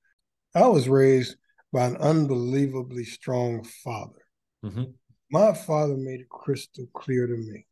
I 0.56 0.68
was 0.68 0.90
raised 0.90 1.36
by 1.72 1.86
an 1.86 1.98
unbelievably 1.98 3.06
strong 3.06 3.64
father. 3.84 4.22
Mm-hmm. 4.64 4.84
My 5.32 5.54
father 5.54 5.98
made 5.98 6.22
it 6.22 6.30
crystal 6.30 6.88
clear 6.94 7.28
to 7.28 7.34
me. 7.36 7.66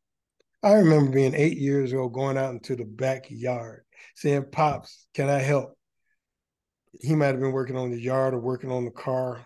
I 0.63 0.73
remember 0.73 1.11
being 1.11 1.33
eight 1.33 1.57
years 1.57 1.93
old, 1.93 2.13
going 2.13 2.37
out 2.37 2.53
into 2.53 2.75
the 2.75 2.85
backyard, 2.85 3.83
saying, 4.15 4.45
Pops, 4.51 5.07
can 5.13 5.29
I 5.29 5.39
help? 5.39 5.75
He 6.99 7.15
might 7.15 7.27
have 7.27 7.39
been 7.39 7.51
working 7.51 7.77
on 7.77 7.89
the 7.89 7.99
yard 7.99 8.33
or 8.33 8.39
working 8.39 8.71
on 8.71 8.85
the 8.85 8.91
car. 8.91 9.45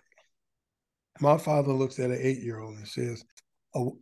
My 1.22 1.38
father 1.38 1.72
looks 1.72 1.99
at 1.99 2.11
an 2.11 2.20
eight 2.20 2.39
year 2.41 2.59
old 2.59 2.76
and 2.76 2.88
says, 2.88 3.24
oh, 3.74 3.97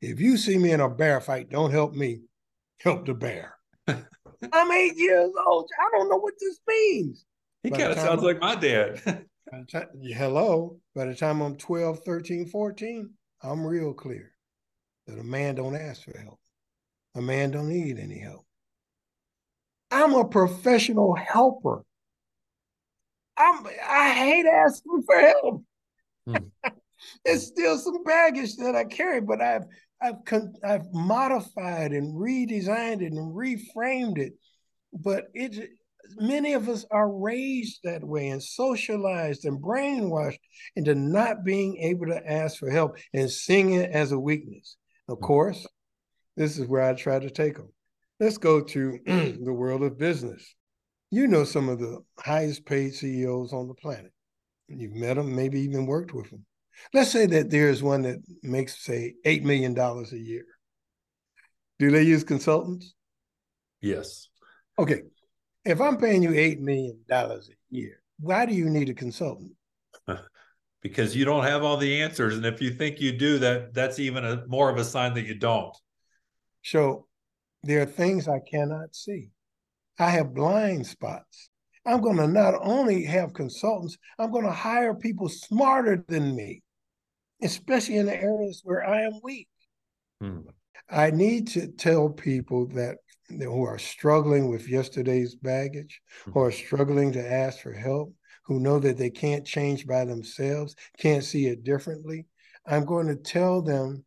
If 0.00 0.20
you 0.20 0.36
see 0.36 0.58
me 0.58 0.72
in 0.72 0.80
a 0.80 0.88
bear 0.88 1.20
fight, 1.20 1.48
don't 1.48 1.70
help 1.70 1.94
me, 1.94 2.20
help 2.80 3.06
the 3.06 3.14
bear. 3.14 3.56
I'm 3.88 4.72
eight 4.72 4.96
years 4.96 5.32
old. 5.46 5.68
I 5.80 5.96
don't 5.96 6.08
know 6.08 6.18
what 6.18 6.34
this 6.40 6.60
means. 6.68 7.24
He 7.62 7.70
kind 7.70 7.92
of 7.92 7.98
sounds 7.98 8.20
I'm, 8.20 8.26
like 8.26 8.40
my 8.40 8.56
dad. 8.56 9.00
time, 9.70 9.86
hello. 10.02 10.80
By 10.94 11.06
the 11.06 11.14
time 11.14 11.40
I'm 11.40 11.56
12, 11.56 12.00
13, 12.04 12.46
14, 12.46 13.10
I'm 13.42 13.64
real 13.64 13.94
clear 13.94 14.32
that 15.06 15.18
a 15.18 15.24
man 15.24 15.54
don't 15.54 15.76
ask 15.76 16.02
for 16.02 16.18
help. 16.18 16.38
A 17.14 17.22
man 17.22 17.50
don't 17.50 17.68
need 17.68 17.98
any 17.98 18.18
help. 18.18 18.46
I'm 19.90 20.14
a 20.14 20.26
professional 20.26 21.14
helper. 21.14 21.84
I'm 23.36 23.66
I 23.66 24.12
hate 24.12 24.46
asking 24.46 25.02
for 25.04 25.18
help. 25.20 25.64
Hmm. 26.26 26.36
it's 27.24 27.46
still 27.46 27.78
some 27.78 28.02
baggage 28.04 28.56
that 28.56 28.74
I 28.74 28.84
carry, 28.84 29.20
but 29.20 29.42
I've 29.42 29.64
I've 30.00 30.24
con- 30.24 30.54
I've 30.64 30.92
modified 30.92 31.92
and 31.92 32.14
redesigned 32.14 33.02
it 33.02 33.12
and 33.12 33.34
reframed 33.34 34.18
it, 34.18 34.34
but 34.92 35.26
it 35.34 35.70
many 36.16 36.54
of 36.54 36.68
us 36.68 36.84
are 36.90 37.10
raised 37.10 37.80
that 37.84 38.02
way 38.02 38.28
and 38.28 38.42
socialized 38.42 39.44
and 39.44 39.62
brainwashed 39.62 40.40
into 40.76 40.94
not 40.94 41.44
being 41.44 41.76
able 41.78 42.06
to 42.06 42.30
ask 42.30 42.58
for 42.58 42.70
help 42.70 42.96
and 43.12 43.30
seeing 43.30 43.74
it 43.74 43.90
as 43.90 44.12
a 44.12 44.18
weakness. 44.18 44.76
Of 45.08 45.18
mm. 45.18 45.22
course, 45.22 45.66
this 46.36 46.58
is 46.58 46.66
where 46.66 46.82
I 46.82 46.94
try 46.94 47.18
to 47.18 47.30
take 47.30 47.56
them. 47.56 47.72
Let's 48.20 48.38
go 48.38 48.60
to 48.60 48.98
the 49.06 49.52
world 49.52 49.82
of 49.82 49.98
business. 49.98 50.54
You 51.10 51.26
know 51.26 51.44
some 51.44 51.68
of 51.68 51.78
the 51.78 51.98
highest 52.18 52.64
paid 52.64 52.94
CEOs 52.94 53.52
on 53.52 53.68
the 53.68 53.74
planet. 53.74 54.12
You've 54.68 54.94
met 54.94 55.16
them, 55.16 55.34
maybe 55.34 55.60
even 55.60 55.86
worked 55.86 56.14
with 56.14 56.30
them. 56.30 56.46
Let's 56.94 57.10
say 57.10 57.26
that 57.26 57.50
there's 57.50 57.82
one 57.82 58.02
that 58.02 58.18
makes, 58.42 58.82
say, 58.84 59.14
$8 59.26 59.42
million 59.42 59.78
a 59.78 60.16
year. 60.16 60.44
Do 61.78 61.90
they 61.90 62.02
use 62.02 62.24
consultants? 62.24 62.94
Yes. 63.80 64.28
Okay. 64.78 65.02
If 65.64 65.80
I'm 65.80 65.98
paying 65.98 66.22
you 66.22 66.30
$8 66.30 66.60
million 66.60 66.98
a 67.10 67.38
year, 67.70 68.00
why 68.20 68.46
do 68.46 68.54
you 68.54 68.70
need 68.70 68.88
a 68.88 68.94
consultant? 68.94 69.52
because 70.82 71.14
you 71.14 71.24
don't 71.24 71.44
have 71.44 71.62
all 71.62 71.76
the 71.76 72.02
answers. 72.02 72.36
And 72.36 72.46
if 72.46 72.60
you 72.60 72.70
think 72.70 73.00
you 73.00 73.12
do, 73.12 73.38
that 73.38 73.74
that's 73.74 73.98
even 73.98 74.24
a 74.24 74.44
more 74.46 74.70
of 74.70 74.76
a 74.76 74.84
sign 74.84 75.14
that 75.14 75.26
you 75.26 75.34
don't. 75.34 75.76
So 76.62 77.06
there 77.62 77.82
are 77.82 77.86
things 77.86 78.28
I 78.28 78.40
cannot 78.40 78.94
see. 78.94 79.30
I 79.98 80.10
have 80.10 80.34
blind 80.34 80.86
spots. 80.86 81.50
I'm 81.84 82.00
going 82.00 82.16
to 82.16 82.28
not 82.28 82.54
only 82.60 83.04
have 83.04 83.34
consultants, 83.34 83.98
I'm 84.18 84.30
going 84.30 84.44
to 84.44 84.52
hire 84.52 84.94
people 84.94 85.28
smarter 85.28 86.04
than 86.06 86.36
me, 86.36 86.62
especially 87.42 87.96
in 87.96 88.06
the 88.06 88.16
areas 88.16 88.62
where 88.64 88.86
I 88.86 89.02
am 89.02 89.20
weak. 89.22 89.48
Hmm. 90.20 90.40
I 90.88 91.10
need 91.10 91.48
to 91.48 91.68
tell 91.68 92.08
people 92.08 92.66
that 92.68 92.98
who 93.28 93.64
are 93.64 93.78
struggling 93.78 94.48
with 94.48 94.68
yesterday's 94.68 95.34
baggage, 95.34 96.00
hmm. 96.24 96.32
who 96.32 96.40
are 96.40 96.52
struggling 96.52 97.12
to 97.12 97.32
ask 97.32 97.60
for 97.60 97.72
help, 97.72 98.14
who 98.44 98.60
know 98.60 98.78
that 98.78 98.96
they 98.96 99.10
can't 99.10 99.46
change 99.46 99.86
by 99.86 100.04
themselves, 100.04 100.74
can't 100.98 101.24
see 101.24 101.46
it 101.46 101.64
differently. 101.64 102.26
I'm 102.66 102.84
going 102.84 103.08
to 103.08 103.16
tell 103.16 103.62
them 103.62 104.04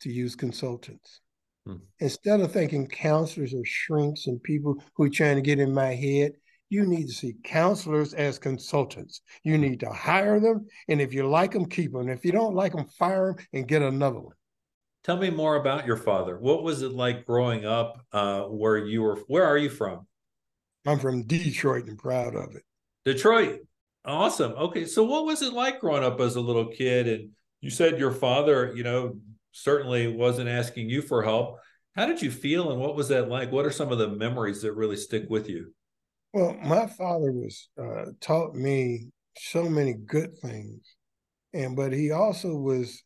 to 0.00 0.10
use 0.10 0.34
consultants. 0.34 1.20
Hmm. 1.66 1.76
Instead 2.00 2.40
of 2.40 2.52
thinking 2.52 2.86
counselors 2.86 3.54
are 3.54 3.64
shrinks 3.64 4.26
and 4.26 4.42
people 4.42 4.82
who 4.94 5.04
are 5.04 5.10
trying 5.10 5.36
to 5.36 5.42
get 5.42 5.60
in 5.60 5.72
my 5.72 5.94
head, 5.94 6.32
you 6.68 6.86
need 6.86 7.06
to 7.06 7.12
see 7.12 7.36
counselors 7.44 8.14
as 8.14 8.38
consultants. 8.38 9.20
You 9.44 9.58
need 9.58 9.80
to 9.80 9.90
hire 9.90 10.40
them. 10.40 10.66
And 10.88 11.00
if 11.00 11.14
you 11.14 11.26
like 11.26 11.52
them, 11.52 11.66
keep 11.66 11.92
them. 11.92 12.08
If 12.08 12.24
you 12.24 12.32
don't 12.32 12.54
like 12.54 12.72
them, 12.72 12.86
fire 12.86 13.34
them 13.34 13.46
and 13.52 13.68
get 13.68 13.82
another 13.82 14.20
one. 14.20 14.34
Tell 15.04 15.16
me 15.18 15.30
more 15.30 15.56
about 15.56 15.86
your 15.86 15.98
father. 15.98 16.38
What 16.38 16.62
was 16.62 16.82
it 16.82 16.92
like 16.92 17.26
growing 17.26 17.66
up 17.66 18.00
uh, 18.12 18.42
where 18.42 18.78
you 18.78 19.02
were? 19.02 19.16
Where 19.28 19.44
are 19.44 19.58
you 19.58 19.68
from? 19.68 20.06
I'm 20.86 20.98
from 20.98 21.22
Detroit 21.26 21.86
and 21.86 21.98
proud 21.98 22.34
of 22.34 22.54
it. 22.56 22.62
Detroit. 23.04 23.60
Awesome. 24.06 24.52
Okay. 24.52 24.86
So, 24.86 25.02
what 25.04 25.26
was 25.26 25.42
it 25.42 25.52
like 25.52 25.80
growing 25.80 26.04
up 26.04 26.20
as 26.20 26.36
a 26.36 26.40
little 26.40 26.66
kid? 26.66 27.06
And 27.06 27.30
you 27.60 27.70
said 27.70 27.98
your 27.98 28.12
father, 28.12 28.72
you 28.74 28.82
know, 28.82 29.16
certainly 29.54 30.08
wasn't 30.08 30.48
asking 30.48 30.90
you 30.90 31.00
for 31.00 31.22
help. 31.22 31.58
How 31.94 32.06
did 32.06 32.20
you 32.20 32.30
feel 32.30 32.72
and 32.72 32.80
what 32.80 32.96
was 32.96 33.08
that 33.08 33.28
like? 33.28 33.52
What 33.52 33.64
are 33.64 33.70
some 33.70 33.92
of 33.92 33.98
the 33.98 34.08
memories 34.08 34.62
that 34.62 34.72
really 34.72 34.96
stick 34.96 35.26
with 35.30 35.48
you? 35.48 35.72
Well, 36.32 36.56
my 36.64 36.88
father 36.88 37.30
was 37.30 37.68
uh, 37.80 38.06
taught 38.20 38.56
me 38.56 39.06
so 39.38 39.68
many 39.68 39.92
good 39.92 40.36
things, 40.38 40.96
and 41.52 41.76
but 41.76 41.92
he 41.92 42.10
also 42.10 42.56
was 42.56 43.00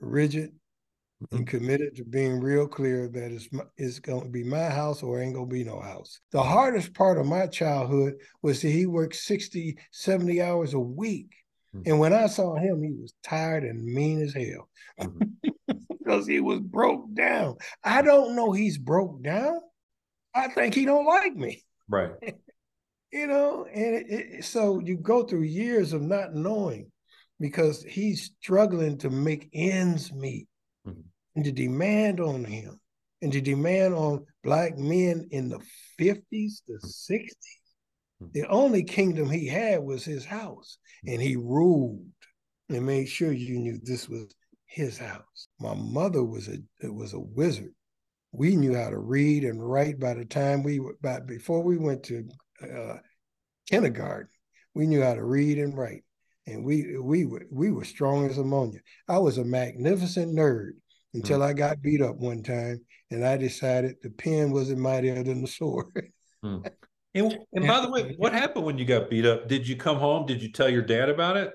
rigid 0.00 0.50
mm-hmm. 0.50 1.36
and 1.38 1.46
committed 1.46 1.96
to 1.96 2.04
being 2.04 2.38
real 2.38 2.68
clear 2.68 3.08
that 3.08 3.32
it's 3.32 3.48
it's 3.76 3.98
going 3.98 4.22
to 4.22 4.28
be 4.28 4.44
my 4.44 4.68
house 4.68 5.02
or 5.02 5.20
ain't 5.20 5.34
going 5.34 5.48
to 5.48 5.52
be 5.52 5.64
no 5.64 5.80
house. 5.80 6.20
The 6.30 6.42
hardest 6.42 6.94
part 6.94 7.18
of 7.18 7.26
my 7.26 7.48
childhood 7.48 8.14
was 8.42 8.62
that 8.62 8.70
he 8.70 8.86
worked 8.86 9.16
60, 9.16 9.76
70 9.90 10.40
hours 10.40 10.74
a 10.74 10.78
week. 10.78 11.32
Mm-hmm. 11.74 11.90
And 11.90 11.98
when 11.98 12.12
I 12.12 12.26
saw 12.26 12.56
him, 12.56 12.82
he 12.82 12.92
was 12.92 13.14
tired 13.22 13.64
and 13.64 13.84
mean 13.84 14.20
as 14.20 14.34
hell 14.34 14.68
mm-hmm. 15.00 15.74
because 15.98 16.26
he 16.26 16.40
was 16.40 16.60
broke 16.60 17.12
down. 17.14 17.56
I 17.82 18.02
don't 18.02 18.36
know 18.36 18.52
he's 18.52 18.78
broke 18.78 19.22
down. 19.22 19.60
I 20.34 20.48
think 20.48 20.74
he 20.74 20.84
don't 20.84 21.06
like 21.06 21.34
me. 21.34 21.64
Right. 21.88 22.12
you 23.12 23.26
know, 23.26 23.66
and 23.72 23.94
it, 23.94 24.06
it, 24.08 24.44
so 24.44 24.80
you 24.80 24.96
go 24.96 25.24
through 25.24 25.42
years 25.42 25.92
of 25.92 26.02
not 26.02 26.34
knowing 26.34 26.90
because 27.40 27.82
he's 27.82 28.32
struggling 28.40 28.98
to 28.98 29.10
make 29.10 29.48
ends 29.52 30.12
meet 30.12 30.48
mm-hmm. 30.86 31.00
and 31.36 31.44
to 31.44 31.52
demand 31.52 32.20
on 32.20 32.44
him 32.44 32.78
and 33.20 33.32
to 33.32 33.40
demand 33.40 33.94
on 33.94 34.24
black 34.42 34.76
men 34.76 35.26
in 35.30 35.48
the 35.48 35.60
50s, 36.00 36.62
the 36.66 36.78
60s. 36.82 37.30
The 38.32 38.46
only 38.48 38.84
kingdom 38.84 39.30
he 39.30 39.46
had 39.46 39.82
was 39.82 40.04
his 40.04 40.24
house, 40.24 40.78
and 41.06 41.20
he 41.20 41.36
ruled 41.36 42.04
and 42.68 42.86
made 42.86 43.08
sure 43.08 43.32
you 43.32 43.58
knew 43.58 43.78
this 43.82 44.08
was 44.08 44.34
his 44.66 44.98
house. 44.98 45.48
My 45.60 45.74
mother 45.74 46.24
was 46.24 46.48
a 46.48 46.92
was 46.92 47.12
a 47.12 47.20
wizard 47.20 47.74
we 48.32 48.56
knew 48.56 48.74
how 48.74 48.88
to 48.88 48.98
read 48.98 49.44
and 49.44 49.62
write 49.62 50.00
by 50.00 50.14
the 50.14 50.24
time 50.24 50.62
we 50.62 50.80
were, 50.80 50.96
by, 51.02 51.20
before 51.20 51.62
we 51.62 51.76
went 51.76 52.02
to 52.04 52.26
uh, 52.62 52.96
kindergarten, 53.70 54.28
we 54.74 54.86
knew 54.86 55.02
how 55.02 55.14
to 55.14 55.24
read 55.24 55.58
and 55.58 55.76
write. 55.76 56.02
And 56.46 56.64
we 56.64 56.98
we 56.98 57.24
were 57.24 57.46
we 57.52 57.70
were 57.70 57.84
strong 57.84 58.28
as 58.28 58.36
ammonia. 58.36 58.80
I 59.06 59.18
was 59.18 59.38
a 59.38 59.44
magnificent 59.44 60.36
nerd 60.36 60.72
until 61.14 61.38
mm. 61.38 61.44
I 61.44 61.52
got 61.52 61.80
beat 61.80 62.02
up 62.02 62.16
one 62.16 62.42
time, 62.42 62.80
and 63.12 63.24
I 63.24 63.36
decided 63.36 63.96
the 64.02 64.10
pen 64.10 64.50
wasn't 64.50 64.80
mightier 64.80 65.22
than 65.22 65.42
the 65.42 65.46
sword. 65.46 66.10
mm. 66.44 66.68
And, 67.14 67.38
and 67.52 67.66
by 67.66 67.80
the 67.80 67.90
way, 67.90 68.14
what 68.16 68.32
happened 68.32 68.64
when 68.64 68.78
you 68.78 68.84
got 68.84 69.10
beat 69.10 69.26
up? 69.26 69.48
Did 69.48 69.68
you 69.68 69.76
come 69.76 69.98
home? 69.98 70.26
Did 70.26 70.42
you 70.42 70.50
tell 70.50 70.68
your 70.68 70.82
dad 70.82 71.08
about 71.08 71.36
it? 71.36 71.52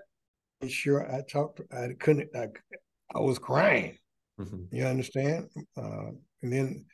Sure, 0.68 1.12
I 1.12 1.22
talked. 1.30 1.62
I 1.72 1.90
couldn't. 2.00 2.30
I, 2.36 2.48
I 3.16 3.20
was 3.20 3.40
crying. 3.40 3.98
Mm-hmm. 4.40 4.76
You 4.76 4.86
understand? 4.86 5.50
Uh, 5.76 6.12
and 6.44 6.54
then 6.54 6.86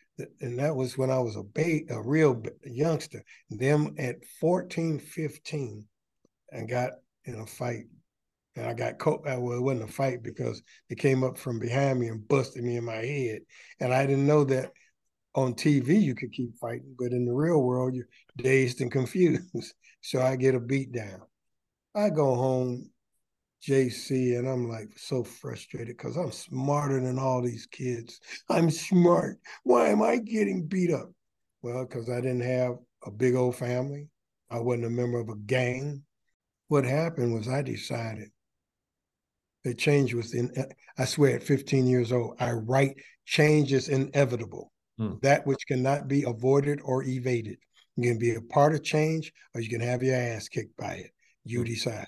and 0.41 0.59
that 0.59 0.75
was 0.75 0.97
when 0.97 1.09
I 1.09 1.19
was 1.19 1.35
a 1.35 1.43
ba- 1.43 1.81
a 1.89 2.01
real 2.01 2.41
youngster. 2.65 3.23
Them 3.49 3.95
at 3.97 4.23
14, 4.39 4.99
15, 4.99 5.85
I 6.55 6.63
got 6.65 6.91
in 7.25 7.39
a 7.39 7.45
fight. 7.45 7.85
And 8.55 8.67
I 8.67 8.73
got 8.73 8.99
caught. 8.99 9.27
Uh, 9.27 9.39
well, 9.39 9.57
it 9.57 9.61
wasn't 9.61 9.89
a 9.89 9.91
fight 9.91 10.21
because 10.21 10.61
they 10.87 10.95
came 10.95 11.23
up 11.23 11.39
from 11.39 11.57
behind 11.57 11.99
me 11.99 12.07
and 12.07 12.27
busted 12.27 12.63
me 12.63 12.77
in 12.77 12.85
my 12.85 13.03
head. 13.03 13.39
And 13.79 13.91
I 13.91 14.05
didn't 14.05 14.27
know 14.27 14.43
that 14.43 14.71
on 15.35 15.53
TV 15.53 16.01
you 16.01 16.15
could 16.15 16.31
keep 16.31 16.55
fighting, 16.59 16.95
but 16.97 17.11
in 17.11 17.25
the 17.25 17.33
real 17.33 17.61
world 17.61 17.93
you're 17.95 18.07
dazed 18.37 18.81
and 18.81 18.91
confused. 18.99 19.73
so 20.01 20.21
I 20.21 20.35
get 20.35 20.55
a 20.55 20.59
beat 20.59 20.91
down. 20.91 21.21
I 21.95 22.09
go 22.09 22.35
home, 22.35 22.89
JC, 23.67 24.37
and 24.37 24.47
I'm 24.47 24.67
like 24.67 24.97
so 24.97 25.23
frustrated 25.23 25.97
because 25.97 26.17
I'm 26.17 26.31
smarter 26.31 26.99
than 26.99 27.19
all 27.19 27.41
these 27.41 27.67
kids. 27.67 28.19
I'm 28.49 28.69
smart. 28.69 29.39
Why 29.63 29.89
am 29.89 30.01
I 30.01 30.17
getting 30.17 30.67
beat 30.67 30.91
up? 30.91 31.11
Well, 31.61 31.85
because 31.85 32.09
I 32.09 32.19
didn't 32.19 32.41
have 32.41 32.75
a 33.05 33.11
big 33.11 33.35
old 33.35 33.55
family. 33.55 34.07
I 34.49 34.59
wasn't 34.59 34.85
a 34.85 34.89
member 34.89 35.19
of 35.19 35.29
a 35.29 35.35
gang. 35.35 36.03
What 36.67 36.83
happened 36.83 37.33
was 37.33 37.47
I 37.47 37.61
decided 37.61 38.29
that 39.63 39.77
change 39.77 40.13
was 40.13 40.33
in, 40.33 40.51
I 40.97 41.05
swear, 41.05 41.37
at 41.37 41.43
15 41.43 41.87
years 41.87 42.11
old, 42.11 42.35
I 42.39 42.51
write 42.51 42.97
change 43.25 43.71
is 43.71 43.87
inevitable. 43.87 44.72
Hmm. 44.97 45.13
That 45.21 45.45
which 45.47 45.65
cannot 45.67 46.07
be 46.07 46.23
avoided 46.23 46.79
or 46.83 47.03
evaded. 47.03 47.57
You 47.95 48.09
can 48.09 48.19
be 48.19 48.35
a 48.35 48.41
part 48.41 48.73
of 48.73 48.83
change 48.83 49.31
or 49.53 49.61
you 49.61 49.69
can 49.69 49.81
have 49.81 50.03
your 50.03 50.15
ass 50.15 50.47
kicked 50.47 50.77
by 50.77 50.93
it. 50.95 51.11
You 51.43 51.59
hmm. 51.59 51.65
decide. 51.65 52.07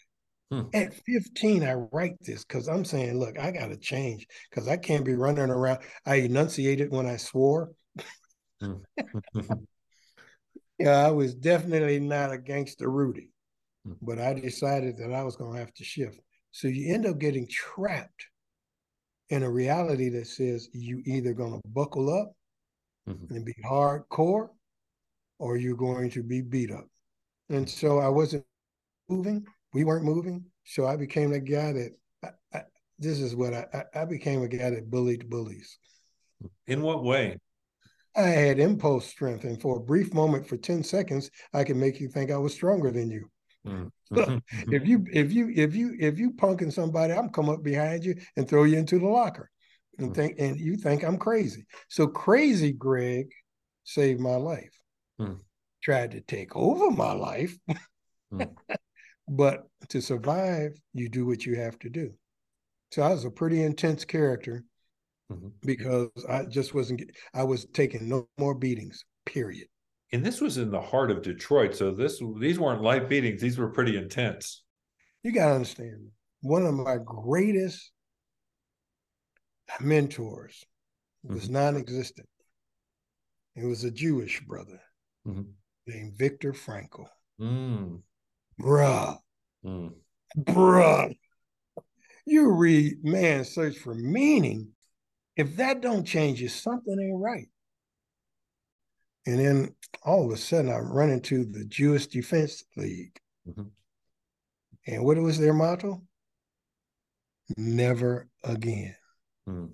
Hmm. 0.51 0.63
At 0.73 0.93
15, 0.93 1.63
I 1.63 1.73
write 1.73 2.17
this 2.21 2.45
because 2.45 2.67
I'm 2.67 2.86
saying, 2.86 3.17
look, 3.17 3.39
I 3.39 3.51
got 3.51 3.67
to 3.67 3.77
change 3.77 4.27
because 4.49 4.67
I 4.67 4.77
can't 4.77 5.05
be 5.05 5.15
running 5.15 5.49
around. 5.49 5.79
I 6.05 6.15
enunciated 6.15 6.91
when 6.91 7.07
I 7.07 7.17
swore. 7.17 7.71
Hmm. 8.61 8.75
yeah, 10.79 11.07
I 11.07 11.11
was 11.11 11.33
definitely 11.33 11.99
not 11.99 12.31
a 12.31 12.38
gangster 12.38 12.89
Rudy, 12.89 13.31
hmm. 13.86 13.93
but 14.01 14.19
I 14.19 14.33
decided 14.33 14.97
that 14.97 15.13
I 15.13 15.23
was 15.23 15.36
going 15.36 15.53
to 15.53 15.59
have 15.59 15.73
to 15.73 15.83
shift. 15.83 16.19
So 16.51 16.67
you 16.67 16.93
end 16.93 17.05
up 17.05 17.17
getting 17.17 17.47
trapped 17.47 18.27
in 19.29 19.43
a 19.43 19.49
reality 19.49 20.09
that 20.09 20.27
says 20.27 20.69
you 20.73 21.01
either 21.05 21.33
going 21.33 21.53
to 21.53 21.69
buckle 21.69 22.13
up 22.13 22.33
mm-hmm. 23.08 23.34
and 23.34 23.45
be 23.45 23.56
hardcore 23.66 24.49
or 25.39 25.58
you're 25.58 25.76
going 25.76 26.10
to 26.12 26.24
be 26.24 26.41
beat 26.41 26.72
up. 26.72 26.88
And 27.49 27.70
so 27.70 27.99
I 27.99 28.08
wasn't 28.08 28.45
moving. 29.10 29.45
We 29.74 29.84
weren't 29.84 30.06
moving. 30.06 30.45
So 30.64 30.88
I 30.88 30.95
became 30.95 31.34
a 31.34 31.39
guy 31.39 31.74
that 31.74 31.91
I, 32.24 32.30
I, 32.53 32.62
this 32.97 33.20
is 33.20 33.36
what 33.36 33.53
I, 33.53 33.84
I 33.93 34.06
became 34.06 34.41
a 34.41 34.47
guy 34.47 34.70
that 34.70 34.89
bullied 34.89 35.30
bullies. 35.30 35.78
In 36.68 36.82
what 36.82 37.03
way? 37.03 37.38
I 38.16 38.22
had 38.30 38.60
impulse 38.60 39.06
strength, 39.08 39.43
and 39.43 39.62
for 39.62 39.78
a 39.78 39.82
brief 39.82 40.14
moment, 40.14 40.47
for 40.47 40.56
ten 40.56 40.84
seconds, 40.84 41.30
I 41.53 41.66
could 41.66 41.76
make 41.76 41.99
you 41.99 42.08
think 42.08 42.32
I 42.32 42.38
was 42.38 42.53
stronger 42.53 42.89
than 42.89 43.12
you. 43.12 43.30
Mm. 43.68 43.91
if 44.72 44.88
you 44.88 45.06
if 45.12 45.34
you 45.34 45.51
if 45.53 45.76
you 45.76 45.95
if 45.99 46.18
you 46.18 46.32
punking 46.32 46.72
somebody, 46.72 47.14
I'm 47.14 47.30
come 47.30 47.49
up 47.49 47.62
behind 47.62 48.06
you 48.06 48.16
and 48.38 48.47
throw 48.47 48.64
you 48.64 48.78
into 48.78 48.99
the 48.99 49.08
locker, 49.08 49.49
and 49.98 50.12
mm. 50.12 50.16
think 50.16 50.39
and 50.39 50.60
you 50.60 50.76
think 50.76 51.04
I'm 51.04 51.18
crazy. 51.18 51.66
So 51.89 52.08
crazy 52.08 52.72
Greg 52.72 53.28
saved 53.84 54.20
my 54.20 54.36
life. 54.36 54.80
Mm. 55.20 55.39
Tried 55.84 56.12
to 56.12 56.22
take 56.22 56.56
over 56.56 56.91
my 56.91 57.12
life, 57.12 57.56
mm. 58.34 58.50
but 59.28 59.68
to 59.89 60.02
survive, 60.02 60.72
you 60.93 61.10
do 61.10 61.26
what 61.26 61.46
you 61.46 61.56
have 61.56 61.78
to 61.80 61.89
do. 61.89 62.12
So 62.91 63.02
I 63.02 63.10
was 63.10 63.26
a 63.26 63.32
pretty 63.32 63.64
intense 63.64 64.06
character 64.06 64.64
mm-hmm. 65.32 65.50
because 65.64 66.10
I 66.30 66.46
just 66.46 66.74
wasn't. 66.74 67.04
I 67.34 67.43
was 67.43 67.66
taking 67.74 68.10
no 68.10 68.28
more 68.38 68.56
beatings. 68.56 69.04
Period 69.26 69.68
and 70.16 70.26
this 70.26 70.39
was 70.39 70.58
in 70.58 70.72
the 70.72 70.82
heart 70.82 71.12
of 71.12 71.22
Detroit. 71.22 71.76
So 71.76 71.91
this 71.91 72.22
these 72.39 72.60
weren't 72.60 72.82
light 72.82 73.10
beatings; 73.10 73.41
these 73.41 73.58
were 73.58 73.70
pretty 73.70 73.98
intense. 73.98 74.64
You 75.24 75.32
got 75.32 75.48
to 75.48 75.56
understand, 75.56 76.08
one 76.41 76.66
of 76.66 76.74
my 76.74 76.98
greatest 77.04 77.91
mentors 79.80 80.66
was 81.24 81.45
mm-hmm. 81.45 81.53
non-existent. 81.53 82.28
It 83.55 83.66
was 83.66 83.84
a 83.84 83.91
Jewish 83.91 84.41
brother 84.41 84.82
mm-hmm. 85.28 85.43
named 85.88 86.13
Viktor 86.18 86.53
Frankl. 86.53 87.07
Mm. 87.39 88.01
Bruh, 88.61 89.18
mm. 89.66 89.93
bruh. 90.38 91.16
You 92.26 92.51
read 92.51 93.03
man 93.03 93.45
search 93.45 93.78
for 93.78 93.93
meaning. 93.93 94.70
If 95.36 95.57
that 95.57 95.82
don't 95.82 96.05
change 96.05 96.41
you, 96.41 96.47
something 96.47 96.97
ain't 96.99 97.22
right. 97.22 97.49
And 99.26 99.39
then 99.39 99.76
all 100.03 100.26
of 100.26 100.32
a 100.32 100.38
sudden, 100.38 100.72
I 100.72 100.78
run 100.78 101.09
into 101.09 101.45
the 101.45 101.66
Jewish 101.66 102.07
Defense 102.07 102.63
League. 102.78 103.20
Mm-hmm. 103.47 103.63
And 104.88 105.03
what 105.03 105.18
was 105.18 105.39
their 105.39 105.53
motto? 105.53 106.03
Never 107.57 108.28
again. 108.43 108.95
Mm. 109.48 109.72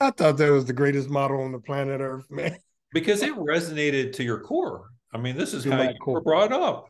I 0.00 0.10
thought 0.10 0.36
that 0.36 0.52
was 0.52 0.64
the 0.64 0.72
greatest 0.72 1.08
model 1.08 1.42
on 1.42 1.52
the 1.52 1.58
planet 1.58 2.00
Earth, 2.00 2.26
man. 2.30 2.56
Because 2.92 3.22
it 3.22 3.34
resonated 3.34 4.14
to 4.14 4.24
your 4.24 4.40
core. 4.40 4.88
I 5.12 5.18
mean, 5.18 5.36
this 5.36 5.54
is 5.54 5.64
to 5.64 5.70
how 5.70 5.82
you 5.82 5.98
core. 5.98 6.14
were 6.14 6.20
brought 6.20 6.52
up. 6.52 6.88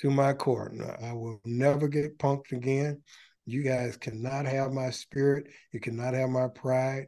To 0.00 0.10
my 0.10 0.34
core. 0.34 0.70
No, 0.74 0.84
I 1.02 1.12
will 1.12 1.40
never 1.44 1.88
get 1.88 2.18
punked 2.18 2.52
again. 2.52 3.02
You 3.46 3.62
guys 3.62 3.96
cannot 3.96 4.44
have 4.46 4.72
my 4.72 4.90
spirit. 4.90 5.46
You 5.72 5.80
cannot 5.80 6.14
have 6.14 6.28
my 6.28 6.48
pride. 6.48 7.06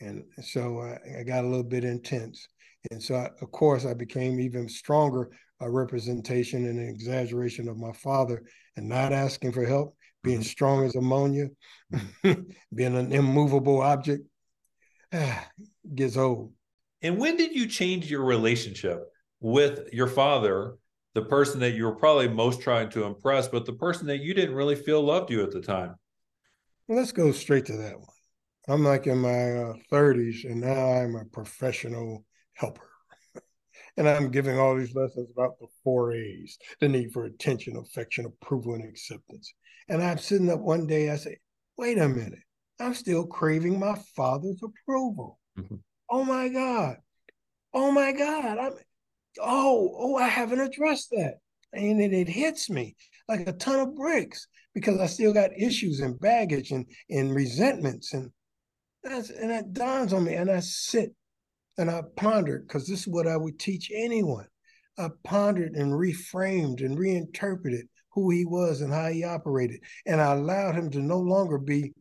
And 0.00 0.24
so 0.42 0.80
I 1.18 1.22
got 1.22 1.44
a 1.44 1.48
little 1.48 1.64
bit 1.64 1.84
intense. 1.84 2.46
And 2.90 3.02
so, 3.02 3.14
I, 3.14 3.30
of 3.40 3.50
course, 3.52 3.86
I 3.86 3.94
became 3.94 4.38
even 4.38 4.68
stronger 4.68 5.30
a 5.60 5.70
representation 5.70 6.66
and 6.66 6.78
an 6.78 6.88
exaggeration 6.88 7.68
of 7.68 7.78
my 7.78 7.92
father 7.92 8.42
and 8.76 8.88
not 8.88 9.12
asking 9.12 9.52
for 9.52 9.64
help, 9.64 9.95
being 10.26 10.42
strong 10.42 10.84
as 10.84 10.96
ammonia, 10.96 11.46
being 12.22 12.96
an 12.96 13.12
immovable 13.12 13.80
object, 13.80 14.26
ah, 15.12 15.46
gets 15.94 16.16
old. 16.16 16.52
And 17.00 17.16
when 17.16 17.36
did 17.36 17.54
you 17.54 17.68
change 17.68 18.10
your 18.10 18.24
relationship 18.24 19.04
with 19.40 19.88
your 19.92 20.08
father, 20.08 20.78
the 21.14 21.22
person 21.22 21.60
that 21.60 21.74
you 21.74 21.84
were 21.84 21.94
probably 21.94 22.28
most 22.28 22.60
trying 22.60 22.90
to 22.90 23.04
impress, 23.04 23.46
but 23.46 23.66
the 23.66 23.72
person 23.72 24.08
that 24.08 24.18
you 24.18 24.34
didn't 24.34 24.56
really 24.56 24.74
feel 24.74 25.00
loved 25.00 25.30
you 25.30 25.44
at 25.44 25.52
the 25.52 25.60
time? 25.60 25.94
Let's 26.88 27.12
go 27.12 27.30
straight 27.30 27.66
to 27.66 27.76
that 27.76 27.96
one. 27.96 28.08
I'm 28.68 28.82
like 28.82 29.06
in 29.06 29.18
my 29.18 29.52
uh, 29.52 29.74
30s, 29.92 30.44
and 30.44 30.60
now 30.60 30.90
I'm 30.90 31.14
a 31.14 31.24
professional 31.26 32.24
helper. 32.54 32.90
and 33.96 34.08
I'm 34.08 34.32
giving 34.32 34.58
all 34.58 34.74
these 34.76 34.94
lessons 34.96 35.30
about 35.30 35.60
the 35.60 35.68
four 35.84 36.12
A's 36.12 36.58
the 36.80 36.88
need 36.88 37.12
for 37.12 37.26
attention, 37.26 37.76
affection, 37.76 38.26
approval, 38.26 38.74
and 38.74 38.84
acceptance. 38.84 39.54
And 39.88 40.02
I'm 40.02 40.18
sitting 40.18 40.50
up 40.50 40.60
one 40.60 40.86
day, 40.86 41.10
I 41.10 41.16
say, 41.16 41.38
wait 41.76 41.98
a 41.98 42.08
minute, 42.08 42.40
I'm 42.80 42.94
still 42.94 43.26
craving 43.26 43.78
my 43.78 43.96
father's 44.16 44.60
approval. 44.62 45.38
Mm-hmm. 45.58 45.76
Oh 46.10 46.24
my 46.24 46.48
God. 46.48 46.96
Oh 47.72 47.90
my 47.90 48.12
God. 48.12 48.58
I'm 48.58 48.72
oh, 49.40 49.94
oh, 49.96 50.16
I 50.16 50.28
haven't 50.28 50.60
addressed 50.60 51.10
that. 51.10 51.34
And 51.72 52.00
it, 52.00 52.12
it 52.12 52.28
hits 52.28 52.70
me 52.70 52.96
like 53.28 53.46
a 53.46 53.52
ton 53.52 53.80
of 53.80 53.96
bricks 53.96 54.46
because 54.74 55.00
I 55.00 55.06
still 55.06 55.32
got 55.32 55.58
issues 55.58 56.00
and 56.00 56.18
baggage 56.18 56.70
and, 56.70 56.86
and 57.10 57.34
resentments. 57.34 58.12
And 58.12 58.30
that's 59.02 59.30
and 59.30 59.50
that 59.50 59.72
dawns 59.72 60.12
on 60.12 60.24
me. 60.24 60.34
And 60.34 60.50
I 60.50 60.60
sit 60.60 61.14
and 61.78 61.90
I 61.90 62.02
pondered, 62.16 62.66
because 62.66 62.86
this 62.86 63.00
is 63.00 63.08
what 63.08 63.26
I 63.26 63.36
would 63.36 63.58
teach 63.58 63.90
anyone. 63.94 64.46
I 64.98 65.10
pondered 65.24 65.72
and 65.74 65.92
reframed 65.92 66.82
and 66.82 66.98
reinterpreted 66.98 67.86
who 68.16 68.30
he 68.30 68.46
was 68.46 68.80
and 68.80 68.92
how 68.92 69.08
he 69.08 69.22
operated. 69.22 69.82
And 70.06 70.22
I 70.22 70.32
allowed 70.32 70.74
him 70.74 70.90
to 70.90 70.98
no 70.98 71.18
longer 71.18 71.58
be 71.58 71.92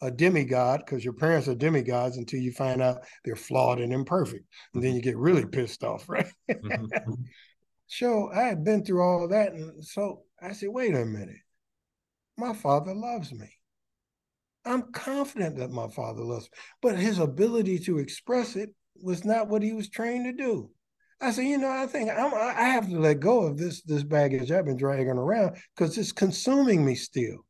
a 0.00 0.10
demigod, 0.10 0.80
because 0.84 1.04
your 1.04 1.12
parents 1.12 1.46
are 1.46 1.54
demigods 1.54 2.16
until 2.16 2.40
you 2.40 2.52
find 2.52 2.80
out 2.80 3.04
they're 3.24 3.36
flawed 3.36 3.80
and 3.80 3.92
imperfect. 3.92 4.46
And 4.72 4.82
then 4.82 4.94
you 4.94 5.02
get 5.02 5.18
really 5.18 5.44
pissed 5.44 5.84
off, 5.84 6.08
right? 6.08 6.26
Mm-hmm. 6.50 6.86
mm-hmm. 6.86 7.12
so 7.86 8.30
I 8.32 8.42
had 8.42 8.64
been 8.64 8.82
through 8.82 9.02
all 9.02 9.28
that. 9.28 9.52
And 9.52 9.84
so 9.84 10.22
I 10.40 10.52
said, 10.52 10.70
wait 10.70 10.94
a 10.94 11.04
minute. 11.04 11.36
My 12.38 12.54
father 12.54 12.94
loves 12.94 13.32
me. 13.32 13.52
I'm 14.64 14.90
confident 14.92 15.56
that 15.58 15.70
my 15.70 15.88
father 15.88 16.22
loves 16.22 16.44
me, 16.44 16.58
but 16.80 16.96
his 16.96 17.18
ability 17.18 17.80
to 17.80 17.98
express 17.98 18.56
it 18.56 18.70
was 19.02 19.24
not 19.24 19.48
what 19.48 19.62
he 19.62 19.72
was 19.72 19.90
trained 19.90 20.24
to 20.24 20.32
do. 20.32 20.70
I 21.20 21.32
said, 21.32 21.46
you 21.46 21.58
know, 21.58 21.70
I 21.70 21.86
think 21.86 22.10
I'm, 22.10 22.32
I 22.32 22.68
have 22.68 22.88
to 22.88 22.98
let 22.98 23.20
go 23.20 23.40
of 23.42 23.58
this 23.58 23.82
this 23.82 24.04
baggage 24.04 24.52
I've 24.52 24.66
been 24.66 24.76
dragging 24.76 25.08
around 25.08 25.56
because 25.74 25.98
it's 25.98 26.12
consuming 26.12 26.84
me 26.84 26.94
still. 26.94 27.44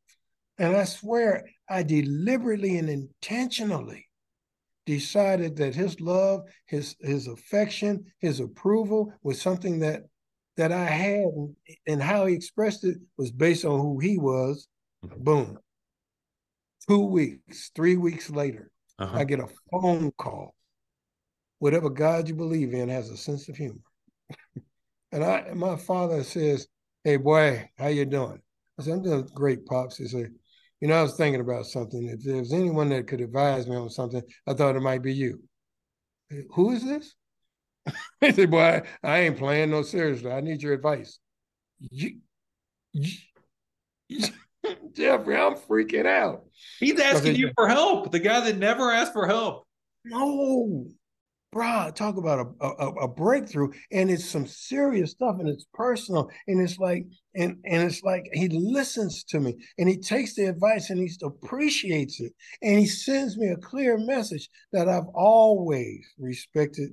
And 0.57 0.75
I 0.75 0.85
swear, 0.85 1.45
I 1.69 1.83
deliberately 1.83 2.77
and 2.77 2.89
intentionally 2.89 4.07
decided 4.85 5.55
that 5.57 5.75
his 5.75 6.01
love, 6.01 6.41
his 6.65 6.95
his 6.99 7.27
affection, 7.27 8.05
his 8.19 8.39
approval 8.39 9.13
was 9.21 9.39
something 9.39 9.79
that 9.79 10.01
that 10.57 10.71
I 10.71 10.85
had, 10.85 11.25
and 11.87 12.01
how 12.01 12.25
he 12.25 12.33
expressed 12.33 12.83
it 12.83 12.97
was 13.17 13.31
based 13.31 13.65
on 13.65 13.79
who 13.79 13.99
he 13.99 14.17
was. 14.17 14.67
Mm-hmm. 15.05 15.23
Boom. 15.23 15.59
Two 16.87 17.05
weeks, 17.05 17.71
three 17.75 17.97
weeks 17.97 18.31
later, 18.31 18.71
uh-huh. 18.97 19.15
I 19.15 19.23
get 19.25 19.39
a 19.39 19.47
phone 19.71 20.11
call 20.17 20.55
whatever 21.59 21.89
God 21.89 22.27
you 22.27 22.35
believe 22.35 22.73
in 22.73 22.89
has 22.89 23.09
a 23.09 23.17
sense 23.17 23.47
of 23.49 23.57
humor. 23.57 23.79
and 25.11 25.23
I, 25.23 25.51
my 25.53 25.75
father 25.75 26.23
says, 26.23 26.67
"Hey, 27.03 27.17
boy, 27.17 27.69
how 27.77 27.87
you 27.87 28.05
doing?" 28.05 28.41
I 28.79 28.83
said, 28.83 28.93
"I'm 28.93 29.03
doing 29.03 29.29
great, 29.33 29.65
pops." 29.65 29.97
He 29.97 30.07
said, 30.07 30.33
"You 30.81 30.87
know, 30.87 30.95
I 30.95 31.03
was 31.03 31.15
thinking 31.15 31.41
about 31.41 31.67
something. 31.67 32.05
If 32.05 32.23
there 32.23 32.37
was 32.37 32.53
anyone 32.53 32.89
that 32.89 33.07
could 33.07 33.21
advise 33.21 33.67
me 33.67 33.75
on 33.75 33.89
something, 33.89 34.23
I 34.47 34.53
thought 34.53 34.75
it 34.75 34.81
might 34.81 35.03
be 35.03 35.13
you." 35.13 35.41
Who 36.51 36.71
is 36.71 36.83
this? 36.83 37.15
I 38.21 38.31
said, 38.31 38.51
boy, 38.51 38.81
I, 39.03 39.19
ain't 39.19 39.37
playing 39.37 39.71
no 39.71 39.81
seriously. 39.81 40.31
I 40.31 40.41
need 40.41 40.61
your 40.61 40.73
advice. 40.73 41.19
You, 41.79 42.17
you, 42.93 43.17
Jeffrey, 44.93 45.37
I'm 45.37 45.55
freaking 45.55 46.05
out. 46.05 46.43
He's 46.79 46.99
asking 46.99 47.35
you 47.35 47.51
for 47.55 47.67
help. 47.67 48.11
The 48.11 48.19
guy 48.19 48.41
that 48.41 48.57
never 48.57 48.91
asked 48.91 49.13
for 49.13 49.25
help. 49.25 49.65
No, 50.05 50.85
bro, 51.51 51.91
talk 51.93 52.17
about 52.17 52.53
a, 52.61 52.65
a, 52.65 52.87
a, 53.03 53.07
breakthrough. 53.07 53.71
And 53.91 54.11
it's 54.11 54.25
some 54.25 54.45
serious 54.45 55.11
stuff 55.11 55.37
and 55.39 55.49
it's 55.49 55.65
personal. 55.73 56.29
And 56.47 56.61
it's 56.61 56.77
like, 56.77 57.05
and, 57.35 57.57
and 57.65 57.83
it's 57.83 58.03
like 58.03 58.29
he 58.33 58.49
listens 58.49 59.23
to 59.25 59.39
me 59.39 59.55
and 59.77 59.89
he 59.89 59.97
takes 59.97 60.35
the 60.35 60.45
advice 60.45 60.89
and 60.89 60.99
he 60.99 61.11
appreciates 61.23 62.19
it. 62.19 62.33
And 62.61 62.79
he 62.79 62.85
sends 62.85 63.37
me 63.37 63.47
a 63.47 63.57
clear 63.57 63.97
message 63.97 64.49
that 64.73 64.87
I've 64.87 65.07
always 65.13 66.05
respected 66.17 66.91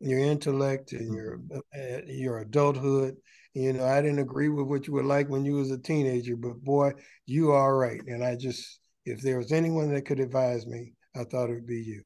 your 0.00 0.18
intellect 0.18 0.92
and 0.92 1.14
your 1.14 1.40
uh, 1.76 2.00
your 2.06 2.40
adulthood 2.40 3.16
you 3.54 3.72
know, 3.74 3.84
I 3.84 4.00
didn't 4.00 4.18
agree 4.18 4.48
with 4.48 4.66
what 4.66 4.86
you 4.86 4.94
were 4.94 5.04
like 5.04 5.28
when 5.28 5.44
you 5.44 5.54
was 5.54 5.70
a 5.70 5.78
teenager, 5.78 6.36
but 6.36 6.62
boy, 6.64 6.92
you 7.26 7.52
are 7.52 7.76
right. 7.76 8.00
And 8.06 8.24
I 8.24 8.34
just, 8.34 8.80
if 9.04 9.20
there 9.20 9.38
was 9.38 9.52
anyone 9.52 9.92
that 9.92 10.06
could 10.06 10.20
advise 10.20 10.66
me, 10.66 10.94
I 11.14 11.24
thought 11.24 11.50
it 11.50 11.54
would 11.54 11.66
be 11.66 11.82
you. 11.82 12.02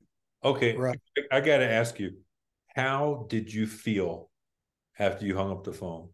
Okay, 0.46 0.76
right. 0.76 0.98
I, 1.32 1.38
I 1.38 1.40
got 1.40 1.58
to 1.58 1.68
ask 1.68 1.98
you, 1.98 2.12
how 2.68 3.26
did 3.28 3.52
you 3.52 3.66
feel 3.66 4.30
after 4.96 5.26
you 5.26 5.36
hung 5.36 5.50
up 5.50 5.64
the 5.64 5.72
phone? 5.72 6.10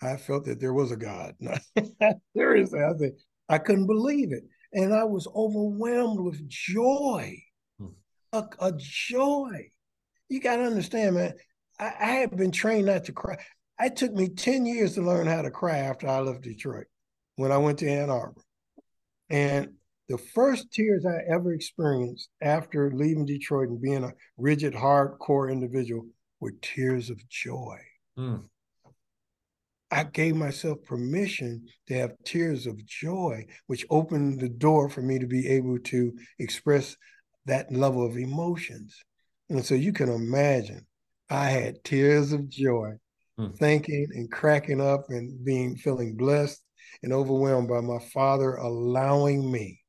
I 0.00 0.16
felt 0.16 0.44
that 0.44 0.60
there 0.60 0.72
was 0.72 0.92
a 0.92 0.96
God. 0.96 1.34
Seriously, 2.36 2.80
I 2.80 2.92
think 2.96 3.14
I 3.48 3.58
couldn't 3.58 3.88
believe 3.88 4.32
it, 4.32 4.44
and 4.72 4.94
I 4.94 5.02
was 5.02 5.26
overwhelmed 5.34 6.20
with 6.20 6.48
joy, 6.48 7.36
hmm. 7.78 7.88
a, 8.32 8.44
a, 8.60 8.72
joy. 8.76 9.68
You 10.28 10.40
got 10.40 10.56
to 10.56 10.62
understand, 10.62 11.16
man. 11.16 11.34
I, 11.80 11.92
I 12.00 12.10
had 12.12 12.36
been 12.36 12.52
trained 12.52 12.86
not 12.86 13.06
to 13.06 13.12
cry. 13.12 13.36
It 13.80 13.96
took 13.96 14.12
me 14.12 14.28
10 14.28 14.64
years 14.64 14.94
to 14.94 15.02
learn 15.02 15.26
how 15.26 15.42
to 15.42 15.50
cry 15.50 15.78
after 15.78 16.06
I 16.06 16.20
left 16.20 16.42
Detroit 16.42 16.86
when 17.34 17.50
I 17.50 17.56
went 17.56 17.78
to 17.80 17.88
Ann 17.88 18.10
Arbor. 18.10 18.42
And 19.28 19.74
the 20.10 20.18
first 20.18 20.72
tears 20.72 21.06
I 21.06 21.20
ever 21.32 21.52
experienced 21.52 22.30
after 22.42 22.90
leaving 22.90 23.26
Detroit 23.26 23.68
and 23.68 23.80
being 23.80 24.02
a 24.02 24.12
rigid, 24.36 24.74
hardcore 24.74 25.52
individual 25.52 26.04
were 26.40 26.54
tears 26.60 27.10
of 27.10 27.28
joy. 27.28 27.78
Mm. 28.18 28.42
I 29.92 30.02
gave 30.02 30.34
myself 30.34 30.82
permission 30.82 31.64
to 31.86 31.94
have 31.94 32.16
tears 32.24 32.66
of 32.66 32.84
joy, 32.84 33.46
which 33.68 33.86
opened 33.88 34.40
the 34.40 34.48
door 34.48 34.88
for 34.88 35.00
me 35.00 35.20
to 35.20 35.28
be 35.28 35.46
able 35.46 35.78
to 35.78 36.12
express 36.40 36.96
that 37.46 37.70
level 37.70 38.04
of 38.04 38.16
emotions. 38.16 38.96
And 39.48 39.64
so 39.64 39.76
you 39.76 39.92
can 39.92 40.08
imagine, 40.08 40.88
I 41.30 41.50
had 41.50 41.84
tears 41.84 42.32
of 42.32 42.48
joy 42.48 42.94
mm. 43.38 43.56
thinking 43.58 44.08
and 44.12 44.28
cracking 44.28 44.80
up 44.80 45.04
and 45.10 45.44
being 45.44 45.76
feeling 45.76 46.16
blessed 46.16 46.60
and 47.04 47.12
overwhelmed 47.12 47.68
by 47.68 47.80
my 47.80 48.00
father 48.12 48.56
allowing 48.56 49.52
me 49.52 49.79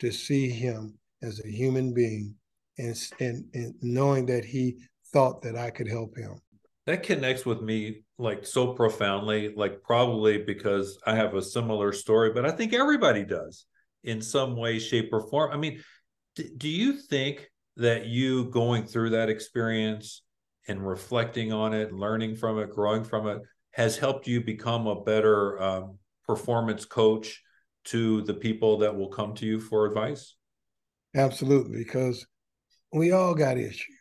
to 0.00 0.10
see 0.10 0.48
him 0.48 0.98
as 1.22 1.40
a 1.44 1.48
human 1.48 1.94
being 1.94 2.34
and, 2.78 2.96
and, 3.20 3.44
and 3.54 3.74
knowing 3.80 4.26
that 4.26 4.44
he 4.44 4.76
thought 5.12 5.42
that 5.42 5.56
I 5.56 5.70
could 5.70 5.88
help 5.88 6.16
him. 6.16 6.40
That 6.86 7.02
connects 7.02 7.44
with 7.44 7.62
me 7.62 8.04
like 8.18 8.46
so 8.46 8.74
profoundly, 8.74 9.52
like 9.54 9.82
probably 9.82 10.38
because 10.38 10.98
I 11.06 11.16
have 11.16 11.34
a 11.34 11.42
similar 11.42 11.92
story, 11.92 12.32
but 12.32 12.46
I 12.46 12.50
think 12.50 12.72
everybody 12.72 13.24
does 13.24 13.66
in 14.04 14.22
some 14.22 14.56
way, 14.56 14.78
shape, 14.78 15.10
or 15.12 15.28
form. 15.28 15.52
I 15.52 15.56
mean, 15.56 15.82
d- 16.36 16.50
do 16.56 16.68
you 16.68 16.92
think 16.92 17.50
that 17.76 18.06
you 18.06 18.46
going 18.50 18.84
through 18.84 19.10
that 19.10 19.28
experience 19.28 20.22
and 20.68 20.86
reflecting 20.86 21.52
on 21.52 21.74
it, 21.74 21.92
learning 21.92 22.36
from 22.36 22.58
it, 22.58 22.70
growing 22.70 23.04
from 23.04 23.26
it 23.28 23.40
has 23.72 23.98
helped 23.98 24.26
you 24.26 24.40
become 24.40 24.86
a 24.86 25.02
better 25.02 25.60
um, 25.60 25.98
performance 26.24 26.84
coach 26.84 27.42
to 27.86 28.22
the 28.22 28.34
people 28.34 28.78
that 28.78 28.94
will 28.94 29.08
come 29.08 29.34
to 29.34 29.46
you 29.46 29.60
for 29.60 29.86
advice? 29.86 30.34
Absolutely, 31.14 31.78
because 31.78 32.26
we 32.92 33.12
all 33.12 33.34
got 33.34 33.58
issues. 33.58 33.94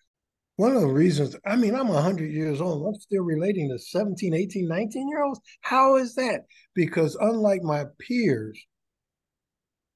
One 0.58 0.74
of 0.74 0.82
the 0.82 0.88
reasons, 0.88 1.36
I 1.46 1.56
mean, 1.58 1.76
I'm 1.76 1.90
100 1.90 2.32
years 2.32 2.62
old. 2.62 2.88
I'm 2.88 3.00
still 3.00 3.24
relating 3.24 3.70
to 3.70 3.80
17, 3.80 4.34
18, 4.34 4.68
19 4.68 5.10
year 5.10 5.24
olds. 5.24 5.42
How 5.62 5.98
is 5.98 6.16
that? 6.16 6.42
Because 6.74 7.16
unlike 7.16 7.62
my 7.62 7.86
peers, 8.00 8.58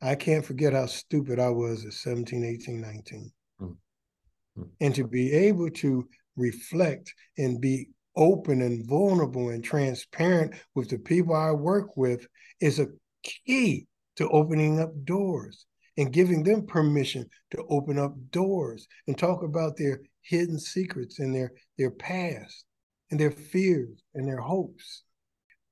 I 0.01 0.15
can't 0.15 0.45
forget 0.45 0.73
how 0.73 0.85
stupid 0.85 1.39
I 1.39 1.49
was 1.49 1.85
at 1.85 1.93
17, 1.93 2.43
18, 2.43 2.81
19. 2.81 3.31
Mm-hmm. 3.61 4.63
And 4.81 4.95
to 4.95 5.07
be 5.07 5.31
able 5.31 5.69
to 5.69 6.07
reflect 6.35 7.13
and 7.37 7.61
be 7.61 7.89
open 8.15 8.61
and 8.61 8.85
vulnerable 8.87 9.49
and 9.49 9.63
transparent 9.63 10.53
with 10.75 10.89
the 10.89 10.99
people 10.99 11.35
I 11.35 11.51
work 11.51 11.95
with 11.95 12.27
is 12.59 12.79
a 12.79 12.87
key 13.23 13.87
to 14.17 14.29
opening 14.29 14.79
up 14.79 14.91
doors 15.05 15.65
and 15.97 16.13
giving 16.13 16.43
them 16.43 16.65
permission 16.65 17.25
to 17.51 17.63
open 17.69 17.99
up 17.99 18.13
doors 18.31 18.87
and 19.07 19.17
talk 19.17 19.43
about 19.43 19.77
their 19.77 20.01
hidden 20.21 20.59
secrets 20.59 21.19
and 21.19 21.33
their 21.33 21.51
their 21.77 21.91
past 21.91 22.65
and 23.11 23.19
their 23.19 23.31
fears 23.31 24.03
and 24.13 24.27
their 24.27 24.39
hopes. 24.39 25.03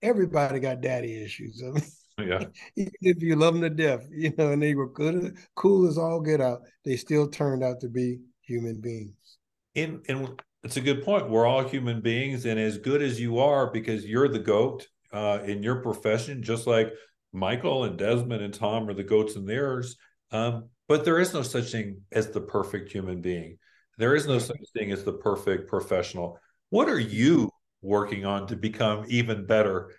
Everybody 0.02 0.60
got 0.60 0.82
daddy 0.82 1.24
issues. 1.24 1.64
I 1.66 1.72
mean, 1.72 2.30
yeah. 2.30 2.45
Even 2.76 2.93
if 3.02 3.22
you 3.22 3.36
love 3.36 3.54
them 3.54 3.64
to 3.64 3.70
death, 3.70 4.08
you 4.12 4.34
know, 4.38 4.52
and 4.52 4.62
they 4.62 4.76
were 4.76 4.89
good, 4.89 5.38
cool 5.56 5.88
as 5.88 5.98
all 5.98 6.20
get 6.20 6.41
out, 6.41 6.62
they 6.84 6.95
still 6.95 7.28
turned 7.28 7.64
out 7.64 7.80
to 7.82 7.89
be 7.89 8.20
human 8.41 8.82
beings. 8.82 9.38
And 9.76 10.04
in 10.08 10.36
it's 10.64 10.78
a 10.78 10.82
good 10.82 11.04
point. 11.04 11.30
We're 11.30 11.45
all 11.45 11.64
human 11.68 12.02
beings, 12.02 12.45
and 12.45 12.60
as 12.60 12.78
good 12.78 13.02
as 13.02 13.20
you 13.20 13.39
are, 13.39 13.72
because 13.72 14.06
you're 14.06 14.28
the 14.28 14.39
goat 14.39 14.88
uh, 15.14 15.39
in 15.45 15.64
your 15.64 15.78
profession, 15.78 16.43
just 16.43 16.68
like 16.68 16.91
Michael 17.34 17.84
and 17.84 17.97
Desmond 17.97 18.41
and 18.41 18.53
Tom 18.53 18.89
are 18.89 18.93
the 18.93 19.03
goats 19.03 19.36
in 19.36 19.45
theirs. 19.45 19.97
Um, 20.32 20.69
but 20.88 21.05
there 21.05 21.19
is 21.19 21.34
no 21.34 21.41
such 21.41 21.71
thing 21.71 22.01
as 22.11 22.32
the 22.32 22.41
perfect 22.41 22.91
human 22.91 23.21
being. 23.21 23.57
There 23.97 24.15
is 24.15 24.28
no 24.28 24.39
such 24.39 24.61
thing 24.73 24.91
as 24.91 25.03
the 25.03 25.13
perfect 25.13 25.67
professional. 25.67 26.39
What 26.69 26.88
are 26.88 26.99
you 26.99 27.49
working 27.82 28.25
on 28.25 28.47
to 28.47 28.55
become 28.55 29.05
even 29.07 29.45
better? 29.45 29.91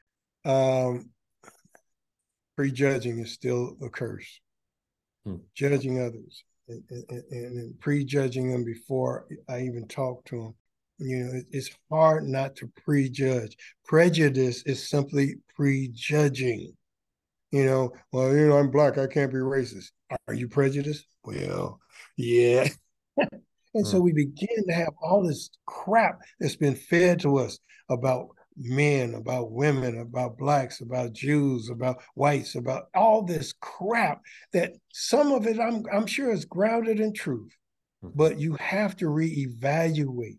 Um, 0.45 1.11
prejudging 2.57 3.19
is 3.19 3.33
still 3.33 3.77
a 3.83 3.89
curse. 3.89 4.41
Hmm. 5.25 5.37
Judging 5.55 6.01
others 6.01 6.45
and, 6.69 6.83
and, 6.91 7.25
and 7.31 7.81
prejudging 7.81 8.51
them 8.51 8.65
before 8.65 9.27
I 9.49 9.63
even 9.63 9.87
talk 9.89 10.25
to 10.27 10.37
them. 10.37 10.55
You 10.99 11.19
know, 11.19 11.43
it's 11.53 11.71
hard 11.91 12.25
not 12.25 12.57
to 12.57 12.71
prejudge. 12.85 13.57
Prejudice 13.85 14.63
is 14.65 14.89
simply 14.89 15.37
prejudging. 15.55 16.73
You 17.51 17.65
know, 17.65 17.93
well, 18.13 18.35
you 18.35 18.49
know, 18.49 18.59
I'm 18.59 18.71
black, 18.71 18.99
I 18.99 19.07
can't 19.07 19.33
be 19.33 19.39
racist. 19.39 19.91
Are 20.27 20.35
you 20.35 20.49
prejudiced? 20.49 21.07
Well, 21.25 21.81
yeah. 22.17 22.69
and 23.75 23.87
so 23.87 23.99
hmm. 23.99 24.05
we 24.05 24.13
begin 24.13 24.67
to 24.67 24.75
have 24.75 24.93
all 25.03 25.27
this 25.27 25.51
crap 25.67 26.21
that's 26.41 26.57
been 26.57 26.75
fed 26.75 27.21
to 27.21 27.39
us 27.39 27.59
about 27.89 28.29
men, 28.57 29.15
about 29.15 29.53
women, 29.53 29.99
about 30.01 30.37
blacks, 30.37 30.81
about 30.81 31.13
Jews, 31.13 31.71
about 31.71 32.03
whites, 32.15 32.55
about 32.55 32.87
all 32.95 33.23
this 33.23 33.55
crap 33.61 34.21
that 34.53 34.73
some 34.93 35.33
of 35.33 35.47
it 35.47 35.59
I'm 35.59 35.85
I'm 35.93 36.07
sure 36.07 36.33
is 36.33 36.45
grounded 36.45 37.01
in 37.01 37.15
truth. 37.15 37.53
Hmm. 38.03 38.11
But 38.15 38.39
you 38.39 38.57
have 38.57 38.97
to 38.97 39.07
reevaluate 39.07 40.39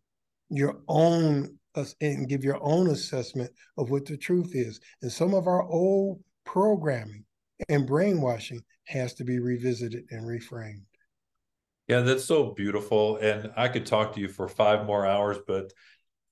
your 0.50 0.82
own 0.88 1.56
and 2.02 2.28
give 2.28 2.44
your 2.44 2.62
own 2.62 2.90
assessment 2.90 3.52
of 3.78 3.90
what 3.90 4.06
the 4.06 4.18
truth 4.18 4.52
is. 4.54 4.80
And 5.02 5.12
some 5.12 5.34
of 5.34 5.48
our 5.48 5.64
old 5.64 6.20
programming 6.52 7.24
and 7.68 7.86
brainwashing 7.86 8.62
has 8.86 9.14
to 9.14 9.24
be 9.24 9.40
revisited 9.40 10.06
and 10.10 10.26
reframed. 10.26 10.82
Yeah, 11.88 12.02
that's 12.02 12.26
so 12.26 12.54
beautiful. 12.54 13.18
And 13.18 13.52
I 13.56 13.68
could 13.68 13.86
talk 13.86 14.14
to 14.14 14.20
you 14.20 14.28
for 14.28 14.48
five 14.48 14.88
more 14.88 15.06
hours, 15.06 15.38
but 15.46 15.72